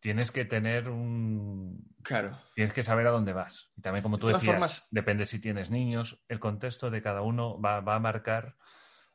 Tienes 0.00 0.30
que 0.30 0.44
tener 0.44 0.90
un... 0.90 1.94
Claro. 2.02 2.38
Tienes 2.54 2.74
que 2.74 2.82
saber 2.82 3.06
a 3.06 3.10
dónde 3.10 3.32
vas. 3.32 3.70
Y 3.76 3.80
también, 3.80 4.02
como 4.02 4.18
tú 4.18 4.26
decías, 4.26 4.86
depende 4.90 5.24
si 5.24 5.38
tienes 5.38 5.70
niños, 5.70 6.22
el 6.28 6.40
contexto 6.40 6.90
de 6.90 7.00
cada 7.00 7.22
uno 7.22 7.58
va, 7.60 7.78
a 7.78 8.00
marcar 8.00 8.56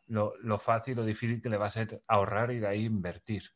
lo, 0.08 0.34
lo 0.42 0.58
fácil 0.58 0.98
o 1.00 1.06
difícil 1.06 1.42
que 1.42 1.50
le 1.50 1.58
va 1.58 1.68
a 1.68 1.72
ser 1.72 2.02
ahorrar 2.08 2.52
y 2.52 2.60
de 2.60 2.68
ahí 2.68 2.86
invertir. 2.86 3.52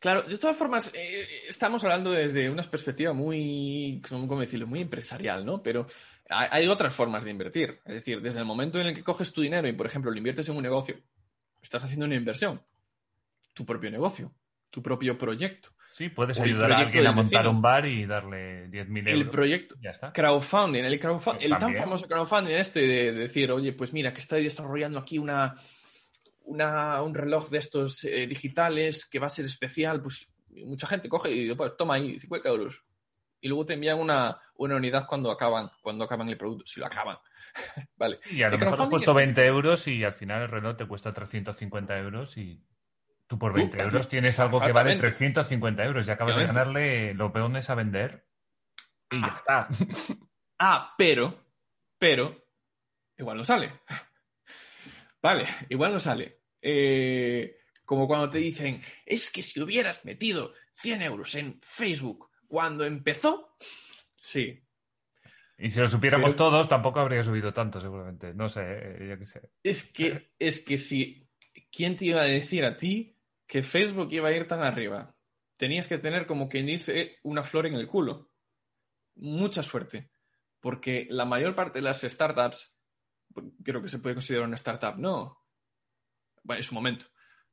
Claro, 0.00 0.22
de 0.22 0.38
todas 0.38 0.56
formas, 0.56 0.92
eh, 0.94 1.26
estamos 1.48 1.82
hablando 1.82 2.12
desde 2.12 2.48
una 2.48 2.62
perspectiva 2.62 3.12
muy, 3.12 4.00
¿cómo 4.08 4.40
decirlo? 4.40 4.66
Muy 4.66 4.80
empresarial, 4.80 5.44
¿no? 5.44 5.60
Pero 5.62 5.86
hay, 6.28 6.68
otras 6.68 6.94
formas 6.94 7.24
de 7.24 7.32
invertir. 7.32 7.80
Es 7.84 7.94
decir, 7.94 8.20
desde 8.20 8.38
el 8.38 8.44
momento 8.44 8.80
en 8.80 8.86
el 8.88 8.94
que 8.94 9.02
coges 9.02 9.32
tu 9.32 9.40
dinero 9.40 9.66
y, 9.66 9.72
por 9.72 9.86
ejemplo, 9.86 10.10
lo 10.10 10.16
inviertes 10.16 10.48
en 10.48 10.56
un 10.56 10.62
negocio, 10.62 10.96
estás 11.60 11.82
haciendo 11.82 12.06
una 12.06 12.14
inversión. 12.14 12.62
Tu 13.54 13.66
propio 13.66 13.90
negocio, 13.90 14.32
tu 14.70 14.82
propio 14.82 15.18
proyecto. 15.18 15.70
Sí, 15.90 16.10
puedes 16.10 16.38
ayudar 16.38 16.70
a 16.70 16.78
alguien 16.78 17.06
a 17.08 17.12
montar 17.12 17.48
un 17.48 17.60
bar 17.60 17.84
y 17.84 18.06
darle 18.06 18.68
10.000 18.68 18.98
euros. 18.98 19.12
El 19.12 19.30
proyecto 19.30 19.74
ya 19.80 19.90
está. 19.90 20.12
crowdfunding, 20.12 20.84
el, 20.84 21.00
crowdfunding, 21.00 21.44
el 21.44 21.58
tan 21.58 21.74
famoso 21.74 22.06
crowdfunding 22.06 22.54
este 22.54 22.86
de 22.86 23.12
decir, 23.12 23.50
oye, 23.50 23.72
pues 23.72 23.92
mira, 23.92 24.12
que 24.12 24.20
estoy 24.20 24.44
desarrollando 24.44 25.00
aquí 25.00 25.18
una, 25.18 25.56
un 26.50 27.14
reloj 27.14 27.48
de 27.50 27.58
estos 27.58 28.04
eh, 28.04 28.26
digitales 28.26 29.06
que 29.06 29.18
va 29.18 29.26
a 29.26 29.30
ser 29.30 29.44
especial, 29.44 30.00
pues 30.02 30.28
mucha 30.64 30.86
gente 30.86 31.08
coge 31.08 31.30
y 31.30 31.42
dice, 31.44 31.56
pues 31.56 31.76
toma 31.76 31.94
ahí 31.94 32.18
50 32.18 32.48
euros. 32.48 32.84
y 33.40 33.48
luego 33.48 33.64
te 33.66 33.74
envían 33.74 33.98
una, 34.00 34.40
una 34.56 34.76
unidad 34.76 35.06
cuando 35.06 35.30
acaban, 35.30 35.70
cuando 35.82 36.04
acaban 36.04 36.28
el 36.28 36.36
producto, 36.36 36.66
si 36.66 36.80
lo 36.80 36.86
acaban. 36.86 37.18
vale. 37.96 38.18
Y 38.30 38.42
a 38.42 38.48
lo 38.48 38.54
El 38.56 38.60
mejor 38.60 38.80
has 38.82 38.88
puesto 38.88 39.10
es- 39.12 39.16
20 39.16 39.46
euros 39.46 39.86
y 39.88 40.02
al 40.04 40.14
final 40.14 40.42
el 40.42 40.48
reloj 40.48 40.76
te 40.76 40.86
cuesta 40.86 41.12
350 41.14 41.98
euros 41.98 42.36
y 42.36 42.60
tú 43.28 43.38
por 43.38 43.52
20 43.52 43.76
Uh, 43.76 43.80
euros 43.82 44.08
tienes 44.08 44.38
algo 44.40 44.58
que 44.58 44.72
vale 44.72 44.92
exactamente. 44.94 45.06
350 45.08 45.84
euros 45.84 46.08
y 46.08 46.10
acabas 46.10 46.36
de 46.36 46.46
ganarle 46.46 47.14
los 47.14 47.30
peones 47.30 47.68
a 47.70 47.74
vender 47.74 48.26
y 49.10 49.20
ya 49.20 49.34
está. 49.36 49.68
Ah, 50.60 50.92
pero, 50.98 51.38
pero, 51.98 52.34
igual 53.16 53.36
no 53.36 53.44
sale. 53.44 53.80
Vale, 55.22 55.46
igual 55.68 55.92
no 55.92 56.00
sale. 56.00 56.37
Eh, 56.60 57.56
como 57.84 58.06
cuando 58.06 58.28
te 58.30 58.38
dicen, 58.38 58.80
es 59.06 59.30
que 59.30 59.42
si 59.42 59.60
hubieras 59.60 60.04
metido 60.04 60.52
100 60.72 61.02
euros 61.02 61.34
en 61.34 61.60
Facebook 61.62 62.30
cuando 62.46 62.84
empezó, 62.84 63.56
sí, 64.16 64.62
Y 65.60 65.70
si 65.70 65.80
lo 65.80 65.88
supiéramos 65.88 66.30
Pero- 66.32 66.36
todos, 66.36 66.68
tampoco 66.68 67.00
habría 67.00 67.22
subido 67.24 67.52
tanto, 67.52 67.80
seguramente. 67.80 68.32
No 68.32 68.48
sé, 68.48 68.60
eh, 68.62 69.06
yo 69.08 69.18
qué 69.18 69.26
sé. 69.26 69.40
es 69.64 69.82
que, 69.92 70.30
es 70.38 70.60
que 70.64 70.78
si, 70.78 71.28
¿quién 71.72 71.96
te 71.96 72.04
iba 72.06 72.20
a 72.20 72.24
decir 72.24 72.64
a 72.64 72.76
ti 72.76 73.16
que 73.46 73.62
Facebook 73.64 74.08
iba 74.12 74.28
a 74.28 74.32
ir 74.32 74.46
tan 74.46 74.62
arriba? 74.62 75.16
Tenías 75.56 75.88
que 75.88 75.98
tener, 75.98 76.26
como 76.26 76.48
quien 76.48 76.66
dice, 76.66 77.18
una 77.24 77.42
flor 77.42 77.66
en 77.66 77.74
el 77.74 77.88
culo. 77.88 78.30
Mucha 79.16 79.64
suerte. 79.64 80.10
Porque 80.60 81.06
la 81.10 81.24
mayor 81.24 81.56
parte 81.56 81.78
de 81.80 81.82
las 81.82 82.02
startups, 82.02 82.76
creo 83.64 83.82
que 83.82 83.88
se 83.88 83.98
puede 83.98 84.14
considerar 84.14 84.46
una 84.46 84.56
startup, 84.56 84.96
no. 84.96 85.38
Bueno, 86.48 86.60
en 86.60 86.62
su 86.64 86.74
momento. 86.74 87.04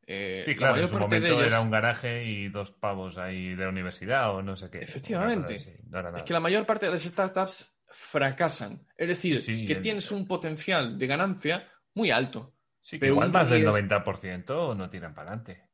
Eh, 0.07 0.43
Sí, 0.45 0.51
la 0.51 0.57
claro, 0.57 0.77
en 0.77 0.87
su 0.87 0.97
momento 0.97 1.27
ellas- 1.27 1.47
era 1.47 1.59
un 1.59 1.69
garaje 1.69 2.23
y 2.23 2.47
dos 2.47 2.71
pavos 2.71 3.17
ahí 3.17 3.53
de 3.55 3.67
universidad 3.67 4.33
o 4.33 4.41
no 4.41 4.55
sé 4.55 4.69
qué. 4.71 4.77
Efectivamente. 4.79 5.81
No. 5.89 6.15
Es 6.15 6.23
que 6.23 6.31
la 6.33 6.39
mayor 6.39 6.65
parte 6.65 6.85
de 6.85 6.93
las 6.93 7.01
startups 7.03 7.77
fracasan. 7.89 8.87
Es 8.95 9.07
decir, 9.09 9.37
Sí, 9.41 9.65
que 9.65 9.73
el- 9.73 9.81
tienes 9.81 10.09
un 10.11 10.25
potencial 10.27 10.97
de 10.97 11.07
ganancia 11.07 11.67
muy 11.93 12.09
alto. 12.09 12.55
Sí, 12.79 12.97
pero 12.97 13.11
igual 13.13 13.31
más 13.33 13.49
del 13.49 13.63
riesgo- 13.63 13.71
90% 13.71 14.75
no 14.75 14.89
tiran 14.89 15.13
para 15.13 15.31
adelante. 15.31 15.69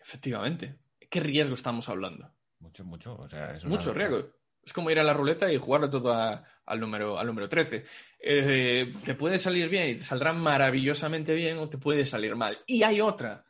Efectivamente. 0.00 0.78
¿Qué 1.10 1.20
riesgo 1.20 1.54
estamos 1.54 1.88
hablando? 1.90 2.32
Mucho, 2.60 2.84
mucho. 2.84 3.16
O 3.16 3.28
sea, 3.28 3.54
es 3.54 3.66
Mucho 3.66 3.92
riesgo. 3.92 4.30
Es 4.66 4.72
como 4.72 4.90
ir 4.90 4.98
a 4.98 5.04
la 5.04 5.14
ruleta 5.14 5.50
y 5.50 5.56
jugarlo 5.56 5.88
todo 5.88 6.12
a- 6.12 6.44
al, 6.66 6.80
número, 6.80 7.18
al 7.18 7.26
número 7.28 7.48
13. 7.48 7.84
Eh, 8.20 8.92
te 9.04 9.14
puede 9.14 9.38
salir 9.38 9.68
bien 9.68 9.88
y 9.90 9.94
te 9.94 10.02
saldrá 10.02 10.32
maravillosamente 10.32 11.32
bien 11.34 11.56
o 11.58 11.68
te 11.68 11.78
puede 11.78 12.04
salir 12.04 12.34
mal. 12.34 12.58
Y 12.66 12.82
hay 12.82 13.00
otra. 13.00 13.44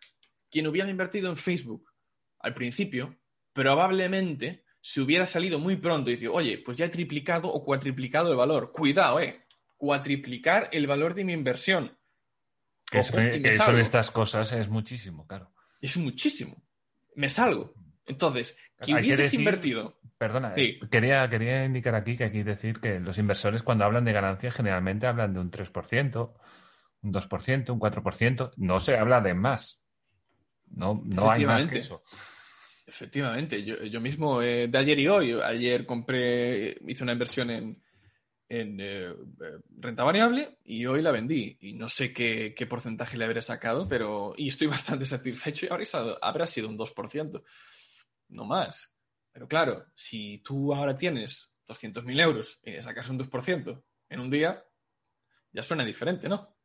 Quien 0.51 0.67
hubiera 0.67 0.89
invertido 0.91 1.31
en 1.31 1.37
Facebook 1.37 1.91
al 2.41 2.53
principio, 2.55 3.17
probablemente 3.55 4.65
se 4.81 5.01
hubiera 5.01 5.25
salido 5.27 5.59
muy 5.59 5.77
pronto 5.77 6.11
y 6.11 6.15
dice, 6.15 6.29
oye, 6.29 6.59
pues 6.59 6.79
ya 6.79 6.85
he 6.85 6.89
triplicado 6.91 7.49
o 7.49 7.65
cuatriplicado 7.65 8.31
el 8.31 8.37
valor. 8.37 8.71
Cuidado, 8.71 9.19
eh. 9.19 9.43
Cuatriplicar 9.79 10.69
el 10.73 10.87
valor 10.87 11.15
de 11.15 11.25
mi 11.25 11.33
inversión. 11.33 11.97
Que, 12.91 12.99
Ojo, 13.01 13.09
son 13.15 13.53
salgo. 13.53 13.79
estas 13.81 14.11
cosas 14.11 14.53
es 14.53 14.69
muchísimo, 14.69 15.27
claro. 15.27 15.51
Es 15.81 15.97
muchísimo. 15.97 16.63
Me 17.17 17.29
salgo. 17.29 17.73
Entonces, 18.07 18.57
que 18.85 18.95
hubieses 18.95 19.19
decir- 19.33 19.41
invertido. 19.41 19.99
Perdona, 20.19 20.55
Sí. 20.55 20.79
eh, 20.83 20.89
quería, 20.91 21.29
quería 21.29 21.65
indicar 21.65 21.95
aquí 21.95 22.17
que 22.17 22.25
aquí 22.25 22.43
decir 22.43 22.81
que 22.81 23.01
los 23.01 23.19
inversores 23.19 23.63
cuando 23.63 23.85
hablan 23.85 24.05
de 24.05 24.13
ganancias 24.13 24.55
generalmente 24.55 25.07
hablan 25.07 25.35
de 25.35 25.41
un 25.41 25.51
3%, 25.51 26.35
un 27.03 27.13
2%, 27.13 27.71
un 27.73 27.79
4%. 27.81 28.53
No 28.57 28.81
se 28.81 28.97
habla 28.97 29.21
de 29.21 29.35
más. 29.35 29.83
No, 30.69 31.01
no 31.05 31.31
hay 31.31 31.45
más 31.45 31.67
que 31.67 31.79
eso. 31.79 32.03
Efectivamente, 32.87 33.65
yo, 33.65 33.83
yo 33.83 34.01
mismo, 34.01 34.41
eh, 34.43 34.69
de 34.69 34.79
ayer 34.79 34.99
y 34.99 35.09
hoy, 35.09 35.33
ayer 35.33 35.85
compré, 35.85 36.79
hice 36.87 37.03
una 37.03 37.13
inversión 37.13 37.51
en, 37.51 37.83
en 38.49 38.79
eh, 38.81 39.13
renta 39.79 40.05
variable 40.05 40.59
y 40.65 40.87
hoy 40.87 41.03
la 41.03 41.11
vendí. 41.11 41.59
Y 41.61 41.75
no 41.75 41.89
sé 41.89 42.13
qué, 42.13 42.55
qué 42.57 42.67
porcentaje 42.67 43.17
le 43.19 43.25
habré 43.25 43.43
sacado, 43.43 43.89
pero. 43.89 44.35
Y 44.37 44.49
estoy 44.49 44.67
bastante 45.01 45.05
satisfecho 45.05 45.67
y 45.67 45.69
habrá, 45.69 45.85
habrá 46.23 46.47
sido 46.47 46.69
un 46.69 46.79
2%, 46.79 47.43
no 48.29 48.45
más. 48.45 48.91
Pero 49.37 49.49
claro, 49.49 49.85
si 49.95 50.39
tú 50.39 50.73
ahora 50.75 50.97
tienes 50.97 51.53
200.000 51.69 52.21
euros 52.23 52.59
y 52.63 52.71
le 52.71 52.83
sacas 52.83 53.07
un 53.11 53.19
2% 53.19 53.83
en 54.09 54.21
un 54.21 54.31
día, 54.31 54.65
ya 55.53 55.63
suena 55.63 55.85
diferente, 55.85 56.27
¿no? 56.27 56.57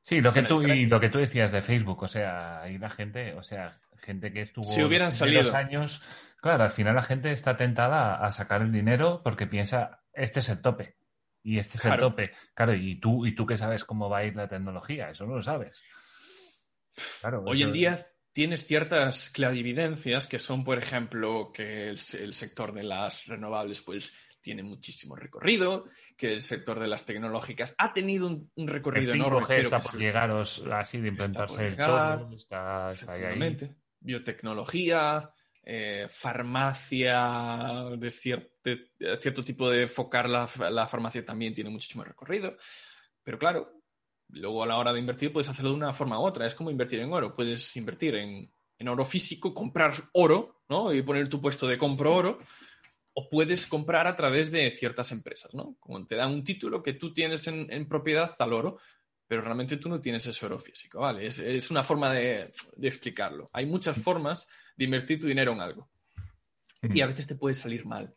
Sí, 0.00 0.20
lo 0.20 0.32
que 0.32 0.42
tú, 0.44 0.62
y 0.62 0.86
lo 0.86 1.00
que 1.00 1.08
tú 1.08 1.18
decías 1.18 1.50
de 1.50 1.60
Facebook, 1.60 2.04
o 2.04 2.06
sea, 2.06 2.62
ahí 2.62 2.78
la 2.78 2.88
gente, 2.90 3.34
o 3.34 3.42
sea, 3.42 3.80
gente 3.96 4.32
que 4.32 4.42
estuvo 4.42 4.62
Si 4.72 4.84
hubieran 4.84 5.06
los 5.06 5.16
salido. 5.18 5.56
años, 5.56 6.02
claro, 6.40 6.62
al 6.62 6.70
final 6.70 6.94
la 6.94 7.02
gente 7.02 7.32
está 7.32 7.56
tentada 7.56 8.14
a, 8.14 8.26
a 8.28 8.30
sacar 8.30 8.62
el 8.62 8.70
dinero 8.70 9.20
porque 9.24 9.48
piensa, 9.48 10.04
este 10.12 10.38
es 10.38 10.48
el 10.50 10.62
tope. 10.62 10.96
Y 11.42 11.58
este 11.58 11.78
es 11.78 11.84
el 11.84 11.98
tope. 11.98 12.30
Claro, 12.54 12.74
y 12.76 13.00
tú, 13.00 13.26
y 13.26 13.34
tú 13.34 13.44
que 13.44 13.56
sabes 13.56 13.84
cómo 13.84 14.08
va 14.08 14.18
a 14.18 14.24
ir 14.24 14.36
la 14.36 14.46
tecnología, 14.46 15.10
eso 15.10 15.26
no 15.26 15.34
lo 15.34 15.42
sabes. 15.42 15.82
Claro, 17.20 17.42
Hoy 17.44 17.64
en 17.64 17.72
día 17.72 17.98
tienes 18.34 18.66
ciertas 18.66 19.30
clarividencias 19.30 20.26
que 20.26 20.38
son, 20.40 20.62
por 20.64 20.76
ejemplo, 20.76 21.50
que 21.54 21.88
el, 21.88 21.96
se- 21.98 22.22
el 22.22 22.34
sector 22.34 22.74
de 22.74 22.82
las 22.82 23.24
renovables 23.26 23.80
pues 23.80 24.12
tiene 24.42 24.62
muchísimo 24.62 25.16
recorrido, 25.16 25.86
que 26.18 26.34
el 26.34 26.42
sector 26.42 26.78
de 26.78 26.86
las 26.88 27.06
tecnológicas 27.06 27.74
ha 27.78 27.94
tenido 27.94 28.26
un, 28.26 28.50
un 28.56 28.68
el 28.68 28.74
recorrido 28.74 29.14
5G 29.14 29.16
enorme. 29.16 29.60
está 29.60 29.78
por 29.80 29.98
llegaros 29.98 30.62
así 30.70 31.00
de 31.00 31.08
implantarse 31.08 31.66
el 31.68 31.76
todo, 31.76 32.30
está, 32.36 32.90
está 32.92 33.12
ahí, 33.14 33.22
ahí. 33.22 33.24
efectivamente. 33.24 33.74
Biotecnología, 34.00 35.30
eh, 35.62 36.08
farmacia, 36.10 37.16
de, 37.96 38.08
cier- 38.08 38.50
de- 38.62 38.90
de 38.98 39.16
cierto 39.16 39.42
tipo 39.42 39.70
de 39.70 39.82
enfocar 39.84 40.28
la, 40.28 40.48
la 40.70 40.86
farmacia 40.86 41.24
también 41.24 41.54
tiene 41.54 41.70
muchísimo 41.70 42.04
recorrido. 42.04 42.56
Pero 43.22 43.38
claro, 43.38 43.83
luego 44.28 44.62
a 44.62 44.66
la 44.66 44.76
hora 44.76 44.92
de 44.92 45.00
invertir 45.00 45.32
puedes 45.32 45.48
hacerlo 45.48 45.70
de 45.70 45.76
una 45.76 45.92
forma 45.92 46.18
u 46.18 46.22
otra. 46.22 46.46
Es 46.46 46.54
como 46.54 46.70
invertir 46.70 47.00
en 47.00 47.12
oro. 47.12 47.34
Puedes 47.34 47.76
invertir 47.76 48.14
en, 48.16 48.50
en 48.78 48.88
oro 48.88 49.04
físico, 49.04 49.54
comprar 49.54 49.94
oro, 50.12 50.62
¿no? 50.68 50.92
Y 50.92 51.02
poner 51.02 51.28
tu 51.28 51.40
puesto 51.40 51.66
de 51.66 51.78
compro 51.78 52.14
oro. 52.14 52.38
O 53.14 53.28
puedes 53.28 53.66
comprar 53.66 54.06
a 54.06 54.16
través 54.16 54.50
de 54.50 54.70
ciertas 54.70 55.12
empresas, 55.12 55.54
¿no? 55.54 55.76
Como 55.78 56.04
te 56.06 56.16
dan 56.16 56.32
un 56.32 56.42
título 56.42 56.82
que 56.82 56.94
tú 56.94 57.12
tienes 57.12 57.46
en, 57.46 57.72
en 57.72 57.86
propiedad 57.86 58.34
al 58.38 58.52
oro, 58.52 58.78
pero 59.26 59.40
realmente 59.40 59.76
tú 59.76 59.88
no 59.88 60.00
tienes 60.00 60.26
ese 60.26 60.44
oro 60.46 60.58
físico, 60.58 61.00
¿vale? 61.00 61.26
Es, 61.26 61.38
es 61.38 61.70
una 61.70 61.84
forma 61.84 62.12
de, 62.12 62.50
de 62.76 62.88
explicarlo. 62.88 63.50
Hay 63.52 63.66
muchas 63.66 64.02
formas 64.02 64.48
de 64.76 64.84
invertir 64.84 65.20
tu 65.20 65.26
dinero 65.26 65.52
en 65.52 65.60
algo. 65.60 65.88
Y 66.82 67.00
a 67.00 67.06
veces 67.06 67.26
te 67.26 67.36
puede 67.36 67.54
salir 67.54 67.86
mal. 67.86 68.14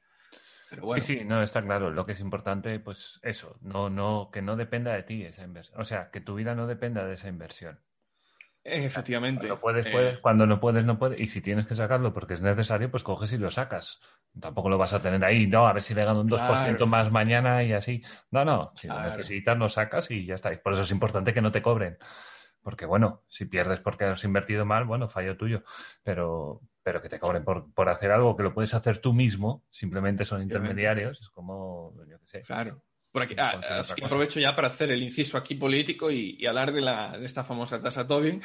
Pero 0.69 0.83
bueno, 0.83 1.01
Sí, 1.01 1.17
sí, 1.19 1.25
no, 1.25 1.41
está 1.41 1.61
claro. 1.61 1.89
Lo 1.91 2.05
que 2.05 2.11
es 2.11 2.19
importante, 2.19 2.79
pues 2.79 3.19
eso, 3.23 3.57
no, 3.61 3.89
no, 3.89 4.29
que 4.31 4.41
no 4.41 4.55
dependa 4.55 4.93
de 4.93 5.03
ti 5.03 5.23
esa 5.23 5.43
inversión. 5.43 5.79
O 5.79 5.83
sea, 5.85 6.09
que 6.11 6.21
tu 6.21 6.35
vida 6.35 6.55
no 6.55 6.67
dependa 6.67 7.05
de 7.05 7.13
esa 7.13 7.29
inversión. 7.29 7.79
efectivamente. 8.63 9.47
Cuando 9.47 9.61
puedes, 9.61 9.85
Eh, 9.87 10.19
cuando 10.21 10.45
no 10.45 10.59
puedes, 10.59 10.83
no 10.83 10.99
puedes. 10.99 11.19
Y 11.19 11.27
si 11.29 11.41
tienes 11.41 11.65
que 11.67 11.75
sacarlo 11.75 12.13
porque 12.13 12.33
es 12.33 12.41
necesario, 12.41 12.91
pues 12.91 13.03
coges 13.03 13.31
y 13.33 13.37
lo 13.37 13.49
sacas. 13.49 14.01
Tampoco 14.39 14.69
lo 14.69 14.77
vas 14.77 14.93
a 14.93 15.01
tener 15.01 15.23
ahí, 15.23 15.47
no, 15.47 15.67
a 15.67 15.73
ver 15.73 15.81
si 15.83 15.93
le 15.93 16.03
gano 16.03 16.21
un 16.21 16.27
2% 16.27 16.77
Claro. 16.77 16.87
más 16.87 17.11
mañana 17.11 17.63
y 17.63 17.71
así. 17.73 18.03
No, 18.31 18.43
no, 18.43 18.73
si 18.75 18.87
lo 18.87 19.01
necesitas, 19.01 19.57
lo 19.57 19.69
sacas 19.69 20.11
y 20.11 20.25
ya 20.25 20.35
está. 20.35 20.51
Y 20.53 20.57
por 20.57 20.73
eso 20.73 20.81
es 20.81 20.91
importante 20.91 21.33
que 21.33 21.41
no 21.41 21.51
te 21.51 21.61
cobren. 21.61 21.97
Porque 22.61 22.85
bueno, 22.85 23.23
si 23.29 23.45
pierdes 23.45 23.79
porque 23.79 24.03
has 24.03 24.23
invertido 24.25 24.65
mal, 24.65 24.83
bueno, 24.83 25.07
fallo 25.07 25.37
tuyo. 25.37 25.63
Pero, 26.03 26.59
pero 26.87 27.01
que 27.01 27.09
te 27.09 27.19
cobren 27.19 27.43
por, 27.43 27.73
por 27.73 27.89
hacer 27.89 28.11
algo 28.11 28.37
que 28.37 28.43
lo 28.43 28.53
puedes 28.53 28.73
hacer 28.73 28.99
tú 28.99 29.11
mismo, 29.11 29.65
simplemente 29.69 30.23
son 30.23 30.41
intermediarios, 30.41 31.19
es 31.19 31.29
como, 31.31 31.93
yo 32.09 32.17
qué 32.17 32.25
sé. 32.25 32.41
Claro. 32.43 32.81
Por 33.11 33.23
aquí, 33.23 33.35
Como 33.35 33.45
ah, 33.45 33.79
así 33.79 33.93
que 33.95 34.05
aprovecho 34.05 34.39
ya 34.39 34.55
para 34.55 34.69
hacer 34.69 34.91
el 34.91 35.03
inciso 35.03 35.37
aquí 35.37 35.55
político 35.55 36.09
y, 36.09 36.37
y 36.39 36.45
hablar 36.45 36.71
de, 36.71 36.79
la, 36.79 37.17
de 37.17 37.25
esta 37.25 37.43
famosa 37.43 37.81
tasa 37.81 38.07
Tobin, 38.07 38.41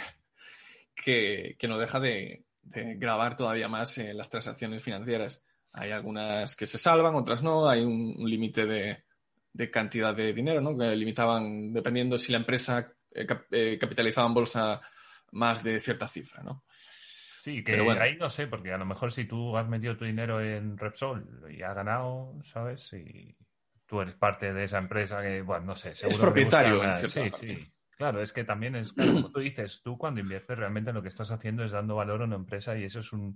que, 0.92 1.54
que 1.56 1.68
no 1.68 1.78
deja 1.78 2.00
de, 2.00 2.44
de 2.62 2.96
grabar 2.96 3.36
todavía 3.36 3.68
más 3.68 3.96
eh, 3.98 4.12
las 4.12 4.28
transacciones 4.28 4.82
financieras. 4.82 5.44
Hay 5.72 5.92
algunas 5.92 6.56
que 6.56 6.66
se 6.66 6.78
salvan, 6.78 7.14
otras 7.14 7.44
no. 7.44 7.68
Hay 7.68 7.84
un, 7.84 8.16
un 8.18 8.28
límite 8.28 8.66
de, 8.66 9.04
de 9.52 9.70
cantidad 9.70 10.16
de 10.16 10.32
dinero, 10.32 10.60
¿no? 10.60 10.76
Que 10.76 10.96
limitaban, 10.96 11.72
dependiendo 11.72 12.18
si 12.18 12.32
la 12.32 12.38
empresa 12.38 12.92
eh, 13.12 13.24
cap- 13.24 13.46
eh, 13.52 13.78
capitalizaba 13.78 14.26
en 14.26 14.34
bolsa 14.34 14.80
más 15.30 15.62
de 15.62 15.78
cierta 15.78 16.08
cifra, 16.08 16.42
¿no? 16.42 16.64
Sí, 17.42 17.64
que 17.64 17.76
bueno. 17.76 18.00
ahí 18.00 18.16
no 18.18 18.28
sé, 18.28 18.46
porque 18.46 18.72
a 18.72 18.78
lo 18.78 18.86
mejor 18.86 19.10
si 19.10 19.24
tú 19.24 19.56
has 19.56 19.66
metido 19.66 19.96
tu 19.96 20.04
dinero 20.04 20.40
en 20.40 20.78
Repsol 20.78 21.26
y 21.50 21.60
has 21.62 21.74
ganado, 21.74 22.38
¿sabes? 22.44 22.92
Y 22.92 23.36
tú 23.84 24.00
eres 24.00 24.14
parte 24.14 24.52
de 24.52 24.62
esa 24.62 24.78
empresa 24.78 25.20
que, 25.22 25.42
bueno, 25.42 25.66
no 25.66 25.74
sé, 25.74 25.92
seguro 25.96 26.18
que 26.18 26.22
propietario 26.22 26.74
buscan 26.74 26.98
en 27.00 27.08
Sí, 27.08 27.20
parte. 27.30 27.36
sí. 27.48 27.72
Claro, 27.98 28.22
es 28.22 28.32
que 28.32 28.44
también 28.44 28.76
es, 28.76 28.92
claro, 28.92 29.14
como 29.14 29.32
tú 29.32 29.40
dices, 29.40 29.80
tú 29.82 29.98
cuando 29.98 30.20
inviertes 30.20 30.56
realmente 30.56 30.92
lo 30.92 31.02
que 31.02 31.08
estás 31.08 31.32
haciendo 31.32 31.64
es 31.64 31.72
dando 31.72 31.96
valor 31.96 32.22
a 32.22 32.26
una 32.26 32.36
empresa 32.36 32.78
y 32.78 32.84
eso 32.84 33.00
es 33.00 33.12
un, 33.12 33.34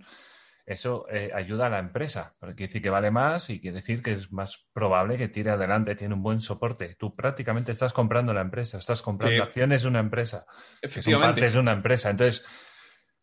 eso 0.64 1.06
eh, 1.10 1.32
ayuda 1.34 1.66
a 1.66 1.70
la 1.70 1.80
empresa, 1.80 2.36
porque 2.38 2.54
quiere 2.54 2.68
decir 2.68 2.82
que 2.82 2.90
vale 2.90 3.10
más 3.10 3.50
y 3.50 3.60
quiere 3.60 3.78
decir 3.78 4.02
que 4.02 4.12
es 4.12 4.30
más 4.30 4.68
probable 4.72 5.18
que 5.18 5.26
tire 5.26 5.50
adelante, 5.50 5.96
tiene 5.96 6.14
un 6.14 6.22
buen 6.22 6.38
soporte. 6.38 6.94
Tú 6.94 7.16
prácticamente 7.16 7.72
estás 7.72 7.92
comprando 7.92 8.32
la 8.32 8.42
empresa, 8.42 8.78
estás 8.78 9.02
comprando 9.02 9.42
Sí. 9.42 9.48
acciones 9.48 9.82
de 9.82 9.88
una 9.88 9.98
empresa 9.98 10.46
que 10.46 10.78
son 10.78 10.80
Efectivamente. 10.82 11.40
partes 11.40 11.54
de 11.54 11.58
una 11.58 11.72
empresa. 11.72 12.10
Entonces, 12.10 12.44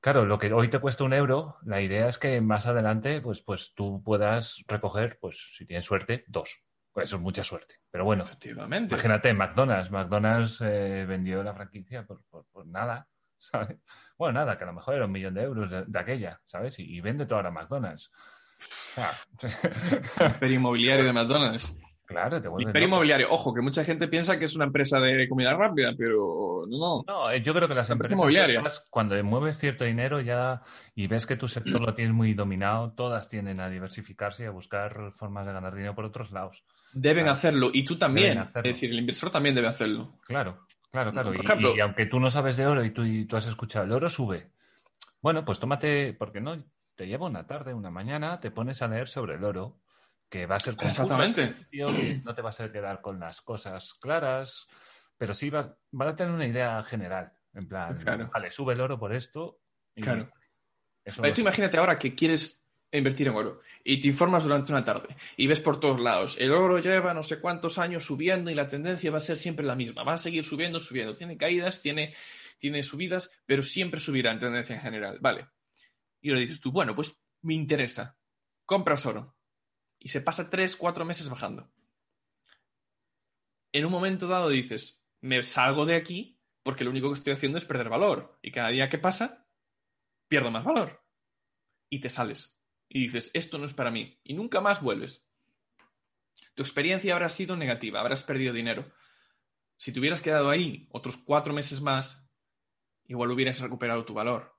Claro, 0.03 0.25
lo 0.25 0.37
que 0.37 0.51
hoy 0.51 0.67
te 0.67 0.79
cuesta 0.79 1.05
un 1.05 1.13
euro, 1.13 1.55
la 1.63 1.79
idea 1.79 2.09
es 2.09 2.17
que 2.19 2.41
más 2.41 2.67
adelante, 2.67 3.21
pues, 3.21 3.41
pues 3.41 3.71
tú 3.73 4.03
puedas 4.03 4.61
recoger, 4.67 5.17
pues, 5.21 5.55
si 5.55 5.65
tienes 5.65 5.85
suerte, 5.85 6.25
dos. 6.27 6.59
Pues 6.91 7.05
eso 7.07 7.15
es 7.15 7.21
mucha 7.21 7.41
suerte. 7.45 7.75
Pero 7.89 8.03
bueno, 8.03 8.25
Efectivamente. 8.25 8.95
imagínate, 8.95 9.33
McDonald's. 9.33 9.91
McDonald's 9.91 10.59
eh, 10.59 11.05
vendió 11.07 11.41
la 11.41 11.53
franquicia 11.53 12.05
por, 12.05 12.21
por- 12.29 12.45
por 12.51 12.67
nada, 12.67 13.07
¿sabes? 13.37 13.77
Bueno, 14.17 14.39
nada, 14.41 14.57
que 14.57 14.65
a 14.65 14.67
lo 14.67 14.73
mejor 14.73 14.95
era 14.95 15.05
un 15.05 15.11
millón 15.13 15.35
de 15.35 15.43
euros 15.43 15.71
de, 15.71 15.85
de 15.85 15.99
aquella, 15.99 16.41
¿sabes? 16.47 16.77
Y, 16.79 16.97
y 16.97 16.99
vende 16.99 17.25
toda 17.25 17.43
la 17.43 17.51
McDonald's. 17.51 18.11
Sea, 18.59 19.09
Imperio 20.33 20.55
inmobiliario 20.57 21.05
de 21.05 21.13
McDonald's. 21.13 21.77
Claro, 22.05 22.41
te 22.41 22.47
vuelves 22.47 22.67
Imperio 22.67 22.87
loco. 22.87 22.95
inmobiliario, 22.95 23.27
ojo, 23.31 23.53
que 23.53 23.61
mucha 23.61 23.83
gente 23.83 24.07
piensa 24.07 24.37
que 24.37 24.45
es 24.45 24.55
una 24.55 24.65
empresa 24.65 24.99
de 24.99 25.27
comida 25.29 25.53
rápida, 25.55 25.93
pero 25.97 26.63
no. 26.67 27.03
No, 27.07 27.31
eh, 27.31 27.41
yo 27.41 27.53
creo 27.53 27.67
que 27.67 27.75
las 27.75 27.89
La 27.89 27.93
empresa 27.93 28.13
empresas 28.15 28.49
estas, 28.49 28.87
cuando 28.89 29.21
mueves 29.23 29.57
cierto 29.57 29.83
dinero 29.85 30.21
ya 30.21 30.61
y 30.95 31.07
ves 31.07 31.25
que 31.25 31.35
tu 31.35 31.47
sector 31.47 31.81
lo 31.81 31.93
tienes 31.93 32.13
muy 32.13 32.33
dominado, 32.33 32.91
todas 32.93 33.29
tienden 33.29 33.59
a 33.59 33.69
diversificarse 33.69 34.43
y 34.43 34.45
a 34.47 34.51
buscar 34.51 35.11
formas 35.15 35.45
de 35.45 35.53
ganar 35.53 35.73
dinero 35.75 35.95
por 35.95 36.05
otros 36.05 36.31
lados. 36.31 36.63
Deben 36.91 37.23
Claro. 37.23 37.33
hacerlo. 37.37 37.69
Y 37.73 37.83
tú 37.85 37.97
también. 37.97 38.29
Deben 38.29 38.43
hacerlo. 38.43 38.69
Es 38.69 38.75
decir, 38.75 38.91
el 38.91 38.99
inversor 38.99 39.31
también 39.31 39.55
debe 39.55 39.67
hacerlo. 39.67 40.19
Claro, 40.25 40.67
claro, 40.91 41.11
claro. 41.11 41.29
Por 41.31 41.37
Y, 41.37 41.45
ejemplo- 41.45 41.75
y 41.75 41.79
aunque 41.79 42.05
tú 42.05 42.19
no 42.19 42.29
sabes 42.29 42.55
de 42.57 42.67
oro 42.67 42.83
y 42.85 42.91
tú, 42.91 43.03
y 43.03 43.25
tú 43.25 43.35
has 43.37 43.47
escuchado, 43.47 43.85
el 43.85 43.91
oro 43.91 44.09
sube. 44.09 44.51
Bueno, 45.21 45.43
pues 45.45 45.59
tómate, 45.59 46.13
porque 46.13 46.41
no, 46.41 46.63
te 46.95 47.07
lleva 47.07 47.25
una 47.25 47.47
tarde, 47.47 47.73
una 47.73 47.89
mañana, 47.89 48.39
te 48.39 48.51
pones 48.51 48.81
a 48.81 48.87
leer 48.87 49.07
sobre 49.07 49.35
el 49.35 49.43
oro, 49.43 49.77
que 50.33 50.47
va 50.47 50.55
a 50.55 50.59
ser 50.59 50.75
confuso 50.75 51.03
Exactamente. 51.03 51.67
que 51.69 52.21
no 52.25 52.33
te 52.33 52.41
vas 52.41 52.59
a 52.59 52.71
quedar 52.71 53.01
con 53.01 53.19
las 53.19 53.43
cosas 53.43 53.93
claras, 53.93 54.65
pero 55.15 55.35
sí 55.35 55.51
vas, 55.51 55.67
vas 55.91 56.13
a 56.13 56.15
tener 56.15 56.33
una 56.33 56.47
idea 56.47 56.81
general. 56.83 57.31
En 57.53 57.67
plan, 57.67 57.99
Claro. 57.99 58.31
vale, 58.33 58.49
sube 58.49 58.73
el 58.73 58.81
oro 58.81 58.97
por 58.97 59.13
esto. 59.13 59.59
y 59.95 60.01
Claro. 60.01 60.31
Eso 61.05 61.21
Vale, 61.21 61.35
tú 61.35 61.41
imagínate 61.41 61.77
ahora 61.77 61.99
que 61.99 62.15
quieres 62.15 62.65
invertir 62.91 63.27
en 63.27 63.35
oro 63.35 63.61
y 63.83 64.01
te 64.01 64.07
informas 64.07 64.43
durante 64.45 64.71
una 64.71 64.83
tarde 64.83 65.15
y 65.37 65.45
ves 65.45 65.59
por 65.59 65.79
todos 65.79 65.99
lados, 65.99 66.35
el 66.39 66.51
oro 66.51 66.79
lleva 66.79 67.13
no 67.13 67.21
sé 67.21 67.39
cuántos 67.39 67.77
años 67.77 68.03
subiendo 68.03 68.49
y 68.49 68.55
la 68.55 68.67
tendencia 68.67 69.11
va 69.11 69.17
a 69.17 69.21
ser 69.21 69.37
siempre 69.37 69.63
la 69.63 69.75
misma, 69.75 70.03
va 70.03 70.13
a 70.13 70.17
seguir 70.17 70.43
subiendo, 70.43 70.79
subiendo, 70.79 71.13
tiene 71.13 71.37
caídas, 71.37 71.79
tiene, 71.79 72.11
tiene 72.57 72.81
subidas, 72.81 73.31
pero 73.45 73.61
siempre 73.61 73.99
subirá 73.99 74.31
en 74.31 74.39
tendencia 74.39 74.75
en 74.75 74.81
general, 74.81 75.19
vale. 75.21 75.47
Y 76.21 76.29
ahora 76.29 76.39
dices 76.41 76.59
tú, 76.59 76.71
bueno, 76.71 76.95
pues 76.95 77.15
me 77.43 77.53
interesa, 77.53 78.17
compras 78.65 79.05
oro 79.05 79.35
y 80.03 80.09
se 80.09 80.21
pasa 80.21 80.49
tres, 80.49 80.75
cuatro 80.75 81.05
meses 81.05 81.29
bajando. 81.29 81.71
En 83.71 83.85
un 83.85 83.91
momento 83.91 84.27
dado 84.27 84.49
dices, 84.49 85.03
me 85.21 85.43
salgo 85.43 85.85
de 85.85 85.95
aquí 85.95 86.37
porque 86.61 86.83
lo 86.83 86.91
único 86.91 87.07
que 87.07 87.15
estoy 87.15 87.33
haciendo 87.33 87.57
es 87.57 87.65
perder 87.65 87.89
valor 87.89 88.37
y 88.41 88.51
cada 88.51 88.69
día 88.69 88.89
que 88.89 88.97
pasa 88.99 89.47
pierdo 90.27 90.51
más 90.51 90.65
valor 90.65 91.03
y 91.89 92.01
te 92.01 92.09
sales. 92.09 92.59
Y 92.89 92.99
dices, 92.99 93.31
esto 93.33 93.57
no 93.57 93.65
es 93.65 93.73
para 93.73 93.91
mí. 93.91 94.19
Y 94.23 94.33
nunca 94.33 94.61
más 94.61 94.81
vuelves. 94.81 95.27
Tu 96.53 96.61
experiencia 96.61 97.13
habrá 97.13 97.29
sido 97.29 97.55
negativa, 97.55 98.01
habrás 98.01 98.23
perdido 98.23 98.53
dinero. 98.53 98.91
Si 99.77 99.93
te 99.93 99.99
hubieras 99.99 100.21
quedado 100.21 100.49
ahí 100.49 100.87
otros 100.91 101.17
cuatro 101.17 101.53
meses 101.53 101.81
más, 101.81 102.29
igual 103.05 103.31
hubieras 103.31 103.59
recuperado 103.59 104.05
tu 104.05 104.13
valor. 104.13 104.52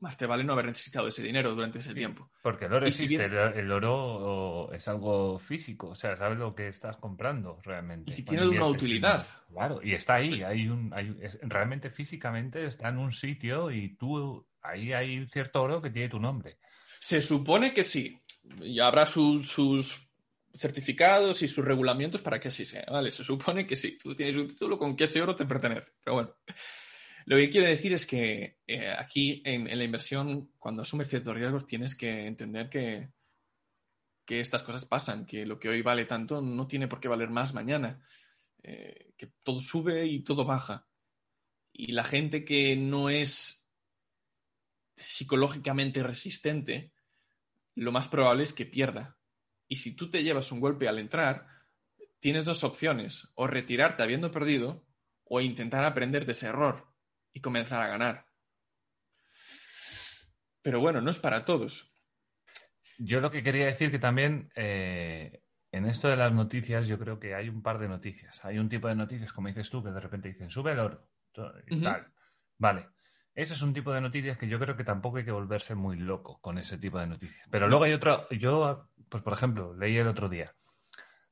Más 0.00 0.16
te 0.18 0.26
vale 0.26 0.42
no 0.42 0.52
haber 0.52 0.66
necesitado 0.66 1.06
ese 1.06 1.22
dinero 1.22 1.54
durante 1.54 1.78
ese 1.78 1.94
tiempo. 1.94 2.28
Porque 2.42 2.64
el 2.64 2.72
oro 2.72 2.90
si 2.90 3.04
existe, 3.04 3.28
bien- 3.28 3.52
el, 3.54 3.70
oro 3.70 4.72
es 4.72 4.88
algo 4.88 5.38
físico, 5.38 5.90
o 5.90 5.94
sea, 5.94 6.16
sabes 6.16 6.38
lo 6.38 6.54
que 6.54 6.66
estás 6.68 6.96
comprando 6.96 7.60
realmente. 7.62 8.12
Y 8.16 8.22
tiene 8.22 8.48
una 8.48 8.66
utilidad. 8.66 9.24
Claro, 9.52 9.80
y 9.82 9.94
está 9.94 10.16
ahí, 10.16 10.42
hay 10.42 10.68
un, 10.68 10.92
hay, 10.92 11.16
es- 11.22 11.38
realmente 11.42 11.90
físicamente 11.90 12.66
está 12.66 12.88
en 12.88 12.98
un 12.98 13.12
sitio 13.12 13.70
y 13.70 13.96
tú, 13.96 14.44
ahí 14.62 14.92
hay 14.92 15.24
cierto 15.28 15.62
oro 15.62 15.80
que 15.80 15.90
tiene 15.90 16.08
tu 16.08 16.18
nombre. 16.18 16.58
Se 16.98 17.22
supone 17.22 17.72
que 17.72 17.84
sí. 17.84 18.20
Y 18.60 18.80
habrá 18.80 19.06
su- 19.06 19.42
sus 19.44 20.08
certificados 20.52 21.42
y 21.42 21.48
sus 21.48 21.64
regulamientos 21.64 22.22
para 22.22 22.40
que 22.40 22.48
así 22.48 22.64
sea, 22.64 22.84
¿vale? 22.90 23.10
Se 23.10 23.22
supone 23.22 23.66
que 23.66 23.76
sí. 23.76 23.98
Tú 24.02 24.14
tienes 24.16 24.34
un 24.36 24.48
título 24.48 24.78
con 24.78 24.96
que 24.96 25.04
ese 25.04 25.22
oro 25.22 25.36
te 25.36 25.44
pertenece. 25.46 25.92
Pero 26.02 26.14
bueno. 26.14 26.34
Lo 27.26 27.36
que 27.36 27.50
quiero 27.50 27.68
decir 27.68 27.92
es 27.92 28.06
que 28.06 28.60
eh, 28.68 28.94
aquí 28.96 29.42
en, 29.44 29.76
la 29.76 29.82
inversión, 29.82 30.52
cuando 30.60 30.82
asumes 30.82 31.08
ciertos 31.08 31.34
riesgos, 31.34 31.66
tienes 31.66 31.96
que 31.96 32.24
entender 32.24 32.70
que, 32.70 33.08
que 34.24 34.38
estas 34.38 34.62
cosas 34.62 34.84
pasan, 34.84 35.26
que 35.26 35.44
lo 35.44 35.58
que 35.58 35.68
hoy 35.68 35.82
vale 35.82 36.04
tanto 36.04 36.40
no 36.40 36.68
tiene 36.68 36.86
por 36.86 37.00
qué 37.00 37.08
valer 37.08 37.28
más 37.28 37.52
mañana, 37.52 38.00
eh, 38.62 39.12
que 39.18 39.32
todo 39.42 39.58
sube 39.58 40.06
y 40.06 40.22
todo 40.22 40.44
baja. 40.44 40.86
Y 41.72 41.90
la 41.92 42.04
gente 42.04 42.44
que 42.44 42.76
no 42.76 43.10
es 43.10 43.68
psicológicamente 44.94 46.04
resistente, 46.04 46.92
lo 47.74 47.90
más 47.90 48.06
probable 48.06 48.44
es 48.44 48.52
que 48.52 48.66
pierda. 48.66 49.18
Y 49.66 49.76
si 49.76 49.96
tú 49.96 50.10
te 50.10 50.22
llevas 50.22 50.52
un 50.52 50.60
golpe 50.60 50.86
al 50.86 51.00
entrar, 51.00 51.48
tienes 52.20 52.44
dos 52.44 52.62
opciones, 52.62 53.28
o 53.34 53.48
retirarte 53.48 54.04
habiendo 54.04 54.30
perdido, 54.30 54.86
o 55.24 55.40
intentar 55.40 55.84
aprender 55.84 56.24
de 56.24 56.30
ese 56.30 56.46
error 56.46 56.95
y 57.36 57.40
comenzar 57.42 57.82
a 57.82 57.88
ganar. 57.88 58.24
Pero 60.62 60.80
bueno, 60.80 61.02
no 61.02 61.10
es 61.10 61.18
para 61.18 61.44
todos. 61.44 61.92
Yo 62.96 63.20
lo 63.20 63.30
que 63.30 63.42
quería 63.42 63.66
decir 63.66 63.90
que 63.90 63.98
también 63.98 64.50
eh, 64.56 65.42
en 65.70 65.84
esto 65.84 66.08
de 66.08 66.16
las 66.16 66.32
noticias, 66.32 66.88
yo 66.88 66.98
creo 66.98 67.20
que 67.20 67.34
hay 67.34 67.50
un 67.50 67.62
par 67.62 67.78
de 67.78 67.88
noticias. 67.88 68.42
Hay 68.42 68.58
un 68.58 68.70
tipo 68.70 68.88
de 68.88 68.94
noticias, 68.94 69.34
como 69.34 69.48
dices 69.48 69.68
tú, 69.68 69.84
que 69.84 69.90
de 69.90 70.00
repente 70.00 70.28
dicen, 70.28 70.48
sube 70.48 70.72
el 70.72 70.78
oro. 70.78 71.10
Vale. 72.56 72.88
Ese 73.34 73.52
es 73.52 73.60
un 73.60 73.74
tipo 73.74 73.92
de 73.92 74.00
noticias 74.00 74.38
que 74.38 74.48
yo 74.48 74.58
creo 74.58 74.74
que 74.74 74.84
tampoco 74.84 75.18
hay 75.18 75.26
que 75.26 75.30
volverse 75.30 75.74
muy 75.74 75.98
loco 75.98 76.40
con 76.40 76.56
ese 76.56 76.78
tipo 76.78 76.98
de 76.98 77.06
noticias. 77.06 77.46
Pero 77.50 77.68
luego 77.68 77.84
hay 77.84 77.92
otro, 77.92 78.26
yo, 78.30 78.88
pues 79.10 79.22
por 79.22 79.34
ejemplo, 79.34 79.74
leí 79.74 79.98
el 79.98 80.08
otro 80.08 80.30
día. 80.30 80.54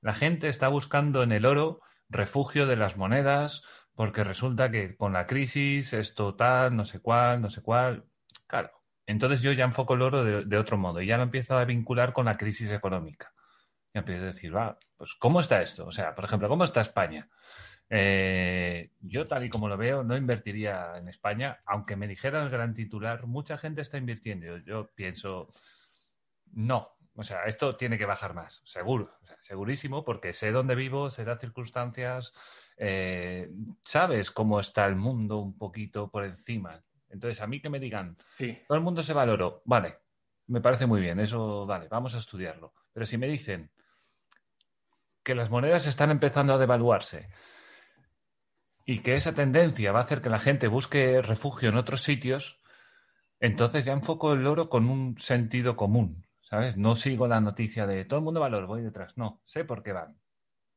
La 0.02 0.12
gente 0.12 0.48
está 0.48 0.68
buscando 0.68 1.22
en 1.22 1.32
el 1.32 1.46
oro 1.46 1.80
refugio 2.11 2.66
de 2.66 2.76
las 2.76 2.98
monedas 2.98 3.62
porque 3.95 4.24
resulta 4.24 4.70
que 4.70 4.97
con 4.97 5.12
la 5.12 5.26
crisis 5.26 5.92
esto 5.92 6.34
tal, 6.34 6.76
no 6.76 6.84
sé 6.84 7.01
cuál, 7.01 7.40
no 7.40 7.51
sé 7.51 7.62
cuál. 7.62 8.05
Claro. 8.47 8.70
Entonces 9.07 9.42
yo 9.42 9.53
ya 9.53 9.64
enfoco 9.64 9.95
el 9.95 10.03
oro 10.03 10.24
de, 10.24 10.57
otro 10.57 10.78
modo 10.78 11.01
y 11.01 11.07
ya 11.07 11.16
lo 11.16 11.24
empiezo 11.24 11.59
a 11.59 11.64
vincular 11.64 12.12
con 12.12 12.24
la 12.26 12.36
crisis 12.36 12.72
económica. 12.72 13.32
Y 13.92 13.99
empiezo 13.99 14.24
a 14.24 14.26
decir, 14.26 14.55
va, 14.55 14.78
pues 14.97 15.14
¿cómo 15.14 15.40
está 15.40 15.62
esto? 15.62 15.86
O 15.86 15.92
sea, 15.92 16.14
por 16.14 16.24
ejemplo, 16.24 16.49
¿cómo 16.49 16.64
está 16.64 16.80
España? 16.80 17.28
Eh, 17.90 18.90
yo 19.01 19.26
tal 19.26 19.45
y 19.45 19.51
como 19.51 19.68
lo 19.68 19.76
veo, 19.76 20.03
no 20.03 20.16
invertiría 20.16 20.97
en 20.97 21.09
España, 21.09 21.61
aunque 21.66 21.97
me 21.97 22.09
dijera 22.09 22.42
el 22.42 22.51
gran 22.51 22.74
titular, 22.74 23.26
mucha 23.26 23.59
gente 23.59 23.82
está 23.82 23.99
invirtiendo. 23.99 24.57
Yo, 24.59 24.90
pienso, 24.95 25.51
no, 26.53 26.97
o 27.14 27.22
sea, 27.22 27.45
esto 27.45 27.76
tiene 27.76 27.99
que 27.99 28.07
bajar 28.07 28.34
más, 28.34 28.62
seguro, 28.64 29.12
segurísimo, 29.42 30.03
porque 30.03 30.32
sé 30.32 30.51
dónde 30.51 30.74
vivo, 30.74 31.11
sé 31.11 31.24
las 31.24 31.40
circunstancias, 31.40 32.32
eh, 32.77 33.51
sabes 33.83 34.31
cómo 34.31 34.61
está 34.61 34.87
el 34.87 34.97
mundo 34.97 35.39
un 35.39 35.57
poquito 35.57 36.11
por 36.11 36.25
encima. 36.25 36.83
Entonces, 37.11 37.41
a 37.41 37.47
mí 37.47 37.61
que 37.61 37.70
me 37.70 37.79
digan, 37.79 38.16
Sí. 38.37 38.59
todo 38.66 38.77
el 38.77 38.85
mundo 38.85 39.03
se 39.03 39.12
valoró, 39.12 39.62
vale, 39.64 39.99
me 40.47 40.61
parece 40.61 40.87
muy 40.87 41.01
bien, 41.01 41.20
eso, 41.20 41.66
vale, 41.66 41.89
vamos 41.89 42.14
a 42.14 42.18
estudiarlo. 42.18 42.72
Pero 42.93 43.07
si 43.07 43.18
me 43.18 43.29
dicen 43.29 43.70
que 45.22 45.35
las 45.35 45.51
monedas 45.51 45.87
están 45.87 46.11
empezando 46.11 46.53
a 46.53 46.59
devaluarse 46.59 47.29
y 48.85 48.99
que 49.01 49.14
esa 49.14 49.33
tendencia 49.33 49.93
va 49.93 50.01
a 50.01 50.03
hacer 50.03 50.20
que 50.20 50.29
la 50.29 50.39
gente 50.39 50.68
busque 50.68 51.22
refugio 51.22 51.70
en 51.70 51.77
otros 51.77 52.03
sitios, 52.03 52.61
entonces 53.41 53.85
ya 53.85 53.93
enfoco 53.93 54.35
el 54.35 54.47
oro 54.47 54.68
con 54.68 54.89
un 54.89 55.18
sentido 55.18 55.77
común, 55.77 56.27
¿sabes? 56.43 56.77
No 56.77 56.95
sigo 56.95 57.27
la 57.27 57.41
noticia 57.41 57.87
de 57.87 58.05
todo 58.05 58.18
el 58.18 58.25
mundo 58.25 58.41
valor, 58.41 58.66
voy 58.66 58.83
detrás, 58.83 59.16
no, 59.16 59.41
sé 59.45 59.64
por 59.64 59.83
qué 59.83 59.93
van. 59.93 60.18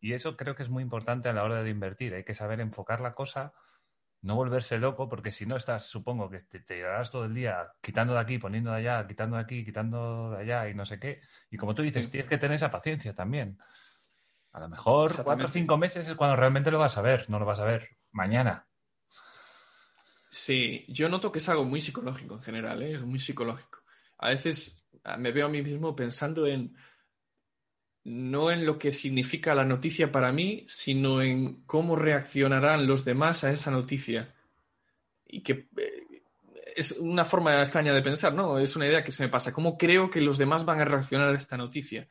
Y 0.08 0.14
eso 0.14 0.38
creo 0.38 0.55
que 0.55 0.64
es 0.64 0.70
muy 0.70 0.84
importante 0.84 1.28
a 1.28 1.34
la 1.34 1.43
hora 1.43 1.62
de 1.64 1.70
invertir, 1.70 2.14
hay 2.14 2.24
que 2.24 2.34
saber 2.34 2.62
enfocar 2.62 3.01
la 3.01 3.14
cosa, 3.14 3.51
no 4.22 4.36
volverse 4.36 4.78
loco, 4.78 5.10
porque 5.10 5.34
si 5.34 5.45
no 5.45 5.58
estás, 5.58 5.88
supongo 5.88 6.30
que 6.30 6.39
te, 6.39 6.62
te 6.62 6.78
llevarás 6.78 7.12
todo 7.12 7.26
el 7.26 7.34
día 7.34 7.74
quitando 7.82 8.14
de 8.14 8.22
aquí, 8.22 8.38
poniendo 8.38 8.72
de 8.72 8.78
allá, 8.78 9.05
quitando 9.05 9.36
de 9.36 9.41
aquí, 9.41 9.66
quitando 9.66 10.32
de 10.32 10.43
allá 10.43 10.70
y 10.70 10.74
no 10.76 10.86
sé 10.86 10.97
qué. 10.97 11.20
Y 11.51 11.58
como 11.58 11.76
tú 11.76 11.82
dices, 11.82 12.05
Sí. 12.05 12.12
tienes 12.12 12.30
que 12.30 12.38
tener 12.38 12.55
esa 12.55 12.72
paciencia 12.72 13.14
también. 13.14 13.58
A 14.53 14.62
lo 14.62 14.70
mejor 14.70 15.12
cuatro 15.26 15.47
o 15.47 15.49
cinco 15.49 15.78
meses 15.78 16.08
es 16.08 16.16
cuando 16.16 16.38
realmente 16.38 16.72
lo 16.72 16.80
vas 16.80 16.97
a 16.97 17.01
ver, 17.01 17.30
no 17.30 17.38
lo 17.38 17.45
vas 17.45 17.60
a 17.60 17.66
ver 17.66 17.97
mañana. 18.14 18.66
Sí, 20.30 20.86
yo 20.88 21.10
noto 21.10 21.34
que 21.34 21.39
es 21.39 21.49
algo 21.49 21.66
muy 21.66 21.82
psicológico 21.82 22.36
en 22.36 22.43
general, 22.43 22.82
¿eh? 22.82 22.93
es 22.93 23.01
muy 23.01 23.20
psicológico. 23.20 23.80
A 24.20 24.30
veces 24.30 24.88
ah, 25.03 25.18
me 25.18 25.34
veo 25.34 25.47
a 25.47 25.49
mí 25.49 25.62
mismo 25.62 25.93
pensando 25.93 26.47
en 26.47 26.78
no 28.08 28.51
en 28.51 28.66
lo 28.66 28.80
que 28.80 28.93
significa 28.93 29.53
la 29.53 29.66
noticia 29.66 30.14
para 30.14 30.32
mí, 30.32 30.64
sino 30.70 31.22
en 31.22 31.64
cómo 31.66 31.97
reaccionarán 31.97 32.88
los 32.88 33.03
demás 33.03 33.43
a 33.43 33.51
esa 33.51 33.70
noticia. 33.70 34.34
Y 35.28 35.41
que 35.41 35.68
eh, 35.76 36.24
es 36.74 36.93
una 36.93 37.26
forma 37.26 37.60
extraña 37.60 37.93
de 37.93 38.01
pensar, 38.01 38.34
¿no? 38.34 38.60
Es 38.60 38.78
una 38.78 38.88
idea 38.88 39.03
que 39.03 39.12
se 39.12 39.24
me 39.24 39.30
pasa. 39.30 39.51
¿Cómo 39.51 39.78
creo 39.78 40.10
que 40.10 40.22
los 40.22 40.38
demás 40.38 40.64
van 40.64 40.80
a 40.80 40.86
reaccionar 40.86 41.36
a 41.36 41.38
esta 41.38 41.58
noticia? 41.58 42.08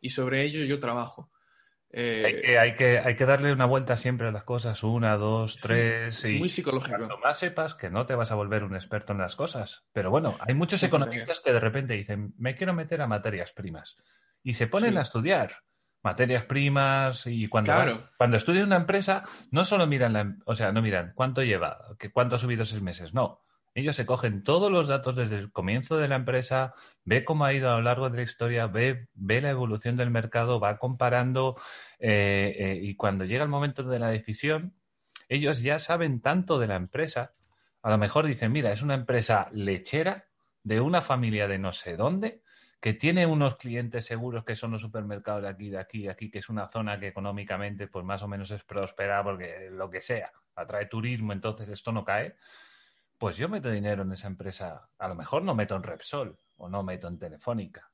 Y 0.00 0.10
sobre 0.10 0.44
ello 0.44 0.64
yo 0.64 0.78
trabajo. 0.78 1.30
Eh, 1.92 2.22
Hay 2.24 2.40
que, 2.40 2.58
hay, 2.58 2.74
que, 2.76 2.98
hay 3.00 3.16
que 3.16 3.26
darle 3.26 3.52
una 3.52 3.66
vuelta 3.66 3.96
siempre 3.96 4.28
a 4.28 4.30
las 4.30 4.44
cosas, 4.44 4.82
una, 4.84 5.16
dos, 5.16 5.56
tres. 5.60 6.22
es 6.24 6.30
y 6.30 6.38
muy 6.38 6.48
psicológico. 6.48 6.96
Cuanto 6.96 7.18
más 7.18 7.38
sepas 7.38 7.74
que 7.74 7.90
no 7.90 8.06
te 8.06 8.14
vas 8.14 8.30
a 8.30 8.36
volver 8.36 8.62
un 8.62 8.76
experto 8.76 9.12
en 9.12 9.18
las 9.18 9.34
cosas. 9.34 9.88
Pero 9.92 10.10
bueno, 10.10 10.36
hay 10.40 10.54
muchos 10.54 10.80
Sí, 10.80 10.86
economistas 10.86 11.40
que 11.40 11.52
de 11.52 11.58
repente 11.60 11.94
dicen, 11.94 12.32
me 12.38 12.54
quiero 12.54 12.74
meter 12.74 13.00
a 13.02 13.08
materias 13.08 13.52
primas. 13.52 13.96
Y 14.42 14.54
se 14.54 14.68
ponen 14.68 14.92
Sí. 14.92 14.98
a 14.98 15.02
estudiar 15.02 15.56
materias 16.02 16.44
primas 16.44 17.26
y 17.26 17.48
cuando, 17.48 17.72
Claro. 17.74 17.96
van- 17.96 18.04
cuando 18.16 18.36
estudian 18.36 18.66
una 18.66 18.76
empresa, 18.76 19.24
no 19.50 19.64
solo 19.64 19.86
miran 19.86 20.12
la, 20.12 20.20
em- 20.20 20.38
o 20.46 20.54
sea, 20.54 20.70
no 20.72 20.80
miran 20.82 21.12
cuánto 21.14 21.42
lleva, 21.42 21.78
que 21.98 22.10
cuánto 22.12 22.36
ha 22.36 22.38
subido 22.38 22.64
seis 22.64 22.80
meses, 22.80 23.12
no. 23.14 23.42
Ellos 23.74 23.94
se 23.94 24.04
cogen 24.06 24.42
todos 24.42 24.70
los 24.70 24.88
datos 24.88 25.14
desde 25.14 25.38
el 25.38 25.52
comienzo 25.52 25.96
de 25.96 26.08
la 26.08 26.16
empresa, 26.16 26.74
ve 27.04 27.24
cómo 27.24 27.44
ha 27.44 27.52
ido 27.52 27.70
a 27.70 27.76
lo 27.76 27.82
largo 27.82 28.10
de 28.10 28.16
la 28.16 28.22
historia, 28.22 28.66
ve, 28.66 29.08
ve 29.14 29.40
la 29.40 29.50
evolución 29.50 29.96
del 29.96 30.10
mercado, 30.10 30.58
va 30.58 30.78
comparando 30.78 31.56
eh, 32.00 32.56
eh, 32.58 32.78
y 32.82 32.96
cuando 32.96 33.24
llega 33.24 33.44
el 33.44 33.48
momento 33.48 33.84
de 33.84 33.98
la 34.00 34.08
decisión, 34.08 34.74
ellos 35.28 35.62
ya 35.62 35.78
saben 35.78 36.20
tanto 36.20 36.58
de 36.58 36.66
la 36.66 36.74
empresa, 36.74 37.34
a 37.82 37.90
lo 37.90 37.98
mejor 37.98 38.26
dicen, 38.26 38.50
mira, 38.50 38.72
es 38.72 38.82
una 38.82 38.94
empresa 38.94 39.48
lechera 39.52 40.26
de 40.64 40.80
una 40.80 41.00
familia 41.00 41.46
de 41.46 41.58
no 41.58 41.72
sé 41.72 41.96
dónde, 41.96 42.42
que 42.80 42.94
tiene 42.94 43.26
unos 43.26 43.56
clientes 43.56 44.06
seguros 44.06 44.44
que 44.44 44.56
son 44.56 44.72
los 44.72 44.82
supermercados 44.82 45.42
de 45.42 45.48
aquí, 45.48 45.70
de 45.70 45.78
aquí, 45.78 46.02
de 46.02 46.10
aquí, 46.10 46.30
que 46.30 46.38
es 46.38 46.48
una 46.48 46.68
zona 46.68 46.98
que 46.98 47.08
económicamente 47.08 47.86
pues 47.86 48.04
más 48.04 48.22
o 48.22 48.28
menos 48.28 48.50
es 48.50 48.64
próspera 48.64 49.22
porque 49.22 49.68
lo 49.70 49.90
que 49.90 50.00
sea, 50.00 50.32
atrae 50.56 50.86
turismo, 50.86 51.32
entonces 51.32 51.68
esto 51.68 51.92
no 51.92 52.04
cae, 52.04 52.36
pues 53.20 53.36
yo 53.36 53.50
meto 53.50 53.70
dinero 53.70 54.02
en 54.02 54.12
esa 54.12 54.28
empresa, 54.28 54.88
a 54.98 55.06
lo 55.08 55.14
mejor 55.14 55.42
no 55.42 55.54
meto 55.54 55.76
en 55.76 55.82
Repsol 55.82 56.38
o 56.56 56.70
no 56.70 56.82
meto 56.82 57.06
en 57.06 57.18
Telefónica. 57.18 57.92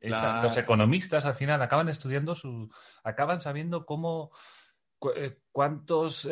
Esta- 0.00 0.20
Claro. 0.20 0.42
Los 0.42 0.56
economistas 0.56 1.24
al 1.24 1.34
final 1.36 1.62
acaban 1.62 1.88
estudiando 1.88 2.34
su, 2.34 2.68
acaban 3.04 3.40
sabiendo 3.40 3.86
cómo 3.86 4.32
cu- 4.98 5.12
eh, 5.14 5.38
cuántos 5.52 6.24
eh, 6.24 6.30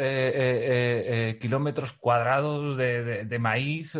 eh, 1.30 1.38
kilómetros 1.40 1.92
cuadrados 1.92 2.76
de, 2.76 3.04
de- 3.04 3.24
de 3.24 3.38
maíz 3.38 3.96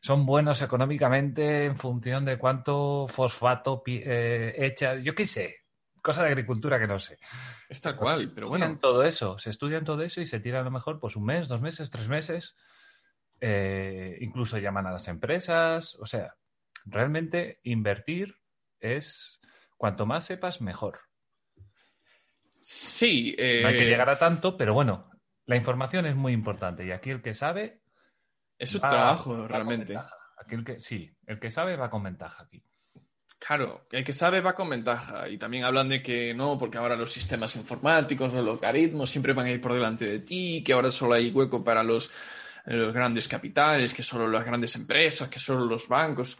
son 0.00 0.24
buenos 0.24 0.62
económicamente 0.62 1.66
en 1.66 1.76
función 1.76 2.24
de 2.24 2.38
cuánto 2.38 3.06
fosfato 3.08 3.82
echa, 3.86 4.94
yo 4.96 5.14
qué 5.14 5.26
sé, 5.26 5.56
cosa 6.02 6.22
de 6.22 6.28
agricultura 6.28 6.78
que 6.78 6.86
no 6.86 6.98
sé. 6.98 7.18
Es 7.68 7.82
tal 7.82 7.94
cual, 7.96 8.32
pero 8.34 8.46
Estudian 8.46 8.70
bueno. 8.70 8.80
todo 8.80 9.02
eso, 9.04 9.38
se 9.38 9.50
estudian 9.50 9.84
todo 9.84 10.02
eso 10.02 10.22
y 10.22 10.26
se 10.26 10.40
tiran 10.40 10.62
a 10.62 10.64
lo 10.64 10.70
mejor 10.70 10.98
pues 10.98 11.14
un 11.14 11.24
mes, 11.26 11.46
dos 11.46 11.60
meses, 11.60 11.90
tres 11.90 12.08
meses. 12.08 12.56
Eh, 13.40 14.18
incluso 14.20 14.58
llaman 14.58 14.86
a 14.86 14.92
las 14.92 15.08
empresas. 15.08 15.96
O 16.00 16.06
sea, 16.06 16.34
realmente 16.84 17.60
invertir 17.64 18.36
es 18.78 19.40
cuanto 19.76 20.06
más 20.06 20.24
sepas, 20.24 20.60
mejor. 20.60 21.00
Sí, 22.62 23.34
eh, 23.38 23.60
No 23.62 23.68
hay 23.68 23.76
que 23.76 23.86
llegar 23.86 24.10
a 24.10 24.18
tanto, 24.18 24.56
pero 24.56 24.74
bueno, 24.74 25.10
la 25.46 25.56
información 25.56 26.06
es 26.06 26.14
muy 26.14 26.32
importante 26.32 26.84
y 26.84 26.90
aquí 26.92 27.10
el 27.10 27.22
que 27.22 27.34
sabe 27.34 27.80
es 28.58 28.70
su 28.70 28.78
va- 28.78 28.88
trabajo, 28.88 29.38
va 29.38 29.48
realmente. 29.48 29.96
Aquí 29.96 30.54
el 30.54 30.64
que, 30.64 30.80
sí, 30.80 31.10
el 31.26 31.38
que 31.38 31.50
sabe 31.50 31.76
va 31.76 31.90
con 31.90 32.02
ventaja 32.02 32.44
aquí. 32.44 32.62
Claro, 33.38 33.86
el 33.90 34.04
que 34.04 34.12
sabe 34.12 34.40
va 34.42 34.54
con 34.54 34.68
ventaja. 34.68 35.28
Y 35.28 35.38
también 35.38 35.64
hablan 35.64 35.88
de 35.88 36.02
que 36.02 36.34
no, 36.34 36.58
porque 36.58 36.76
ahora 36.78 36.94
los 36.96 37.10
sistemas 37.12 37.56
informáticos, 37.56 38.32
los 38.34 38.44
logaritmos 38.44 39.08
siempre 39.10 39.32
van 39.32 39.46
a 39.46 39.50
ir 39.50 39.60
por 39.60 39.72
delante 39.72 40.04
de 40.06 40.20
ti, 40.20 40.62
que 40.64 40.74
ahora 40.74 40.90
solo 40.90 41.14
hay 41.14 41.30
hueco 41.30 41.64
para 41.64 41.82
los, 41.82 42.12
los 42.66 42.92
grandes 42.92 43.26
capitales, 43.28 43.94
que 43.94 44.02
solo 44.02 44.28
las 44.28 44.44
grandes 44.44 44.74
empresas, 44.76 45.28
que 45.28 45.38
solo 45.38 45.64
los 45.64 45.88
bancos. 45.88 46.36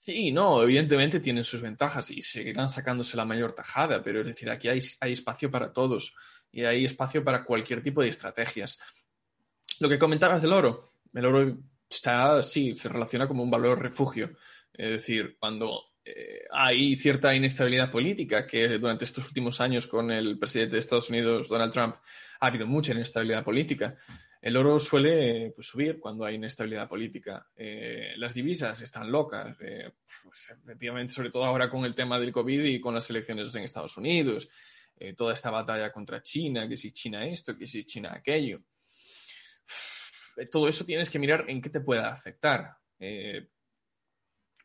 Sí, 0.00 0.32
no, 0.32 0.62
evidentemente 0.62 1.20
tienen 1.20 1.44
sus 1.44 1.60
ventajas 1.60 2.10
y 2.10 2.22
seguirán 2.22 2.68
sacándose 2.68 3.16
la 3.16 3.24
mayor 3.24 3.52
tajada, 3.52 4.02
pero 4.02 4.20
es 4.20 4.26
decir, 4.26 4.50
aquí 4.50 4.68
hay, 4.68 4.80
hay 5.00 5.12
espacio 5.12 5.50
para 5.50 5.72
todos 5.72 6.14
y 6.52 6.64
hay 6.64 6.84
espacio 6.84 7.22
para 7.24 7.44
cualquier 7.44 7.82
tipo 7.82 8.02
de 8.02 8.08
estrategias. 8.08 8.78
Lo 9.80 9.88
que 9.88 9.98
comentabas 9.98 10.42
del 10.42 10.52
oro, 10.52 10.92
el 11.12 11.26
oro 11.26 11.58
está, 11.88 12.42
sí, 12.42 12.74
se 12.74 12.88
relaciona 12.88 13.28
como 13.28 13.42
un 13.42 13.50
valor 13.50 13.80
refugio. 13.80 14.30
Es 14.72 14.90
decir, 14.90 15.36
cuando 15.38 15.80
eh, 16.04 16.44
hay 16.52 16.94
cierta 16.96 17.34
inestabilidad 17.34 17.90
política, 17.90 18.46
que 18.46 18.68
durante 18.78 19.04
estos 19.04 19.26
últimos 19.26 19.60
años 19.60 19.86
con 19.86 20.10
el 20.10 20.38
presidente 20.38 20.74
de 20.74 20.78
Estados 20.80 21.10
Unidos, 21.10 21.48
Donald 21.48 21.72
Trump, 21.72 21.96
ha 22.40 22.46
habido 22.46 22.66
mucha 22.66 22.92
inestabilidad 22.92 23.44
política. 23.44 23.96
El 24.46 24.56
oro 24.56 24.78
suele 24.78 25.50
pues, 25.56 25.66
subir 25.66 25.98
cuando 25.98 26.24
hay 26.24 26.36
inestabilidad 26.36 26.88
política. 26.88 27.50
Eh, 27.56 28.12
las 28.16 28.32
divisas 28.32 28.80
están 28.80 29.10
locas, 29.10 29.56
eh, 29.60 29.90
pues, 30.22 30.50
efectivamente, 30.50 31.12
sobre 31.12 31.30
todo 31.30 31.44
ahora 31.44 31.68
con 31.68 31.84
el 31.84 31.96
tema 31.96 32.20
del 32.20 32.30
COVID 32.30 32.62
y 32.62 32.80
con 32.80 32.94
las 32.94 33.10
elecciones 33.10 33.52
en 33.56 33.64
Estados 33.64 33.96
Unidos. 33.96 34.48
Eh, 34.96 35.14
toda 35.14 35.34
esta 35.34 35.50
batalla 35.50 35.90
contra 35.90 36.22
China, 36.22 36.68
que 36.68 36.76
si 36.76 36.92
China 36.92 37.26
esto, 37.26 37.58
que 37.58 37.66
si 37.66 37.84
China 37.84 38.12
aquello. 38.14 38.62
Todo 40.52 40.68
eso 40.68 40.84
tienes 40.84 41.10
que 41.10 41.18
mirar 41.18 41.46
en 41.48 41.60
qué 41.60 41.68
te 41.68 41.80
pueda 41.80 42.10
afectar. 42.10 42.76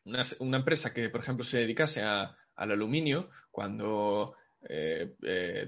Una, 0.04 0.58
empresa 0.58 0.94
que, 0.94 1.08
por 1.08 1.22
ejemplo, 1.22 1.44
se 1.44 1.58
dedicase 1.58 2.02
al 2.02 2.36
aluminio, 2.54 3.30
cuando 3.50 4.36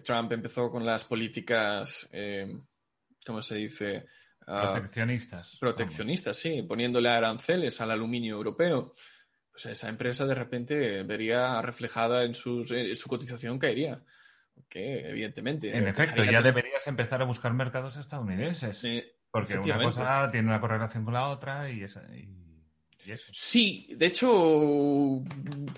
Trump 0.04 0.30
empezó 0.30 0.70
con 0.70 0.86
las 0.86 1.02
políticas, 1.02 2.08
¿cómo 3.24 3.42
se 3.42 3.56
dice? 3.56 4.06
Uh, 4.46 4.72
proteccionistas. 4.72 5.56
Proteccionistas, 5.58 6.38
sí, 6.38 6.62
poniéndole 6.62 7.08
aranceles 7.08 7.80
al 7.80 7.90
aluminio 7.90 8.36
europeo. 8.36 8.94
Pues 9.50 9.66
esa 9.66 9.88
empresa 9.88 10.26
de 10.26 10.34
repente 10.34 11.02
vería 11.04 11.62
reflejada 11.62 12.24
en, 12.24 12.34
sus, 12.34 12.72
su 12.94 13.08
cotización 13.08 13.58
caería. 13.58 14.02
Que 14.68 15.08
evidentemente. 15.08 15.76
En 15.76 15.88
efecto, 15.88 16.24
ya 16.24 16.42
deberías 16.42 16.86
empezar 16.86 17.22
a 17.22 17.24
buscar 17.24 17.52
mercados 17.54 17.96
estadounidenses. 17.96 18.82
porque 19.30 19.58
una 19.58 19.82
cosa 19.82 20.28
tiene 20.30 20.48
una 20.48 20.60
correlación 20.60 21.04
con 21.04 21.14
la 21.14 21.28
otra 21.28 21.70
y, 21.70 21.82
esa, 21.82 22.02
y 22.14 22.44
Sí, 23.32 23.88
de 23.96 24.06
hecho, 24.06 25.22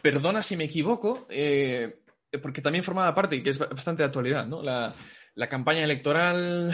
perdona 0.01 0.43
si 0.43 0.57
me 0.57 0.65
equivoco, 0.65 1.27
eh, 1.29 2.03
porque 2.41 2.63
también 2.63 2.85
formaba 2.85 3.15
parte, 3.15 3.37
y 3.37 3.43
que 3.43 3.51
es 3.51 3.59
bastante 3.59 4.03
de 4.03 4.07
actualidad, 4.07 4.47
¿no? 4.47 4.63
La, 4.63 4.95
la, 5.35 5.49
campaña 5.49 5.83
electoral 5.83 6.73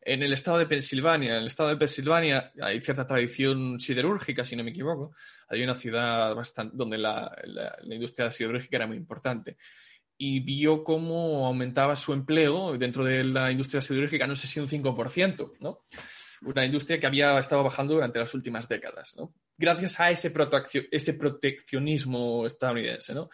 en 0.00 0.22
el 0.22 0.32
estado 0.32 0.58
de 0.58 0.66
Pensilvania. 0.66 1.32
En 1.32 1.40
el 1.40 1.46
estado 1.46 1.68
de 1.70 1.76
Pensilvania 1.76 2.52
hay 2.60 2.80
cierta 2.80 3.06
tradición 3.06 3.78
siderúrgica, 3.78 4.44
si 4.44 4.56
no 4.56 4.64
me 4.64 4.70
equivoco. 4.70 5.14
Hay 5.48 5.62
una 5.62 5.74
ciudad 5.74 6.34
bastante, 6.34 6.76
donde 6.76 6.98
la, 6.98 7.34
la, 7.44 7.76
la 7.80 7.94
industria 7.94 8.30
siderúrgica 8.30 8.76
era 8.76 8.86
muy 8.86 8.96
importante. 8.96 9.56
Y 10.16 10.40
vio 10.40 10.84
cómo 10.84 11.46
aumentaba 11.46 11.96
su 11.96 12.12
empleo 12.12 12.76
dentro 12.76 13.04
de 13.04 13.24
la 13.24 13.50
industria 13.50 13.80
siderúrgica, 13.80 14.26
no 14.26 14.36
sé 14.36 14.46
si 14.46 14.60
un 14.60 14.68
5%, 14.68 15.52
¿no? 15.60 15.86
Una 16.42 16.64
industria 16.64 16.98
que 16.98 17.06
había 17.06 17.38
estado 17.38 17.62
bajando 17.62 17.94
durante 17.94 18.18
las 18.18 18.34
últimas 18.34 18.68
décadas, 18.68 19.14
¿no? 19.16 19.34
gracias 19.60 20.00
a 20.00 20.10
ese, 20.10 20.32
ese 20.90 21.14
proteccionismo 21.14 22.46
estadounidense, 22.46 23.12
¿no? 23.12 23.28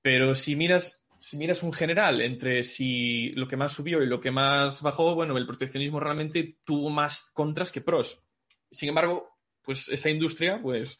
Pero 0.00 0.34
si 0.36 0.54
miras, 0.54 1.04
si 1.28 1.36
miras 1.36 1.62
un 1.62 1.74
general 1.74 2.22
entre 2.22 2.64
si 2.64 3.32
lo 3.32 3.46
que 3.46 3.58
más 3.58 3.72
subió 3.72 4.02
y 4.02 4.06
lo 4.06 4.18
que 4.18 4.30
más 4.30 4.80
bajó, 4.80 5.14
bueno, 5.14 5.36
el 5.36 5.44
proteccionismo 5.44 6.00
realmente 6.00 6.56
tuvo 6.64 6.88
más 6.88 7.30
contras 7.34 7.70
que 7.70 7.82
pros. 7.82 8.24
Sin 8.70 8.88
embargo, 8.88 9.36
pues 9.60 9.90
esa 9.90 10.08
industria, 10.08 10.58
pues, 10.62 10.98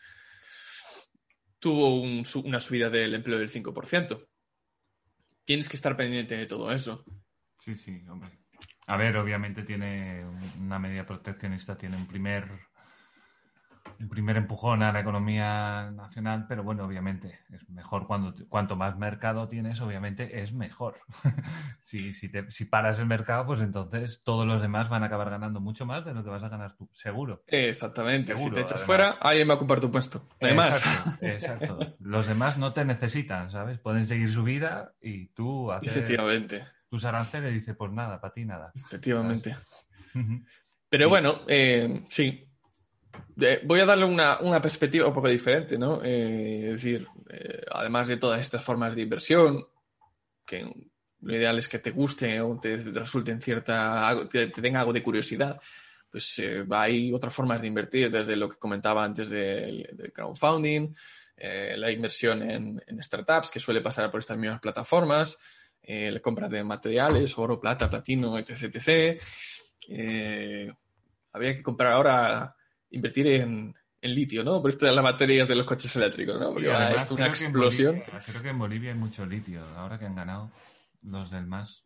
tuvo 1.58 2.02
un, 2.02 2.26
una 2.44 2.60
subida 2.60 2.90
del 2.90 3.14
empleo 3.14 3.38
del 3.38 3.50
5%. 3.50 4.28
Tienes 5.46 5.66
que 5.66 5.76
estar 5.76 5.96
pendiente 5.96 6.36
de 6.36 6.44
todo 6.44 6.70
eso. 6.72 7.06
Sí, 7.60 7.74
sí, 7.74 8.02
hombre. 8.06 8.38
A 8.86 8.98
ver, 8.98 9.16
obviamente 9.16 9.62
tiene 9.62 10.26
una 10.58 10.78
medida 10.78 11.06
proteccionista, 11.06 11.78
tiene 11.78 11.96
un 11.96 12.06
primer 12.06 12.67
un 14.00 14.08
primer 14.08 14.36
empujón 14.36 14.82
a 14.82 14.92
la 14.92 15.00
economía 15.00 15.90
nacional, 15.90 16.46
pero 16.48 16.62
bueno, 16.62 16.84
obviamente 16.84 17.40
es 17.52 17.68
mejor 17.68 18.06
cuando 18.06 18.34
cuanto 18.48 18.76
más 18.76 18.96
mercado 18.96 19.48
tienes, 19.48 19.80
obviamente 19.80 20.40
es 20.40 20.52
mejor. 20.52 21.00
si, 21.82 22.14
si, 22.14 22.28
te, 22.28 22.50
si, 22.50 22.64
paras 22.64 22.98
el 22.98 23.06
mercado, 23.06 23.46
pues 23.46 23.60
entonces 23.60 24.22
todos 24.24 24.46
los 24.46 24.62
demás 24.62 24.88
van 24.88 25.02
a 25.02 25.06
acabar 25.06 25.30
ganando 25.30 25.60
mucho 25.60 25.86
más 25.86 26.04
de 26.04 26.14
lo 26.14 26.24
que 26.24 26.30
vas 26.30 26.42
a 26.42 26.48
ganar 26.48 26.76
tú, 26.76 26.88
seguro. 26.92 27.42
Exactamente. 27.46 28.34
Seguro, 28.34 28.50
si 28.50 28.54
te 28.54 28.60
echas 28.60 28.72
además. 28.72 28.86
fuera, 28.86 29.10
alguien 29.20 29.48
va 29.48 29.52
a 29.54 29.56
ocupar 29.56 29.80
tu 29.80 29.90
puesto. 29.90 30.28
Además. 30.40 30.68
Exacto, 30.68 31.26
exacto. 31.26 31.96
Los 32.00 32.26
demás 32.26 32.58
no 32.58 32.72
te 32.72 32.84
necesitan, 32.84 33.50
¿sabes? 33.50 33.78
Pueden 33.78 34.06
seguir 34.06 34.30
su 34.30 34.44
vida 34.44 34.94
y 35.00 35.26
tú 35.28 35.72
haces 35.72 35.96
Efectivamente. 35.96 36.64
tus 36.88 37.04
aranceles 37.04 37.52
y 37.52 37.54
dices, 37.54 37.76
pues 37.76 37.92
nada, 37.92 38.20
para 38.20 38.32
ti 38.32 38.44
nada. 38.44 38.72
Efectivamente. 38.74 39.56
Pero 40.90 41.08
bueno, 41.10 41.42
eh, 41.46 42.02
sí, 42.08 42.47
eh, 43.40 43.60
voy 43.64 43.80
a 43.80 43.86
darle 43.86 44.04
una, 44.04 44.38
una, 44.40 44.60
perspectiva 44.60 45.06
un 45.06 45.14
poco 45.14 45.28
diferente, 45.28 45.78
¿no? 45.78 46.02
Eh, 46.02 46.66
es 46.66 46.72
decir, 46.72 47.06
eh, 47.30 47.62
además 47.70 48.08
de 48.08 48.16
todas 48.16 48.40
estas 48.40 48.64
formas 48.64 48.94
de 48.94 49.02
inversión, 49.02 49.66
que 50.46 50.70
lo 51.20 51.34
ideal 51.34 51.58
es 51.58 51.68
que 51.68 51.78
te 51.78 51.90
guste 51.90 52.40
o 52.40 52.58
te, 52.60 52.78
te 52.78 52.98
resulten 52.98 53.40
cierta, 53.40 54.28
te, 54.30 54.48
te, 54.48 54.62
tenga 54.62 54.80
algo 54.80 54.92
de 54.92 55.02
curiosidad, 55.02 55.60
pues 56.10 56.42
hay 56.70 57.12
otras 57.12 57.34
formas 57.34 57.60
de 57.60 57.66
invertir, 57.66 58.10
desde 58.10 58.34
lo 58.34 58.48
que 58.48 58.56
comentaba 58.56 59.04
antes 59.04 59.28
del, 59.28 60.10
crowdfunding, 60.14 60.94
la 61.36 61.90
inversión 61.90 62.42
en, 62.42 63.02
startups, 63.02 63.50
que 63.50 63.60
suele 63.60 63.82
pasar 63.82 64.10
por 64.10 64.20
estas 64.20 64.38
mismas 64.38 64.60
plataformas, 64.60 65.38
eh, 65.90 66.10
la 66.10 66.20
compra 66.20 66.48
de 66.48 66.62
materiales, 66.62 67.38
oro, 67.38 67.58
plata, 67.58 67.88
platino, 67.88 68.38
etc. 68.38 68.64
etc. 68.64 69.22
Eh, 69.88 70.70
habría 71.32 71.54
que 71.54 71.62
comprar 71.62 71.94
ahora, 71.94 72.54
invertir 72.90 73.26
en, 73.28 73.74
en 74.00 74.14
litio, 74.14 74.42
¿no? 74.44 74.60
Por 74.60 74.70
esto 74.70 74.86
de 74.86 74.92
la 74.92 75.02
materia 75.02 75.44
de 75.46 75.54
los 75.54 75.66
coches 75.66 75.94
eléctricos, 75.96 76.38
¿no? 76.40 76.52
Porque 76.52 76.68
va 76.68 76.90
esto 76.90 77.14
una 77.14 77.24
que 77.32 77.38
en 77.40 77.44
explosión. 77.46 77.94
Bolivia- 77.96 78.22
creo 78.26 78.42
que 78.42 78.48
en 78.48 78.58
Bolivia 78.58 78.92
hay 78.92 78.98
mucho 78.98 79.26
litio, 79.26 79.64
ahora 79.76 79.98
que 79.98 80.06
han 80.06 80.14
ganado 80.14 80.50
los 81.02 81.30
del 81.30 81.46
MAS. 81.46 81.84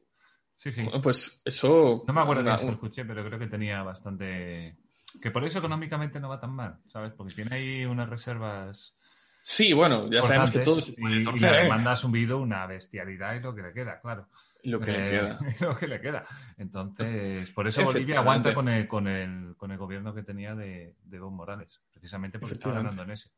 Sí, 0.54 0.70
sí. 0.70 0.82
Bueno, 0.84 1.00
Pues 1.02 1.40
eso. 1.44 2.04
No 2.06 2.12
me 2.12 2.20
acuerdo 2.20 2.42
una- 2.42 2.56
que 2.56 2.66
lo 2.66 2.72
escuché, 2.72 3.04
pero 3.04 3.24
creo 3.24 3.38
que 3.38 3.46
tenía 3.48 3.82
bastante... 3.82 4.76
Que 5.20 5.30
por 5.30 5.44
eso 5.44 5.58
económicamente 5.58 6.20
no 6.20 6.28
va 6.28 6.40
tan 6.40 6.52
mal, 6.54 6.78
¿sabes? 6.86 7.12
Porque 7.14 7.34
tiene 7.34 7.54
ahí 7.56 7.84
unas 7.84 8.08
reservas 8.08 8.96
Sí, 9.44 9.72
bueno, 9.72 10.08
ya 10.08 10.22
sabemos 10.22 10.52
que 10.52 10.60
todo 10.60 10.78
y, 10.96 11.04
y 11.34 11.38
la 11.40 11.58
¿eh? 11.60 11.62
demanda 11.64 11.92
ha 11.92 11.96
subido 11.96 12.38
una 12.38 12.64
bestialidad 12.68 13.34
y 13.34 13.40
lo 13.40 13.52
que 13.54 13.62
le 13.62 13.72
queda, 13.72 14.00
claro. 14.00 14.28
Lo 14.64 14.78
que 14.80 14.92
le 14.92 15.06
Eh, 15.06 15.10
queda. 15.10 15.38
lo 15.60 15.76
que 15.76 15.88
le 15.88 16.00
queda. 16.00 16.24
Entonces, 16.56 17.50
por 17.50 17.66
eso 17.66 17.84
Bolivia 17.84 18.20
aguanta 18.20 18.54
con 18.54 18.68
el, 18.68 18.86
con 18.88 19.08
el, 19.08 19.54
con 19.56 19.70
el 19.72 19.78
gobierno 19.78 20.14
que 20.14 20.22
tenía 20.22 20.54
de, 20.54 20.94
de 21.04 21.16
Evo 21.16 21.30
Morales, 21.30 21.80
precisamente 21.92 22.38
porque 22.38 22.54
estaba 22.54 22.76
ganando 22.76 23.02
en 23.02 23.10
ese. 23.10 23.30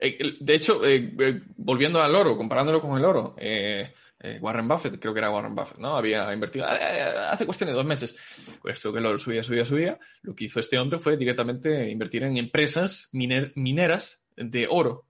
Eh, 0.00 0.36
De 0.40 0.54
hecho, 0.54 0.84
eh, 0.84 1.14
eh, 1.18 1.42
volviendo 1.56 2.00
al 2.00 2.14
oro, 2.14 2.36
comparándolo 2.36 2.80
con 2.80 2.96
el 2.98 3.04
oro, 3.04 3.34
eh, 3.38 3.92
eh, 4.18 4.38
Warren 4.40 4.66
Buffett, 4.66 4.98
creo 4.98 5.12
que 5.12 5.20
era 5.20 5.30
Warren 5.30 5.54
Buffett, 5.54 5.78
¿no? 5.78 5.96
Había 5.96 6.32
invertido 6.32 6.66
eh, 6.66 6.78
eh, 6.80 7.02
hace 7.30 7.44
cuestión 7.46 7.68
de 7.68 7.74
dos 7.76 7.84
meses. 7.86 8.16
Pues 8.60 8.76
esto 8.78 8.92
que 8.92 8.98
el 8.98 9.06
oro 9.06 9.18
subía, 9.18 9.42
subía, 9.42 9.64
subía. 9.64 9.98
Lo 10.22 10.34
que 10.34 10.44
hizo 10.46 10.58
este 10.58 10.78
hombre 10.78 10.98
fue 10.98 11.16
directamente 11.16 11.88
invertir 11.90 12.22
en 12.24 12.36
empresas 12.38 13.08
miner- 13.12 13.52
mineras 13.56 14.24
de 14.36 14.66
oro, 14.70 15.04
eh, 15.04 15.09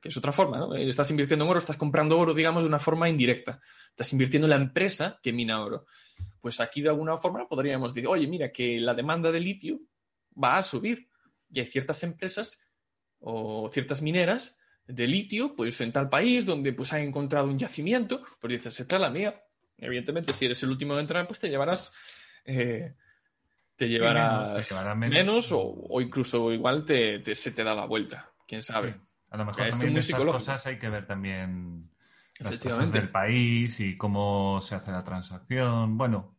que 0.00 0.08
es 0.08 0.16
otra 0.16 0.32
forma, 0.32 0.58
¿no? 0.58 0.74
Eh, 0.76 0.88
Estás 0.88 1.10
invirtiendo 1.10 1.44
en 1.44 1.50
oro, 1.50 1.58
estás 1.58 1.76
comprando 1.76 2.18
oro, 2.18 2.34
digamos, 2.34 2.62
de 2.62 2.68
una 2.68 2.78
forma 2.78 3.08
indirecta. 3.08 3.60
Estás 3.90 4.12
invirtiendo 4.12 4.46
en 4.46 4.50
la 4.50 4.56
empresa 4.56 5.18
que 5.22 5.32
mina 5.32 5.62
oro. 5.64 5.86
Pues 6.40 6.60
aquí, 6.60 6.82
de 6.82 6.88
alguna 6.90 7.16
forma, 7.18 7.48
podríamos 7.48 7.92
decir, 7.92 8.08
oye, 8.08 8.26
mira, 8.26 8.52
que 8.52 8.78
la 8.80 8.94
demanda 8.94 9.30
de 9.32 9.40
litio 9.40 9.80
va 10.42 10.56
a 10.58 10.62
subir. 10.62 11.08
Y 11.50 11.60
hay 11.60 11.66
ciertas 11.66 12.02
empresas 12.02 12.60
o 13.18 13.68
ciertas 13.72 14.02
mineras 14.02 14.58
de 14.86 15.06
litio, 15.06 15.54
pues 15.54 15.80
en 15.80 15.92
tal 15.92 16.08
país 16.08 16.44
donde 16.46 16.72
pues 16.72 16.92
han 16.92 17.02
encontrado 17.02 17.46
un 17.46 17.58
yacimiento, 17.58 18.22
pues 18.40 18.52
dices, 18.52 18.80
esta 18.80 18.96
es 18.96 19.02
la 19.02 19.10
mía. 19.10 19.42
Evidentemente, 19.78 20.32
si 20.32 20.44
eres 20.46 20.62
el 20.62 20.70
último 20.70 20.94
en 20.94 21.00
entrar, 21.00 21.26
pues 21.26 21.38
te 21.40 21.48
llevarás, 21.48 21.92
eh, 22.44 22.94
te 23.76 23.88
llevarás 23.88 24.42
menos, 24.52 24.68
te 24.68 24.74
llevarás 24.74 24.96
menos, 24.96 25.14
menos. 25.14 25.52
o, 25.52 25.60
o 25.88 26.00
incluso 26.00 26.52
igual 26.52 26.84
te, 26.84 27.18
te- 27.20 27.34
se 27.34 27.50
te 27.52 27.62
da 27.64 27.74
la 27.74 27.84
vuelta, 27.86 28.32
quién 28.46 28.62
sabe. 28.62 28.92
Sí. 28.92 28.98
A 29.32 29.36
lo 29.36 29.44
mejor 29.46 29.68
también 29.70 29.96
estas 29.96 30.20
cosas 30.20 30.66
hay 30.66 30.78
que 30.78 30.88
ver 30.88 31.06
también 31.06 31.90
las 32.38 32.38
cosas 32.38 32.52
Efectivamente. 32.54 33.00
del 33.00 33.08
país 33.10 33.80
y 33.80 33.96
cómo 33.96 34.60
se 34.60 34.74
hace 34.74 34.90
la 34.92 35.02
transacción. 35.02 35.96
Bueno, 35.96 36.36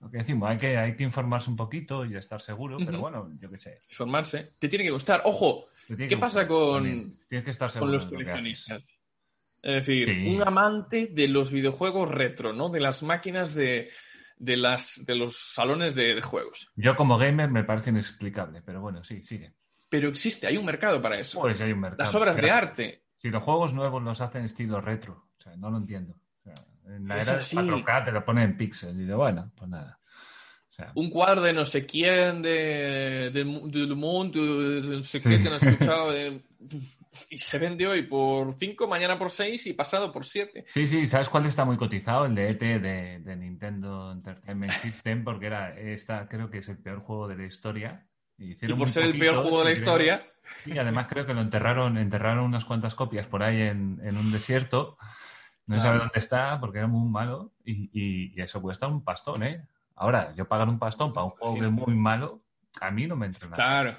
lo 0.00 0.10
que 0.10 0.18
decimos, 0.18 0.48
hay 0.48 0.56
que, 0.58 0.76
hay 0.76 0.96
que 0.96 1.02
informarse 1.02 1.50
un 1.50 1.56
poquito 1.56 2.04
y 2.04 2.14
estar 2.16 2.40
seguro, 2.40 2.76
pero 2.84 3.00
bueno, 3.00 3.28
yo 3.40 3.50
qué 3.50 3.58
sé. 3.58 3.78
Informarse. 3.90 4.50
Te 4.60 4.68
tiene 4.68 4.84
que 4.84 4.90
gustar. 4.90 5.22
Ojo, 5.24 5.64
¿Qué 5.88 6.06
que 6.08 6.16
pasa 6.16 6.46
con- 6.46 6.84
que 7.28 7.38
estar 7.50 7.72
con 7.78 7.90
los 7.90 8.06
coleccionistas. 8.06 8.82
Es 9.62 9.74
decir, 9.86 10.06
Sí. 10.08 10.28
un 10.28 10.42
amante 10.46 11.08
de 11.10 11.26
los 11.26 11.50
videojuegos 11.50 12.10
retro, 12.10 12.52
¿no? 12.52 12.68
De 12.68 12.80
las 12.80 13.02
máquinas 13.02 13.54
de, 13.54 13.88
de, 14.36 14.56
las, 14.58 15.04
de 15.06 15.14
los 15.16 15.36
salones 15.54 15.94
de- 15.94 16.14
de 16.14 16.20
juegos. 16.20 16.68
Yo 16.76 16.94
como 16.96 17.16
gamer 17.18 17.50
me 17.50 17.64
parece 17.64 17.88
inexplicable, 17.90 18.60
pero 18.62 18.80
bueno, 18.82 19.02
sí, 19.02 19.22
sigue. 19.24 19.54
Pero 19.94 20.08
existe, 20.08 20.48
hay 20.48 20.56
un 20.56 20.64
mercado 20.64 21.00
para 21.00 21.20
eso. 21.20 21.40
Pues 21.40 21.60
hay 21.60 21.70
un 21.70 21.78
mercado. 21.78 22.02
Las 22.02 22.12
obras 22.16 22.34
de 22.34 22.42
Claro. 22.42 22.66
arte. 22.66 23.04
Si 23.16 23.28
los 23.30 23.40
juegos 23.44 23.72
nuevos 23.72 24.02
los 24.02 24.20
hacen 24.20 24.44
estilo 24.44 24.80
retro, 24.80 25.28
o 25.38 25.40
sea, 25.40 25.54
no 25.56 25.70
lo 25.70 25.76
entiendo. 25.78 26.14
O 26.14 26.42
sea, 26.42 26.54
en 26.96 27.06
la 27.06 27.18
Es 27.20 27.28
era 27.28 27.38
así. 27.38 27.56
de 27.56 27.62
4K 27.62 28.04
te 28.06 28.10
lo 28.10 28.24
ponen 28.24 28.42
en 28.50 28.56
píxeles 28.56 28.96
y 28.96 29.04
de 29.04 29.14
bueno, 29.14 29.52
pues 29.54 29.70
nada. 29.70 30.00
O 30.68 30.72
sea, 30.72 30.90
Un 30.96 31.10
cuadro 31.10 31.42
de 31.42 31.52
no 31.52 31.64
sé 31.64 31.86
quién, 31.86 32.42
de, 32.42 33.44
mu- 33.46 33.70
del 33.70 33.94
mundo, 33.94 34.40
de 34.80 34.80
no 34.96 35.02
sé 35.04 35.20
Sí. 35.20 35.28
qué 35.28 35.40
que 35.40 35.48
no 35.48 35.54
he 35.54 35.58
escuchado. 35.98 36.10
de- 36.10 36.40
y 37.30 37.38
se 37.38 37.58
vende 37.60 37.86
hoy 37.86 38.02
por 38.02 38.52
5, 38.54 38.88
mañana 38.88 39.16
por 39.16 39.30
6 39.30 39.64
y 39.68 39.74
pasado 39.74 40.10
por 40.10 40.24
7. 40.24 40.64
Sí, 40.66 40.88
sí, 40.88 41.06
¿sabes 41.06 41.28
cuál 41.28 41.46
está 41.46 41.64
muy 41.64 41.76
cotizado? 41.76 42.26
El 42.26 42.34
de 42.34 42.50
ET 42.50 42.58
de, 42.80 43.20
de 43.20 43.36
Nintendo 43.36 44.10
Entertainment 44.10 44.72
System, 44.72 45.22
porque 45.22 45.46
era 45.46 45.78
esta, 45.78 46.26
creo 46.28 46.50
que 46.50 46.58
es 46.58 46.68
el 46.68 46.78
peor 46.78 46.98
juego 46.98 47.28
de 47.28 47.36
la 47.36 47.46
historia. 47.46 48.08
Y, 48.38 48.54
por 48.74 48.90
ser 48.90 49.04
el 49.04 49.18
peor 49.18 49.36
juego 49.42 49.58
de 49.60 49.64
la 49.64 49.72
historia, 49.72 50.26
Y 50.66 50.76
además 50.78 51.06
creo 51.08 51.24
que 51.26 51.34
lo 51.34 51.40
enterraron, 51.40 51.96
enterraron 51.98 52.44
unas 52.44 52.64
cuantas 52.64 52.94
copias 52.94 53.26
por 53.26 53.42
ahí 53.42 53.62
en, 53.62 54.00
en 54.02 54.16
un 54.16 54.32
desierto. 54.32 54.96
No 55.66 55.76
se 55.76 55.82
sabe 55.82 55.98
dónde 55.98 56.18
está 56.18 56.58
porque 56.60 56.78
era 56.78 56.86
muy 56.86 57.08
malo 57.08 57.52
y, 57.64 57.84
y- 57.92 58.32
y 58.34 58.40
eso 58.42 58.60
cuesta 58.60 58.86
un 58.86 59.02
pastón, 59.02 59.42
¿eh? 59.44 59.66
Ahora, 59.96 60.34
yo 60.34 60.46
pagar 60.46 60.68
un 60.68 60.78
pastón 60.78 61.12
para 61.14 61.24
un 61.24 61.30
juego 61.30 61.54
que 61.58 61.64
es 61.66 61.70
muy 61.70 61.94
malo, 61.94 62.42
a 62.80 62.90
mí 62.90 63.06
no 63.06 63.16
me 63.16 63.26
entra 63.26 63.48
nada. 63.48 63.56
Claro. 63.56 63.98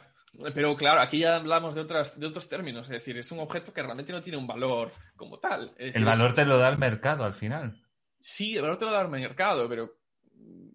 Pero 0.54 0.76
claro, 0.76 1.00
aquí 1.00 1.20
ya 1.20 1.38
hablamos 1.38 1.74
de, 1.76 1.82
otras, 1.82 2.20
de 2.20 2.26
otros 2.28 2.50
términos. 2.50 2.88
Es 2.88 2.92
decir, 2.92 3.18
es 3.18 3.32
un 3.32 3.40
objeto 3.40 3.72
que 3.72 3.82
realmente 3.82 4.12
no 4.12 4.22
tiene 4.22 4.38
un 4.38 4.46
valor 4.46 4.92
como 5.16 5.40
tal. 5.40 5.70
Es 5.78 5.78
decir, 5.88 5.98
El 5.98 6.06
valor 6.06 6.30
es- 6.30 6.36
te 6.36 6.46
lo 6.46 6.58
da 6.58 6.68
el 6.70 6.78
mercado 6.78 7.24
al 7.24 7.34
final. 7.34 7.82
Sí, 8.20 8.56
el 8.58 8.62
valor 8.64 8.78
te 8.78 8.86
lo 8.86 8.92
da 8.92 9.02
el 9.02 9.08
mercado, 9.08 9.68
pero 9.70 9.90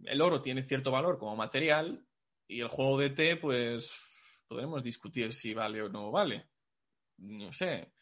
el 0.04 0.20
oro 0.22 0.40
tiene 0.40 0.62
cierto 0.62 0.90
valor 0.90 1.18
como 1.18 1.36
material 1.36 2.02
y 2.51 2.61
el 2.61 2.68
juego 2.68 2.98
de 2.98 3.11
té, 3.11 3.36
pues 3.36 3.92
podremos 4.48 4.82
discutir 4.82 5.32
si 5.32 5.55
vale 5.55 5.82
o 5.82 5.88
no 5.88 6.11
vale. 6.11 6.46
No 7.18 7.53
sé. 7.53 7.92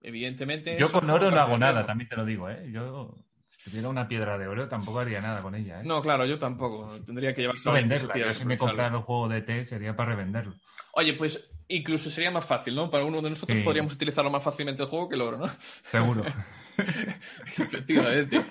Evidentemente. 0.00 0.78
Yo 0.78 0.90
con 0.90 1.08
oro 1.10 1.30
no 1.30 1.40
hago 1.40 1.58
nada, 1.58 1.84
también 1.84 2.08
te 2.08 2.16
lo 2.16 2.24
digo, 2.24 2.48
¿eh? 2.48 2.70
Yo, 2.72 3.14
si 3.58 3.70
tuviera 3.70 3.88
una 3.88 4.08
piedra 4.08 4.38
de 4.38 4.46
oro, 4.46 4.68
tampoco 4.68 5.00
haría 5.00 5.20
nada 5.20 5.42
con 5.42 5.54
ella, 5.54 5.80
¿eh? 5.80 5.84
No, 5.84 6.00
claro, 6.00 6.24
yo 6.24 6.38
tampoco. 6.38 6.90
Tendría 7.04 7.34
que 7.34 7.42
llevarse 7.42 7.68
No 7.68 7.74
venderla. 7.74 8.16
Yo 8.16 8.32
si 8.32 8.44
me 8.44 8.56
comprara 8.56 8.96
el 8.96 9.02
juego 9.02 9.28
de 9.28 9.42
té 9.42 9.64
sería 9.66 9.94
para 9.94 10.10
revenderlo. 10.10 10.54
Oye, 10.92 11.12
pues 11.12 11.50
incluso 11.68 12.08
sería 12.08 12.30
más 12.30 12.46
fácil, 12.46 12.74
¿no? 12.74 12.90
Para 12.90 13.04
uno 13.04 13.20
de 13.20 13.30
nosotros 13.30 13.58
Sí. 13.58 13.64
podríamos 13.64 13.92
utilizarlo 13.92 14.30
más 14.30 14.42
fácilmente 14.42 14.82
el 14.82 14.88
juego 14.88 15.08
que 15.08 15.16
el 15.16 15.22
oro, 15.22 15.38
¿no? 15.38 15.48
Seguro. 15.84 16.24
Efectivamente. 17.58 18.46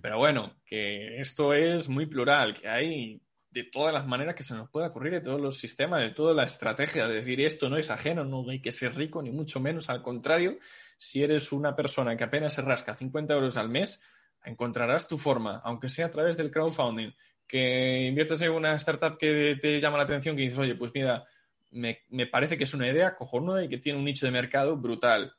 Pero 0.00 0.18
bueno, 0.18 0.54
que 0.64 1.20
esto 1.20 1.52
es 1.52 1.88
muy 1.88 2.06
plural, 2.06 2.54
que 2.54 2.68
hay 2.68 3.20
de 3.52 3.64
todas 3.64 3.92
las 3.92 4.06
maneras 4.06 4.34
que 4.34 4.42
se 4.42 4.54
nos 4.54 4.70
pueda 4.70 4.86
ocurrir, 4.86 5.12
de 5.12 5.20
todos 5.20 5.40
los 5.40 5.58
sistemas, 5.58 6.00
de 6.00 6.10
toda 6.10 6.32
la 6.32 6.44
estrategia. 6.44 7.06
De 7.06 7.16
decir, 7.16 7.38
esto 7.42 7.68
no 7.68 7.76
es 7.76 7.90
ajeno, 7.90 8.24
no 8.24 8.48
hay 8.48 8.60
que 8.60 8.72
ser 8.72 8.94
rico, 8.94 9.22
ni 9.22 9.30
mucho 9.30 9.60
menos. 9.60 9.90
Al 9.90 10.02
contrario, 10.02 10.56
si 10.96 11.22
eres 11.22 11.52
una 11.52 11.76
persona 11.76 12.16
que 12.16 12.24
apenas 12.24 12.54
se 12.54 12.62
rasca 12.62 12.96
50 12.96 13.34
euros 13.34 13.58
al 13.58 13.68
mes, 13.68 14.02
encontrarás 14.42 15.06
tu 15.06 15.18
forma, 15.18 15.60
aunque 15.64 15.90
sea 15.90 16.06
a 16.06 16.10
través 16.10 16.36
del 16.38 16.50
crowdfunding, 16.50 17.12
que 17.46 18.06
inviertes 18.06 18.40
en 18.40 18.52
una 18.52 18.74
startup 18.76 19.18
que 19.18 19.58
te 19.60 19.78
llama 19.78 19.98
la 19.98 20.04
atención, 20.04 20.34
que 20.34 20.42
dices, 20.42 20.58
oye, 20.58 20.74
pues 20.74 20.90
mira, 20.94 21.26
me, 21.72 22.04
me 22.08 22.26
parece 22.26 22.56
que 22.56 22.64
es 22.64 22.72
una 22.72 22.88
idea 22.88 23.14
cojonuda 23.14 23.62
y 23.62 23.68
que 23.68 23.78
tiene 23.78 23.98
un 23.98 24.04
nicho 24.06 24.24
de 24.24 24.32
mercado 24.32 24.78
brutal. 24.78 25.34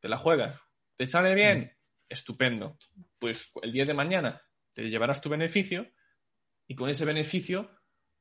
Te 0.00 0.08
la 0.08 0.18
juegas. 0.18 0.60
¿Te 0.96 1.06
sale 1.06 1.36
bien? 1.36 1.72
Estupendo. 2.08 2.76
Pues 3.20 3.52
el 3.62 3.70
día 3.70 3.84
de 3.84 3.94
mañana 3.94 4.42
te 4.72 4.90
llevarás 4.90 5.20
tu 5.20 5.28
beneficio 5.28 5.86
y 6.68 6.76
con 6.76 6.88
ese 6.88 7.04
beneficio 7.04 7.70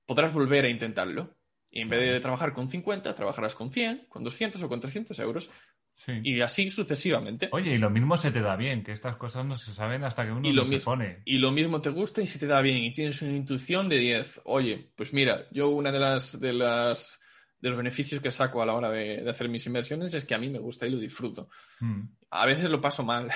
podrás 0.05 0.33
volver 0.33 0.65
a 0.65 0.69
intentarlo. 0.69 1.37
Y 1.69 1.81
en 1.81 1.89
vez 1.89 2.13
de 2.13 2.19
trabajar 2.21 2.53
con 2.53 2.69
50, 2.69 3.13
trabajarás 3.13 3.53
con 3.53 3.69
100, 3.69 4.05
con 4.07 4.23
200 4.23 4.63
o 4.63 4.69
con 4.69 4.79
300 4.79 5.19
euros 5.19 5.51
Sí. 5.93 6.13
y 6.23 6.41
así 6.41 6.69
sucesivamente. 6.69 7.49
Oye, 7.51 7.73
y 7.73 7.77
lo 7.79 7.89
mismo 7.89 8.15
se 8.17 8.29
te 8.31 8.39
da 8.39 8.55
bien, 8.55 8.83
que 8.83 8.91
estas 8.91 9.17
cosas 9.17 9.43
no 9.45 9.55
se 9.55 9.71
saben 9.73 10.03
hasta 10.03 10.23
que 10.25 10.31
uno 10.31 10.47
Y 10.47 10.53
lo 10.53 10.63
no 10.63 10.67
se 10.69 10.85
pone. 10.85 11.23
Y 11.25 11.39
lo 11.39 11.51
mismo 11.51 11.81
te 11.81 11.89
gusta 11.89 12.21
y 12.21 12.27
si 12.27 12.37
te 12.37 12.45
da 12.45 12.61
bien 12.61 12.77
y 12.77 12.93
tienes 12.93 13.21
una 13.23 13.35
intuición 13.35 13.89
de 13.89 13.97
10. 13.97 14.41
Oye, 14.45 14.91
pues 14.95 15.11
mira, 15.11 15.47
yo 15.51 15.69
una 15.69 15.91
de 15.91 15.99
las 15.99 16.39
de 16.39 16.53
las 16.53 17.19
de 17.59 17.69
los 17.69 17.77
beneficios 17.79 18.21
que 18.21 18.29
saco 18.31 18.61
a 18.61 18.65
la 18.67 18.75
hora 18.75 18.91
de, 18.91 19.23
de 19.23 19.29
hacer 19.29 19.49
mis 19.49 19.65
inversiones 19.65 20.13
es 20.13 20.23
que 20.25 20.35
a 20.35 20.37
mí 20.37 20.49
me 20.49 20.59
gusta 20.59 20.85
y 20.85 20.91
lo 20.91 20.99
disfruto. 20.99 21.49
Mm. 21.79 22.03
A 22.29 22.45
veces 22.45 22.69
lo 22.69 22.79
paso 22.79 23.03
mal, 23.03 23.31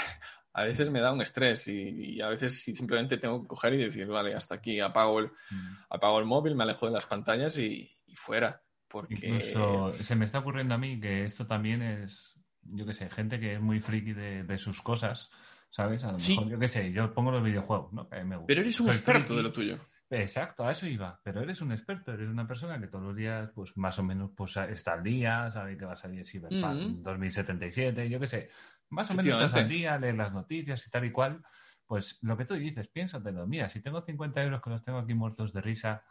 a 0.53 0.63
veces 0.63 0.89
me 0.91 0.99
da 0.99 1.11
un 1.13 1.21
estrés 1.21 1.67
y, 1.67 2.15
y 2.15 2.21
a 2.21 2.27
veces 2.29 2.61
simplemente 2.63 3.17
tengo 3.17 3.41
que 3.41 3.47
coger 3.47 3.73
y 3.73 3.83
decir, 3.85 4.07
vale, 4.07 4.33
hasta 4.35 4.55
aquí 4.55 4.79
apago 4.79 5.19
el, 5.19 5.25
Mm. 5.49 5.73
apago 5.89 6.19
el 6.19 6.25
móvil, 6.25 6.55
me 6.55 6.63
alejo 6.63 6.85
de 6.87 6.91
las 6.93 7.05
pantallas 7.05 7.57
y, 7.57 7.89
y 8.05 8.15
fuera. 8.15 8.61
Porque 8.87 9.15
Incluso 9.15 9.91
se 9.91 10.15
me 10.15 10.25
está 10.25 10.39
ocurriendo 10.39 10.73
a 10.75 10.77
mí 10.77 10.99
que 10.99 11.23
esto 11.23 11.47
también 11.47 11.81
es, 11.81 12.37
yo 12.63 12.85
qué 12.85 12.93
sé, 12.93 13.09
gente 13.09 13.39
que 13.39 13.53
es 13.53 13.61
muy 13.61 13.79
friki 13.79 14.11
de, 14.13 14.43
de 14.43 14.57
sus 14.57 14.81
cosas, 14.81 15.29
¿sabes? 15.69 16.03
A 16.03 16.11
lo 16.11 16.19
Sí. 16.19 16.33
mejor, 16.35 16.51
yo 16.51 16.59
qué 16.59 16.67
sé, 16.67 16.91
yo 16.91 17.13
pongo 17.13 17.31
los 17.31 17.43
videojuegos, 17.43 17.93
¿no? 17.93 18.09
Que 18.09 18.17
a 18.17 18.23
mí 18.23 18.29
me 18.29 18.35
gusta. 18.35 18.47
Pero 18.47 18.61
eres 18.61 18.79
un 18.81 18.87
Soy 18.87 18.95
experto 18.95 19.27
friki. 19.27 19.37
de 19.37 19.43
lo 19.43 19.51
tuyo. 19.53 19.79
Exacto, 20.11 20.65
a 20.65 20.71
eso 20.71 20.87
iba. 20.87 21.21
Pero 21.23 21.41
eres 21.41 21.61
un 21.61 21.71
experto, 21.71 22.11
eres 22.11 22.27
una 22.27 22.45
persona 22.45 22.79
que 22.79 22.87
todos 22.87 23.05
los 23.05 23.15
días, 23.15 23.49
pues 23.55 23.77
más 23.77 23.97
o 23.97 24.03
menos, 24.03 24.31
pues 24.35 24.57
está 24.57 24.93
al 24.93 25.03
día, 25.03 25.49
sabe 25.49 25.77
que 25.77 25.85
va 25.85 25.93
a 25.93 25.95
salir 25.95 26.25
Cyberpunk 26.25 26.81
Ujú. 26.81 27.03
2077, 27.03 28.09
yo 28.09 28.19
qué 28.19 28.27
sé. 28.27 28.49
Más 28.89 29.09
o 29.09 29.13
menos 29.13 29.35
estás 29.35 29.53
al 29.53 29.69
día, 29.69 29.97
lees 29.97 30.15
las 30.15 30.33
noticias 30.33 30.85
y 30.85 30.89
tal 30.89 31.05
y 31.05 31.11
cual. 31.11 31.41
Pues 31.85 32.19
lo 32.23 32.37
que 32.37 32.45
tú 32.45 32.55
dices, 32.55 32.89
piénsatelo. 32.89 33.47
Mira, 33.47 33.69
si 33.69 33.81
tengo 33.81 34.01
50 34.01 34.43
euros 34.43 34.61
que 34.61 34.69
los 34.69 34.83
tengo 34.83 34.99
aquí 34.99 35.13
muertos 35.13 35.53
de 35.53 35.61
risa, 35.61 36.03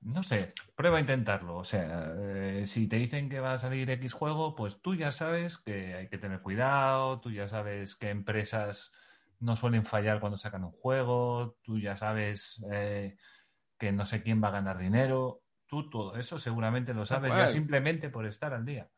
no 0.00 0.22
sé, 0.22 0.54
prueba 0.76 0.98
a 0.98 1.00
intentarlo. 1.00 1.56
O 1.56 1.64
sea, 1.64 2.14
eh, 2.16 2.64
si 2.66 2.86
te 2.86 2.96
dicen 2.96 3.28
que 3.28 3.40
va 3.40 3.54
a 3.54 3.58
salir 3.58 3.90
X 3.90 4.12
juego, 4.12 4.54
pues 4.54 4.80
tú 4.80 4.94
ya 4.94 5.10
sabes 5.10 5.58
que 5.58 5.94
hay 5.94 6.08
que 6.08 6.18
tener 6.18 6.40
cuidado, 6.40 7.20
tú 7.20 7.32
ya 7.32 7.48
sabes 7.48 7.96
que 7.96 8.10
empresas 8.10 8.92
no 9.40 9.56
suelen 9.56 9.84
fallar 9.84 10.20
cuando 10.20 10.38
sacan 10.38 10.64
un 10.64 10.72
juego, 10.72 11.56
tú 11.62 11.78
ya 11.78 11.96
sabes 11.96 12.62
eh, 12.72 13.16
que 13.78 13.92
no 13.92 14.04
sé 14.04 14.22
quién 14.22 14.42
va 14.42 14.48
a 14.48 14.52
ganar 14.52 14.78
dinero, 14.78 15.42
tú 15.66 15.88
todo 15.88 16.16
eso 16.16 16.38
seguramente 16.38 16.94
lo 16.94 17.06
sabes 17.06 17.32
ya 17.32 17.46
simplemente 17.46 18.10
por 18.10 18.26
estar 18.26 18.52
al 18.52 18.64
día. 18.64 18.88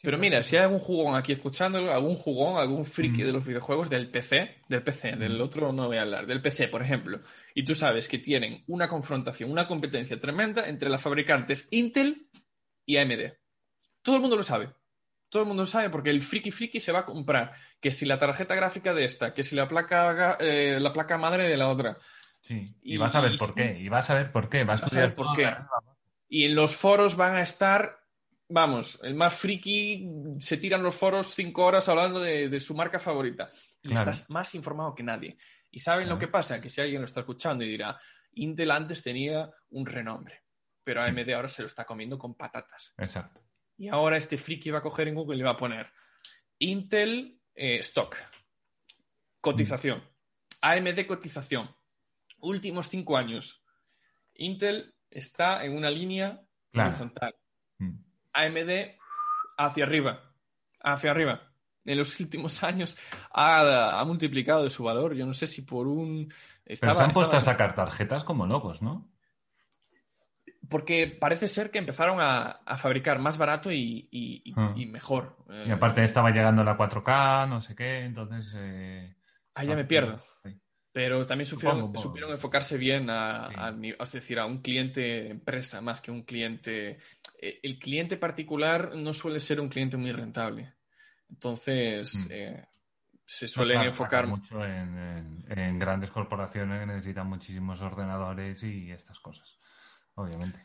Pero 0.00 0.16
mira, 0.16 0.44
si 0.44 0.56
hay 0.56 0.62
algún 0.62 0.78
jugón 0.78 1.16
aquí 1.16 1.32
escuchándolo, 1.32 1.92
algún 1.92 2.14
jugón, 2.14 2.56
algún 2.56 2.84
friki 2.84 3.22
mm. 3.22 3.26
de 3.26 3.32
los 3.32 3.44
videojuegos 3.44 3.90
del 3.90 4.10
PC, 4.10 4.62
del 4.68 4.82
PC, 4.84 5.16
del 5.16 5.38
mm. 5.38 5.42
otro 5.42 5.72
no 5.72 5.88
voy 5.88 5.96
a 5.96 6.02
hablar, 6.02 6.26
del 6.26 6.40
PC, 6.40 6.68
por 6.68 6.82
ejemplo, 6.82 7.20
y 7.52 7.64
tú 7.64 7.74
sabes 7.74 8.08
que 8.08 8.18
tienen 8.18 8.62
una 8.68 8.88
confrontación, 8.88 9.50
una 9.50 9.66
competencia 9.66 10.20
tremenda 10.20 10.68
entre 10.68 10.88
las 10.88 11.02
fabricantes 11.02 11.66
Intel 11.72 12.28
y 12.86 12.96
AMD. 12.96 13.32
Todo 14.02 14.16
el 14.16 14.20
mundo 14.20 14.36
lo 14.36 14.44
sabe. 14.44 14.70
Todo 15.28 15.42
el 15.42 15.48
mundo 15.48 15.66
sabe 15.66 15.90
porque 15.90 16.10
el 16.10 16.22
friki 16.22 16.50
friki 16.50 16.80
se 16.80 16.92
va 16.92 17.00
a 17.00 17.04
comprar 17.04 17.52
que 17.80 17.92
si 17.92 18.06
la 18.06 18.18
tarjeta 18.18 18.54
gráfica 18.54 18.94
de 18.94 19.04
esta, 19.04 19.34
que 19.34 19.42
si 19.42 19.56
la 19.56 19.68
placa, 19.68 20.36
eh, 20.40 20.78
la 20.80 20.92
placa 20.92 21.18
madre 21.18 21.48
de 21.48 21.56
la 21.56 21.68
otra. 21.68 21.98
Sí, 22.40 22.74
y, 22.82 22.96
vas 22.96 23.14
a 23.14 23.20
ver 23.20 23.36
por 23.36 23.54
qué, 23.54 23.78
y 23.78 23.88
vas 23.88 24.08
a 24.10 24.14
ver 24.14 24.32
por 24.32 24.48
qué, 24.48 24.64
vas, 24.64 24.82
a 24.82 24.86
estudiar 24.86 25.14
por 25.14 25.36
qué. 25.36 25.54
Y 26.28 26.44
en 26.44 26.54
los 26.54 26.76
foros 26.76 27.16
van 27.16 27.36
a 27.36 27.42
estar 27.42 27.98
vamos, 28.48 28.98
el 29.02 29.14
más 29.14 29.34
friki 29.34 30.08
se 30.40 30.56
tiran 30.56 30.82
los 30.82 30.94
foros 30.94 31.34
cinco 31.34 31.64
horas 31.64 31.88
hablando 31.88 32.20
de, 32.20 32.60
su 32.60 32.74
marca 32.74 32.98
favorita. 32.98 33.50
Y 33.82 33.92
estás 33.92 34.28
más 34.30 34.54
informado 34.54 34.94
que 34.94 35.02
nadie. 35.02 35.36
Y 35.70 35.80
saben 35.80 36.08
lo 36.08 36.18
que 36.18 36.28
pasa, 36.28 36.60
que 36.60 36.70
si 36.70 36.80
alguien 36.80 37.00
lo 37.00 37.06
está 37.06 37.20
escuchando 37.20 37.64
y 37.64 37.68
dirá, 37.68 37.98
Intel 38.34 38.70
antes 38.70 39.02
tenía 39.02 39.50
un 39.70 39.86
renombre, 39.86 40.44
pero 40.82 41.02
AMD 41.02 41.30
ahora 41.30 41.48
se 41.48 41.62
lo 41.62 41.68
está 41.68 41.84
comiendo 41.84 42.18
con 42.18 42.34
patatas. 42.34 42.94
Exacto. 42.96 43.40
Y 43.78 43.88
ahora 43.88 44.16
este 44.16 44.36
friki 44.36 44.70
va 44.70 44.78
a 44.78 44.82
coger 44.82 45.08
en 45.08 45.14
Google 45.14 45.36
y 45.36 45.38
le 45.38 45.44
va 45.44 45.52
a 45.52 45.56
poner 45.56 45.86
Intel 46.58 47.40
eh, 47.54 47.78
stock, 47.78 48.16
cotización, 49.40 50.02
AMD 50.60 51.06
cotización, 51.06 51.70
últimos 52.40 52.88
cinco 52.88 53.16
años. 53.16 53.62
Intel 54.34 54.94
está 55.10 55.64
en 55.64 55.76
una 55.76 55.90
línea 55.90 56.42
horizontal. 56.74 57.34
Mm. 57.78 57.94
AMD 58.32 58.70
hacia 59.56 59.84
arriba, 59.84 60.34
hacia 60.80 61.12
arriba. 61.12 61.52
En 61.84 61.98
los 61.98 62.18
últimos 62.20 62.62
años 62.64 62.98
ha, 63.32 64.02
multiplicado 64.04 64.64
de 64.64 64.70
su 64.70 64.82
valor. 64.82 65.14
Yo 65.14 65.24
no 65.24 65.34
sé 65.34 65.46
si 65.46 65.62
por 65.62 65.86
un. 65.86 66.32
Pero 66.64 66.94
se 66.94 67.02
han 67.02 67.12
puesto 67.12 67.36
a 67.36 67.40
sacar 67.40 67.76
tarjetas 67.76 68.24
como 68.24 68.46
locos, 68.46 68.82
¿no? 68.82 69.08
Porque 70.68 71.06
parece 71.06 71.48
ser 71.48 71.70
que 71.70 71.78
empezaron 71.78 72.18
a, 72.20 72.60
fabricar 72.76 73.18
más 73.18 73.38
barato 73.38 73.70
y, 73.72 74.54
ah. 74.56 74.74
mejor. 74.76 75.36
Y 75.66 75.70
aparte 75.70 76.04
estaba 76.04 76.30
llegando 76.30 76.64
la 76.64 76.76
4K, 76.76 77.48
no 77.48 77.60
sé 77.60 77.74
qué, 77.74 78.04
entonces. 78.04 78.52
Eh... 78.56 79.14
Ah, 79.54 79.64
ya 79.64 79.74
me 79.74 79.84
pierdo. 79.84 80.22
Pero 80.92 81.24
también 81.26 81.46
supieron, 81.46 81.92
enfocarse 82.32 82.76
bien 82.76 83.08
a, 83.08 83.50
es 83.80 84.12
decir, 84.12 84.38
a 84.38 84.46
un 84.46 84.62
cliente 84.62 85.30
empresa 85.30 85.80
más 85.80 86.00
que 86.00 86.10
un 86.10 86.22
cliente. 86.22 86.98
Eh, 87.40 87.60
el 87.62 87.78
cliente 87.78 88.16
particular 88.16 88.96
no 88.96 89.14
suele 89.14 89.38
ser 89.38 89.60
un 89.60 89.68
cliente 89.68 89.96
muy 89.96 90.10
rentable. 90.12 90.74
Entonces, 91.30 92.26
mm. 92.28 92.32
eh, 92.32 92.66
se 93.28 93.46
suelen 93.46 93.82
enfocar 93.82 94.26
mucho 94.26 94.64
en, 94.64 95.78
grandes 95.78 96.10
corporaciones 96.10 96.80
que 96.80 96.86
necesitan 96.86 97.28
muchísimos 97.28 97.78
ordenadores 97.82 98.62
y 98.62 98.90
estas 98.90 99.20
cosas, 99.20 99.57
obviamente. 100.18 100.64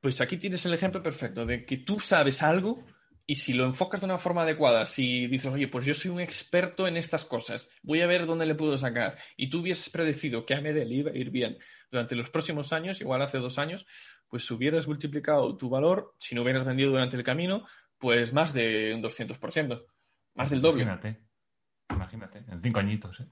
Pues 0.00 0.20
aquí 0.20 0.36
tienes 0.36 0.64
el 0.66 0.74
ejemplo 0.74 1.02
perfecto 1.02 1.44
de 1.44 1.64
que 1.64 1.78
tú 1.78 1.98
sabes 1.98 2.42
algo 2.42 2.84
y 3.30 3.36
si 3.36 3.52
lo 3.52 3.64
enfocas 3.64 4.00
de 4.00 4.06
una 4.06 4.16
forma 4.16 4.42
adecuada, 4.42 4.86
si 4.86 5.26
dices, 5.26 5.52
oye, 5.52 5.68
pues 5.68 5.84
yo 5.84 5.92
soy 5.92 6.10
un 6.10 6.20
experto 6.20 6.88
en 6.88 6.96
estas 6.96 7.26
cosas, 7.26 7.68
voy 7.82 8.00
a 8.00 8.06
ver 8.06 8.24
dónde 8.24 8.46
le 8.46 8.54
puedo 8.54 8.78
sacar, 8.78 9.18
y 9.36 9.50
tú 9.50 9.60
hubieses 9.60 9.90
predecido 9.90 10.46
que 10.46 10.54
AMD 10.54 10.86
le 10.86 10.94
iba 10.94 11.10
a 11.10 11.14
ir 11.14 11.30
bien 11.30 11.58
durante 11.90 12.16
los 12.16 12.30
próximos 12.30 12.72
años, 12.72 13.02
igual 13.02 13.20
hace 13.20 13.36
dos 13.36 13.58
años, 13.58 13.84
pues 14.28 14.50
hubieras 14.50 14.86
multiplicado 14.86 15.58
tu 15.58 15.68
valor, 15.68 16.14
si 16.18 16.34
no 16.34 16.40
hubieras 16.40 16.64
vendido 16.64 16.90
durante 16.90 17.18
el 17.18 17.22
camino, 17.22 17.66
pues 17.98 18.32
más 18.32 18.54
de 18.54 18.94
un 18.94 19.02
200%, 19.02 19.84
más 20.34 20.48
del 20.48 20.62
doble. 20.62 20.84
Imagínate, 20.84 21.20
imagínate, 21.90 22.38
en 22.48 22.62
cinco 22.62 22.80
añitos, 22.80 23.20
¿eh? 23.20 23.26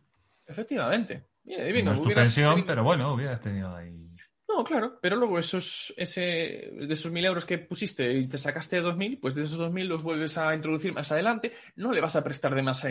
Efectivamente. 0.44 1.28
no 1.44 1.92
es 1.92 2.02
tu 2.02 2.10
pensión, 2.10 2.66
pero 2.66 2.84
bueno, 2.84 3.14
hubieras 3.14 3.40
tenido 3.40 3.74
ahí 3.74 4.14
no, 4.56 4.64
claro, 4.64 4.98
pero 5.00 5.16
luego 5.16 5.38
esos, 5.38 5.92
ese, 5.96 6.20
de 6.20 6.88
esos 6.90 7.12
mil 7.12 7.24
euros 7.24 7.44
que 7.44 7.58
pusiste 7.58 8.10
y 8.12 8.26
te 8.26 8.38
sacaste 8.38 8.80
dos 8.80 8.96
mil, 8.96 9.18
pues 9.18 9.34
de 9.34 9.44
esos 9.44 9.58
dos 9.58 9.72
mil 9.72 9.86
los 9.86 10.02
vuelves 10.02 10.38
a 10.38 10.54
introducir 10.54 10.92
más 10.92 11.12
adelante, 11.12 11.54
no 11.76 11.92
le 11.92 12.00
vas 12.00 12.16
a 12.16 12.24
prestar 12.24 12.54
de 12.54 12.62
más 12.62 12.84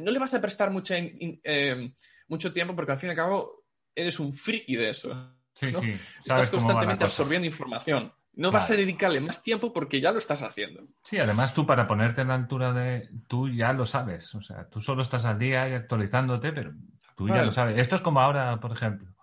no 0.00 0.10
le 0.10 0.18
vas 0.18 0.34
a 0.34 0.40
prestar 0.40 0.70
mucha, 0.70 0.96
eh, 0.98 1.92
mucho 2.28 2.52
tiempo 2.52 2.76
porque 2.76 2.92
al 2.92 2.98
fin 2.98 3.08
y 3.08 3.10
al 3.10 3.16
cabo 3.16 3.64
eres 3.94 4.20
un 4.20 4.32
friki 4.32 4.76
de 4.76 4.90
eso. 4.90 5.36
Sí, 5.54 5.72
sí. 5.72 5.94
Estás 6.20 6.50
constantemente 6.50 7.04
absorbiendo 7.04 7.46
información. 7.46 8.12
No 8.34 8.50
vas 8.50 8.68
a 8.70 8.76
dedicarle 8.76 9.20
más 9.20 9.42
tiempo 9.42 9.72
porque 9.72 10.00
ya 10.00 10.10
lo 10.10 10.18
estás 10.18 10.42
haciendo. 10.42 10.82
Sí, 11.04 11.18
además 11.18 11.54
tú 11.54 11.64
para 11.64 11.86
ponerte 11.86 12.22
en 12.22 12.28
la 12.28 12.34
altura 12.34 12.72
de... 12.72 13.08
Tú 13.28 13.48
ya 13.48 13.72
lo 13.72 13.86
sabes. 13.86 14.34
O 14.34 14.42
sea, 14.42 14.68
tú 14.68 14.80
solo 14.80 15.02
estás 15.02 15.24
al 15.24 15.38
día 15.38 15.68
y 15.68 15.74
actualizándote, 15.74 16.52
pero 16.52 16.72
tú 17.16 17.28
ya 17.28 17.44
lo 17.44 17.52
sabes. 17.52 17.78
Esto 17.78 17.94
es 17.94 18.02
como 18.02 18.20
ahora, 18.20 18.58
por 18.58 18.72
ejemplo 18.72 19.13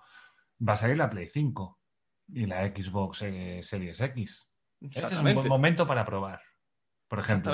va 0.67 0.73
a 0.73 0.77
salir 0.77 0.97
la 0.97 1.09
Play 1.09 1.27
5 1.27 1.79
y 2.33 2.45
la 2.45 2.65
Xbox 2.67 3.23
eh, 3.23 3.61
Series 3.63 3.99
X. 4.01 4.47
Este 4.81 5.05
es 5.05 5.21
un 5.21 5.33
buen 5.33 5.47
momento 5.47 5.85
para 5.85 6.05
probar. 6.05 6.41
Por 7.07 7.19
ejemplo, 7.19 7.53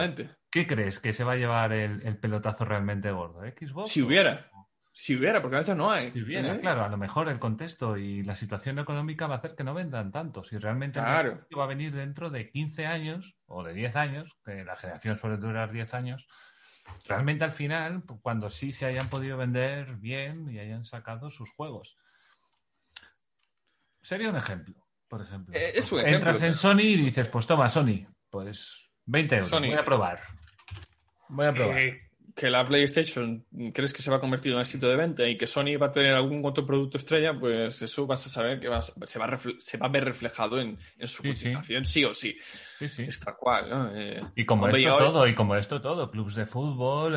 ¿qué 0.52 0.68
crees 0.68 1.00
que 1.00 1.14
se 1.14 1.24
va 1.24 1.34
a 1.34 1.38
llevar 1.38 1.74
el, 1.74 2.18
pelotazo 2.20 2.64
realmente 2.64 3.12
gordo? 3.12 3.42
¿Xbox? 3.42 3.92
Si 3.92 4.02
hubiera. 4.02 4.52
Si 4.94 5.16
hubiera, 5.16 5.42
porque 5.42 5.58
a 5.58 5.60
veces 5.60 5.76
no 5.76 5.92
hay. 5.92 6.12
Si 6.12 6.22
hubiera, 6.22 6.56
¿Eh? 6.56 6.60
claro, 6.60 6.84
a 6.84 6.90
lo 6.90 6.98
mejor 6.98 7.28
el 7.30 7.40
contexto 7.40 7.98
y 7.98 8.24
la 8.24 8.36
situación 8.36 8.80
económica 8.80 9.28
va 9.28 9.36
a 9.36 9.38
hacer 9.40 9.56
que 9.56 9.64
no 9.64 9.74
vendan 9.74 10.12
tanto. 10.12 10.44
Si 10.44 10.58
realmente 10.58 11.00
va 11.00 11.64
a 11.64 11.68
venir 11.68 11.94
dentro 11.94 12.30
de 12.30 12.50
15 12.50 12.86
años 12.86 13.36
o 13.46 13.64
de 13.64 13.74
10 13.74 13.96
años, 13.96 14.38
que 14.46 14.64
la 14.64 14.76
generación 14.76 15.16
suele 15.16 15.38
durar 15.38 15.72
10 15.72 15.94
años, 15.94 16.28
realmente 17.08 17.44
al 17.44 17.52
final, 17.52 18.04
cuando 18.22 18.50
sí 18.50 18.72
se 18.72 18.86
hayan 18.86 19.10
podido 19.10 19.38
vender 19.38 19.96
bien 19.98 20.50
y 20.50 20.60
hayan 20.60 20.84
sacado 20.84 21.30
sus 21.30 21.52
juegos. 21.52 21.98
Sería 24.08 24.30
un 24.30 24.38
ejemplo, 24.38 24.74
por 25.10 25.22
ejemplo. 25.22 25.54
Eh, 25.54 25.74
Entras 26.06 26.42
en 26.42 26.56
Sony 26.56 26.80
y 26.80 26.96
dices, 26.96 27.28
pues 27.28 27.46
toma, 27.46 27.68
Sony, 27.68 28.08
pues 28.30 28.90
20 29.06 29.36
euros, 29.36 29.52
voy 29.52 29.74
a 29.74 29.84
probar. 29.84 30.22
Voy 31.28 31.46
a 31.46 31.54
probar. 31.54 31.78
Eh, 31.78 32.10
que 32.34 32.50
la 32.50 32.66
PlayStation 32.66 33.46
crees 33.74 33.92
que 33.92 34.02
se 34.02 34.10
va 34.10 34.16
a 34.16 34.20
convertir 34.22 34.54
en 34.54 34.60
un 34.60 34.62
éxito 34.62 34.88
de 34.88 34.96
venta 34.96 35.28
y 35.28 35.38
que 35.38 35.46
Sony 35.46 35.76
va 35.78 35.88
a 35.88 35.92
tener 35.92 36.14
algún 36.14 36.42
otro 36.46 36.66
producto 36.66 36.96
estrella, 36.96 37.38
pues 37.38 37.82
eso 37.82 38.08
vas 38.08 38.26
a 38.28 38.30
saber 38.30 38.62
que 38.62 38.68
se, 38.68 39.20
va 39.20 39.26
a 39.26 39.38
se, 39.60 39.78
va 39.78 39.88
a 39.88 39.90
ver 39.90 40.06
reflejado 40.06 40.58
en, 40.58 40.78
su 41.04 41.24
sí, 41.24 41.34
sí. 41.84 42.06
o 42.06 42.14
sí. 42.14 42.38
Sí, 42.78 42.88
sí. 42.88 43.04
Está 43.04 43.36
cual, 43.36 43.92
eh, 43.94 44.24
y 44.36 44.46
como 44.46 44.70
esto 44.70 44.96
todo, 44.96 45.28
y 45.28 45.36
como 45.36 45.54
esto 45.58 45.82
todo, 45.82 46.10
clubs 46.10 46.36
de 46.36 46.46
fútbol. 46.46 47.12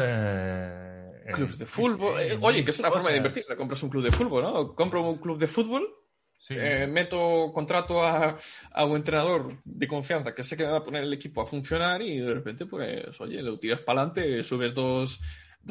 clubs 1.32 1.56
de 1.56 1.66
fútbol. 1.66 2.20
oye, 2.40 2.64
que 2.64 2.72
es 2.72 2.80
una 2.80 2.90
forma 2.90 3.10
de 3.10 3.18
invertir. 3.18 3.44
Compras 3.56 3.80
un 3.84 3.90
club 3.90 4.02
de 4.02 4.10
fútbol, 4.10 4.42
¿no? 4.42 4.74
Compro 4.74 5.08
un 5.08 5.18
club 5.18 5.38
de 5.38 5.46
fútbol 5.46 5.99
eh, 6.48 6.86
meto 6.86 7.52
contrato 7.52 8.02
a, 8.02 8.36
un 8.84 8.96
entrenador 8.96 9.58
de 9.64 9.86
confianza 9.86 10.34
que 10.34 10.42
sé 10.42 10.56
que 10.56 10.64
va 10.64 10.78
a 10.78 10.84
poner 10.84 11.04
el 11.04 11.12
equipo 11.12 11.42
a 11.42 11.46
funcionar 11.46 12.02
y 12.02 12.18
de 12.18 12.34
repente, 12.34 12.66
pues, 12.66 13.20
oye, 13.20 13.42
lo 13.42 13.58
tiras 13.58 13.80
para 13.80 14.02
adelante, 14.02 14.42
subes 14.42 14.74
dos, 14.74 15.20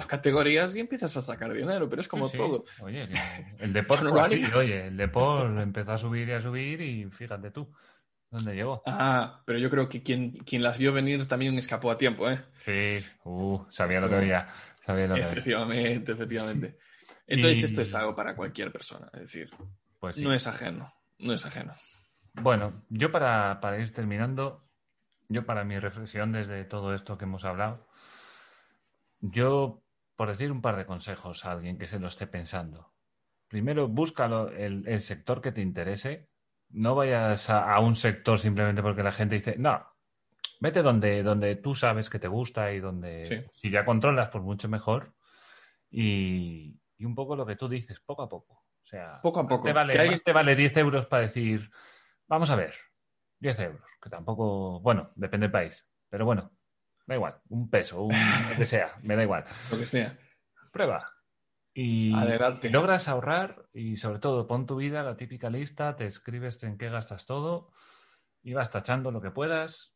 categorías 0.08 0.76
y 0.76 0.80
empiezas 0.80 1.16
a 1.18 1.22
sacar 1.22 1.52
dinero, 1.54 1.90
pero 1.90 2.02
es 2.02 2.08
como 2.08 2.30
todo. 2.30 2.66
Oye, 2.82 3.08
el 3.60 3.74
deporte 3.74 4.06
oye, 4.56 4.88
el 4.88 4.98
deporte 4.98 5.62
empezó 5.62 5.92
a 5.92 5.98
subir 5.98 6.30
y 6.30 6.34
a 6.34 6.42
subir 6.42 6.82
y 6.82 7.06
fíjate 7.10 7.52
tú. 7.52 7.72
¿Dónde 8.32 8.54
llegó? 8.54 8.84
Ah, 8.86 9.42
pero 9.44 9.58
yo 9.58 9.72
creo 9.72 9.90
que 9.90 10.04
quien, 10.04 10.32
quien 10.32 10.62
las 10.62 10.78
vio 10.78 10.94
venir 10.94 11.28
también 11.28 11.58
escapó 11.58 11.90
a 11.90 11.98
tiempo, 11.98 12.30
¿eh? 12.30 12.40
Sí, 12.64 13.04
uh, 13.24 13.60
sabía 13.72 14.00
lo 14.00 14.08
que 14.08 14.16
había. 14.16 14.48
Sabía 14.86 15.08
lo 15.08 15.16
que 15.16 15.22
efectivamente, 15.22 16.12
efectivamente. 16.12 16.78
Entonces, 17.28 17.64
esto 17.64 17.82
es 17.82 17.94
algo 17.96 18.16
para 18.16 18.36
cualquier 18.36 18.72
persona. 18.72 19.08
Es 19.14 19.22
decir, 19.22 19.50
pues 20.00 20.22
No 20.22 20.34
es 20.34 20.48
ajeno, 20.48 20.94
no 21.18 21.34
es 21.34 21.46
ajeno. 21.46 21.74
Bueno, 22.34 22.84
yo 22.90 23.12
para, 23.12 23.60
ir 23.80 23.94
terminando, 23.94 24.64
yo 25.28 25.46
para 25.46 25.64
mi 25.64 25.78
reflexión 25.80 26.32
desde 26.32 26.64
todo 26.64 26.94
esto 26.94 27.18
que 27.18 27.26
hemos 27.26 27.44
hablado, 27.46 27.88
yo, 29.20 29.84
por 30.16 30.30
decir 30.30 30.52
un 30.52 30.62
par 30.62 30.78
de 30.78 30.86
consejos 30.86 31.46
a 31.46 31.52
alguien 31.52 31.78
que 31.78 31.88
se 31.88 32.00
lo 32.00 32.08
esté 32.08 32.28
pensando. 32.28 32.94
Primero, 33.48 33.88
busca 33.88 34.26
el, 34.56 35.02
sector 35.02 35.42
que 35.42 35.52
te 35.52 35.62
interese. 35.62 36.30
No 36.70 36.96
vayas 36.96 37.50
a, 37.50 37.80
un 37.80 37.96
sector 37.96 38.40
simplemente 38.40 38.82
porque 38.82 39.04
la 39.04 39.12
gente 39.12 39.36
dice, 39.36 39.56
no, 39.58 39.86
vete 40.62 40.82
donde, 40.82 41.24
donde 41.24 41.56
tú 41.56 41.74
sabes 41.74 42.10
que 42.10 42.20
te 42.20 42.28
gusta 42.28 42.72
y 42.72 42.80
donde 42.80 43.48
si 43.52 43.72
ya 43.72 43.84
controlas, 43.84 44.30
pues 44.30 44.44
mucho 44.44 44.70
mejor. 44.70 45.16
Y, 45.90 46.80
y 46.98 47.06
un 47.06 47.16
poco 47.16 47.36
lo 47.36 47.46
que 47.46 47.56
tú 47.56 47.68
dices, 47.68 48.00
poco 48.00 48.22
a 48.22 48.30
poco. 48.30 48.59
O 48.90 48.92
sea, 48.92 49.22
poco 49.22 49.42
a 49.42 49.48
poco. 49.48 49.66
Te 49.66 49.72
vale, 49.72 50.20
te 50.20 50.34
vale 50.34 50.56
10 50.56 50.78
euros 50.78 51.06
para 51.06 51.22
decir, 51.22 51.70
vamos 52.28 52.50
a 52.50 52.56
ver, 52.56 52.74
10 53.40 53.60
euros, 53.60 53.88
que 54.02 54.10
tampoco, 54.10 54.80
bueno, 54.80 55.12
depende 55.14 55.44
del 55.46 55.52
país, 55.52 55.88
pero 56.10 56.26
bueno, 56.26 56.52
da 57.06 57.14
igual, 57.14 57.40
un 57.50 57.70
peso, 57.70 58.02
un, 58.02 58.16
lo 58.50 58.56
que 58.58 58.66
sea, 58.66 58.96
me 59.04 59.16
da 59.16 59.22
igual. 59.22 59.46
Lo 59.70 59.78
que 59.78 59.86
sea. 59.86 60.18
Prueba. 60.72 61.08
Y 61.72 62.16
Adelante. 62.16 62.72
logras 62.72 63.08
ahorrar 63.08 63.68
y 63.74 63.98
sobre 63.98 64.18
todo 64.18 64.48
pon 64.48 64.66
tu 64.66 64.78
vida, 64.78 65.04
la 65.04 65.18
típica 65.18 65.52
lista, 65.52 65.96
te 65.96 66.08
escribes 66.08 66.62
en 66.64 66.80
qué 66.80 66.90
gastas 66.90 67.28
todo 67.28 67.72
y 68.42 68.54
vas 68.54 68.72
tachando 68.72 69.12
lo 69.12 69.22
que 69.22 69.30
puedas. 69.30 69.96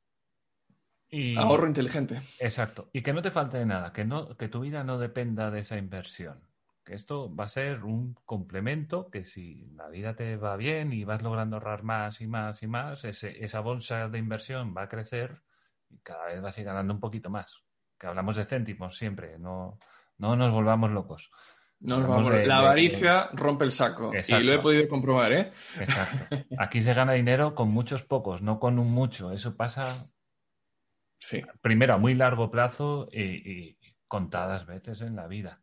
Y... 1.09 1.35
Ahorro 1.35 1.65
inteligente. 1.65 2.21
Exacto. 2.39 2.91
Y 2.93 3.01
que 3.01 3.13
no 3.13 3.23
te 3.23 3.31
falte 3.31 3.57
de 3.57 3.65
nada, 3.65 3.91
que, 3.91 4.05
no, 4.05 4.37
que 4.37 4.49
tu 4.49 4.59
vida 4.59 4.83
no 4.83 4.99
dependa 4.99 5.49
de 5.49 5.61
esa 5.61 5.77
inversión. 5.77 6.52
Que 6.85 6.95
esto 6.95 7.33
va 7.33 7.45
a 7.45 7.49
ser 7.49 7.83
un 7.85 8.13
complemento 8.25 9.09
que 9.09 9.23
si 9.25 9.67
la 9.75 9.87
vida 9.87 10.15
te 10.15 10.35
va 10.35 10.57
bien 10.57 10.91
y 10.91 11.05
vas 11.05 11.21
logrando 11.21 11.55
ahorrar 11.55 11.83
más 11.83 12.19
y 12.19 12.27
más 12.27 12.61
y 12.61 12.67
más, 12.67 13.05
ese- 13.05 13.43
esa 13.43 13.61
bolsa 13.61 14.09
de 14.09 14.17
inversión 14.19 14.73
va 14.75 14.83
a 14.83 14.89
crecer 14.89 15.41
y 15.89 15.99
cada 15.99 16.25
vez 16.25 16.41
vas 16.41 16.57
a 16.57 16.61
ir 16.61 16.67
ganando 16.67 16.93
un 16.93 16.99
poquito 16.99 17.29
más. 17.29 17.63
Que 17.97 18.07
hablamos 18.07 18.35
de 18.35 18.43
céntimos 18.45 18.97
siempre, 18.97 19.39
no, 19.39 19.77
no 20.17 20.35
nos 20.35 20.51
volvamos 20.51 20.91
locos. 20.91 21.31
No 21.79 21.99
nos 21.99 22.07
vamos- 22.09 22.31
de- 22.33 22.45
la 22.45 22.59
de- 22.59 22.65
avaricia 22.65 23.29
rompe 23.33 23.63
el 23.65 23.71
saco. 23.71 24.13
Exacto. 24.13 24.41
Y 24.41 24.45
lo 24.45 24.53
he 24.53 24.59
podido 24.59 24.87
comprobar, 24.89 25.31
¿eh? 25.33 25.51
Exacto. 25.79 26.35
Aquí 26.57 26.81
se 26.81 26.93
gana 26.93 27.13
dinero 27.13 27.55
con 27.55 27.69
muchos 27.69 28.03
pocos, 28.03 28.41
no 28.41 28.59
con 28.59 28.77
un 28.79 28.91
mucho. 28.91 29.31
Eso 29.31 29.55
pasa 29.55 29.83
Sí. 31.19 31.41
primero 31.61 31.93
a 31.93 31.97
muy 31.97 32.13
largo 32.15 32.51
plazo 32.51 33.07
y, 33.11 33.21
y 33.21 33.77
contadas 34.07 34.65
veces 34.65 35.01
en 35.01 35.15
la 35.15 35.27
vida. 35.27 35.61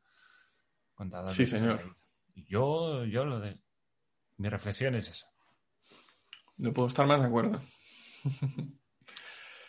Contadas 1.00 1.32
Sí, 1.32 1.46
señor. 1.46 1.96
Yo, 2.34 3.06
yo 3.06 3.24
lo 3.24 3.40
de. 3.40 3.58
Mi 4.36 4.50
reflexión 4.50 4.94
es 4.96 5.08
esa. 5.08 5.26
No 6.58 6.74
puedo 6.74 6.88
estar 6.88 7.06
más 7.06 7.22
de 7.22 7.26
acuerdo. 7.26 7.58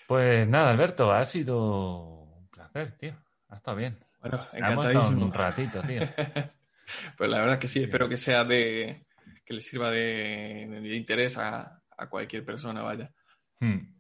Pues 0.08 0.46
nada, 0.46 0.72
Alberto, 0.72 1.10
ha 1.10 1.24
sido 1.24 2.24
un 2.26 2.50
placer, 2.50 2.98
tío. 2.98 3.16
Ha 3.48 3.56
estado 3.56 3.78
bien. 3.78 3.98
Bueno, 4.20 4.46
encantadísimo. 4.52 5.26
un 5.26 5.34
ratito, 5.34 5.82
tío. 5.84 6.02
Pues 7.18 7.30
la 7.30 7.40
verdad 7.40 7.60
que 7.60 7.70
sí, 7.70 7.84
espero 7.84 8.10
que 8.10 8.18
sea 8.18 8.44
de. 8.44 9.06
que 9.46 9.54
le 9.54 9.62
sirva 9.62 9.90
de, 9.90 10.68
de 10.70 10.96
interés 10.98 11.38
a, 11.38 11.82
a 11.98 12.10
cualquier 12.10 12.44
persona, 12.44 12.82
vaya. 12.82 13.10
Hmm. 13.62 13.96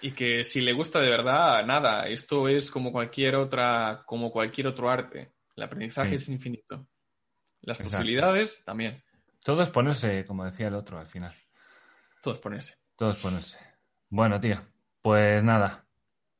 Y 0.00 0.12
que 0.12 0.44
si 0.44 0.60
le 0.60 0.72
gusta 0.72 1.00
de 1.00 1.10
verdad, 1.10 1.66
nada, 1.66 2.06
esto 2.06 2.46
es 2.46 2.70
como 2.70 2.92
cualquier 2.92 3.34
otra, 3.34 4.04
como 4.06 4.30
cualquier 4.30 4.68
otro 4.68 4.88
arte. 4.88 5.32
El 5.58 5.64
aprendizaje 5.64 6.10
Sí. 6.10 6.14
es 6.14 6.28
infinito. 6.28 6.86
Las 7.62 7.80
Exacto. 7.80 7.90
posibilidades 7.98 8.62
también. 8.64 9.02
Todo 9.42 9.60
es 9.62 9.70
ponerse, 9.70 10.24
como 10.24 10.44
decía 10.44 10.68
el 10.68 10.74
otro 10.76 11.00
al 11.00 11.08
final. 11.08 11.34
Todo 12.22 12.34
es 12.34 12.40
ponerse. 12.40 12.76
Todo 12.96 13.10
es 13.10 13.18
ponerse. 13.18 13.58
Bueno, 14.08 14.40
tío. 14.40 14.64
Pues 15.02 15.42
nada. 15.42 15.84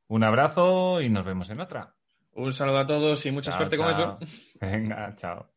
Un 0.07 0.23
abrazo 0.23 1.01
y 1.01 1.09
nos 1.11 1.25
vemos 1.27 1.51
en 1.51 1.61
otra. 1.61 1.97
Un 2.33 2.53
saludo 2.55 2.79
a 2.79 2.87
todos 2.87 3.27
y 3.27 3.33
mucha 3.33 3.51
Chao, 3.51 3.59
suerte 3.59 3.77
con 3.77 3.91
eso. 3.91 4.19
Venga, 4.61 5.14
chao. 5.16 5.51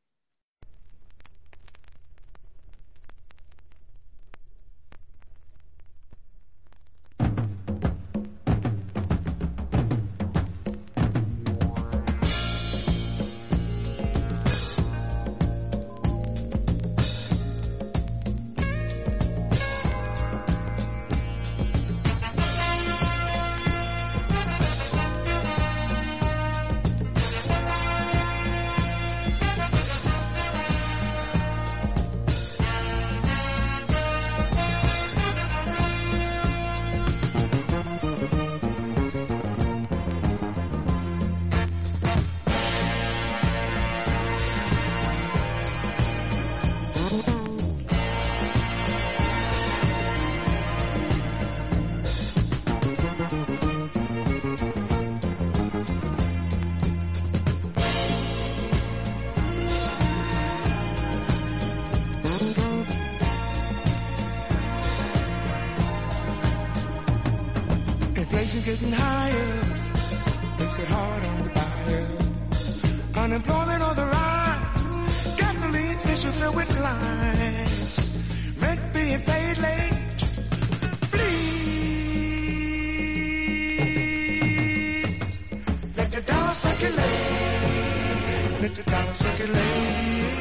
Inflation 68.22 68.61
getting 68.61 68.91
higher, 68.91 69.63
makes 70.59 70.78
it 70.78 70.88
hard 70.88 71.26
on 71.26 71.41
the 71.43 71.49
buyer. 71.49 72.07
Unemployment 73.15 73.82
on 73.82 73.95
the 73.95 74.05
rise, 74.05 75.36
gasoline 75.38 75.99
issues 76.03 76.36
filled 76.39 76.55
with 76.55 76.80
lies. 76.80 77.99
Rent 78.61 78.93
being 78.93 79.22
paid 79.24 79.57
late. 79.57 80.22
Please 81.11 81.41
let 85.97 86.11
the 86.11 86.22
dollar 86.22 86.53
circulate. 86.53 87.01
Let 88.61 88.76
the 88.76 88.84
dollar 88.84 89.13
circulate. 89.15 90.40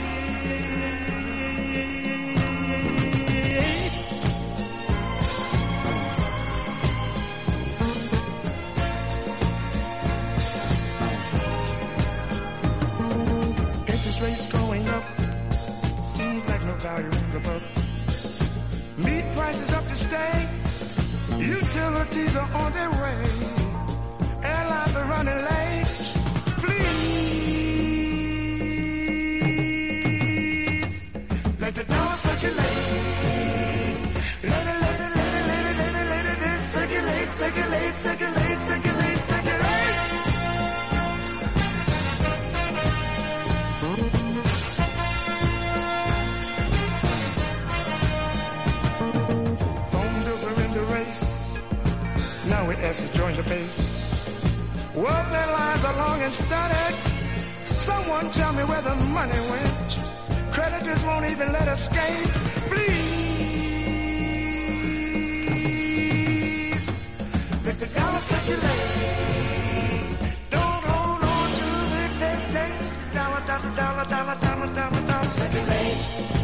Rates 14.23 14.47
going 14.49 14.87
up. 14.87 15.03
Seems 16.05 16.47
like 16.47 16.63
no 16.65 16.75
value 16.75 17.11
book. 17.43 17.63
Meat 18.99 19.25
prices 19.35 19.73
up 19.73 19.89
to 19.89 19.97
stay. 19.97 20.49
Utilities 21.39 22.37
are 22.37 22.55
on 22.55 22.73
their 22.75 22.91
way. 22.91 23.25
Airlines 24.43 24.95
are 24.97 25.07
running 25.07 25.43
late. 25.51 25.87
Please 26.61 27.01
let 31.59 31.75
the 31.75 31.85
asks 53.51 53.59
join 53.59 53.67
the 53.67 53.67
base. 53.67 54.95
World 54.95 55.33
lines 55.33 55.85
are 55.85 55.97
long 55.97 56.23
and 56.23 56.35
static. 56.35 56.97
Someone 57.65 58.31
tell 58.33 58.53
me 58.53 58.65
where 58.65 58.83
the 58.83 58.95
money 58.95 59.41
went. 59.51 59.99
Creditors 60.53 61.05
won't 61.05 61.27
even 61.27 61.53
let 61.53 61.69
us 61.69 61.83
escape. 61.83 62.29
Please 62.69 63.11
let 67.65 67.79
the 67.79 67.87
dollar 67.87 68.19
circulate. 68.19 68.89
Don't 70.51 70.85
hold 70.85 71.23
on 71.23 71.51
to 71.53 71.67
the. 71.93 72.09
Dollar, 73.13 73.43
dollar, 73.47 73.73
dollar, 73.77 74.05
dollar, 74.05 74.37
dollar, 74.41 74.75
dollar, 74.75 75.03
dollar 75.07 75.25
circulate. 75.25 76.40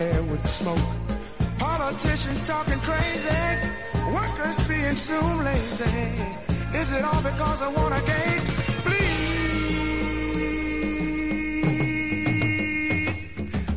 Air 0.00 0.22
with 0.22 0.42
the 0.42 0.48
smoke. 0.48 0.78
Politicians 1.58 2.46
talking 2.46 2.78
crazy. 2.80 3.44
Workers 4.12 4.68
being 4.68 4.96
soon 4.96 5.44
lazy. 5.44 6.10
Is 6.74 6.92
it 6.92 7.04
all 7.04 7.22
because 7.22 7.62
I 7.62 7.68
want 7.68 7.94
a 7.98 8.02
gate? 8.02 8.44
Please 8.84 9.14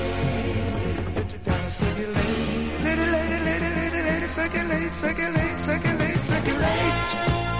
Let 1.15 1.29
the 1.29 1.37
dollar 1.49 1.69
circulate. 1.69 2.83
Lady, 2.85 3.05
lady, 3.15 3.39
lady, 3.45 3.69
lady, 3.79 4.01
lady, 4.09 4.27
circulate. 4.27 4.93
circulate, 4.95 5.57
circulate, 5.59 6.17
circulate, 6.31 7.58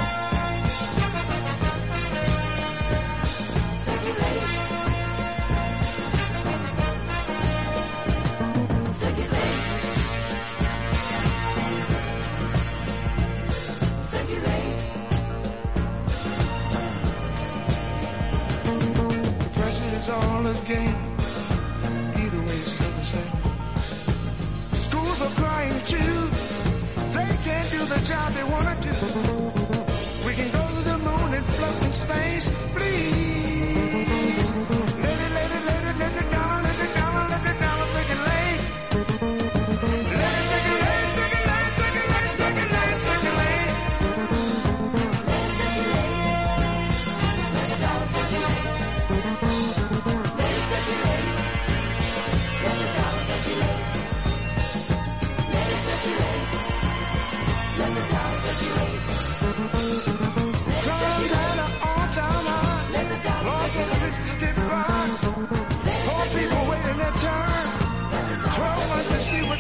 is 20.09 20.25
all 20.25 20.47
a 20.47 20.53
game. 20.65 20.95
Either 22.23 22.41
way, 22.47 22.57
it's 22.63 22.73
still 22.73 22.91
the 22.91 23.05
same. 23.13 23.31
Schools 24.73 25.21
are 25.21 25.33
crying 25.41 25.79
too. 25.85 26.29
They 27.17 27.29
can't 27.43 27.69
do 27.71 27.85
the 27.85 27.99
job 28.09 28.31
they 28.33 28.43
want 28.43 28.65
to 28.69 28.75
do. 28.87 28.95
We 30.25 30.33
can 30.33 30.49
go 30.51 30.63
to 30.75 30.81
the 30.91 30.97
moon 30.97 31.33
and 31.33 31.45
float 31.45 31.83
in 31.83 31.93
space, 31.93 32.47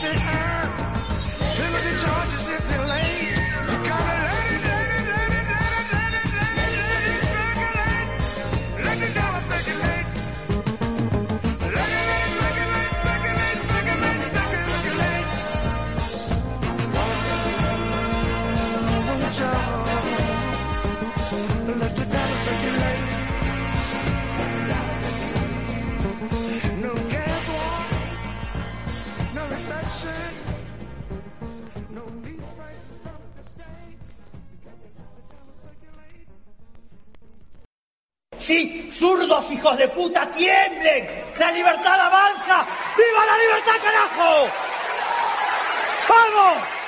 at 0.01 0.13
the 0.13 0.19
time. 0.19 0.69
Penalty 1.55 1.95
if. 1.99 3.38
Zurdos 38.99 39.49
hijos 39.51 39.77
de 39.77 39.87
puta, 39.87 40.29
tiemblen. 40.31 41.09
La 41.37 41.51
libertad 41.51 41.99
avanza. 41.99 42.65
¡Viva 42.97 43.25
la 43.25 43.37
libertad, 43.37 43.73
carajo! 43.81 44.47
¡Vamos! 46.09 46.78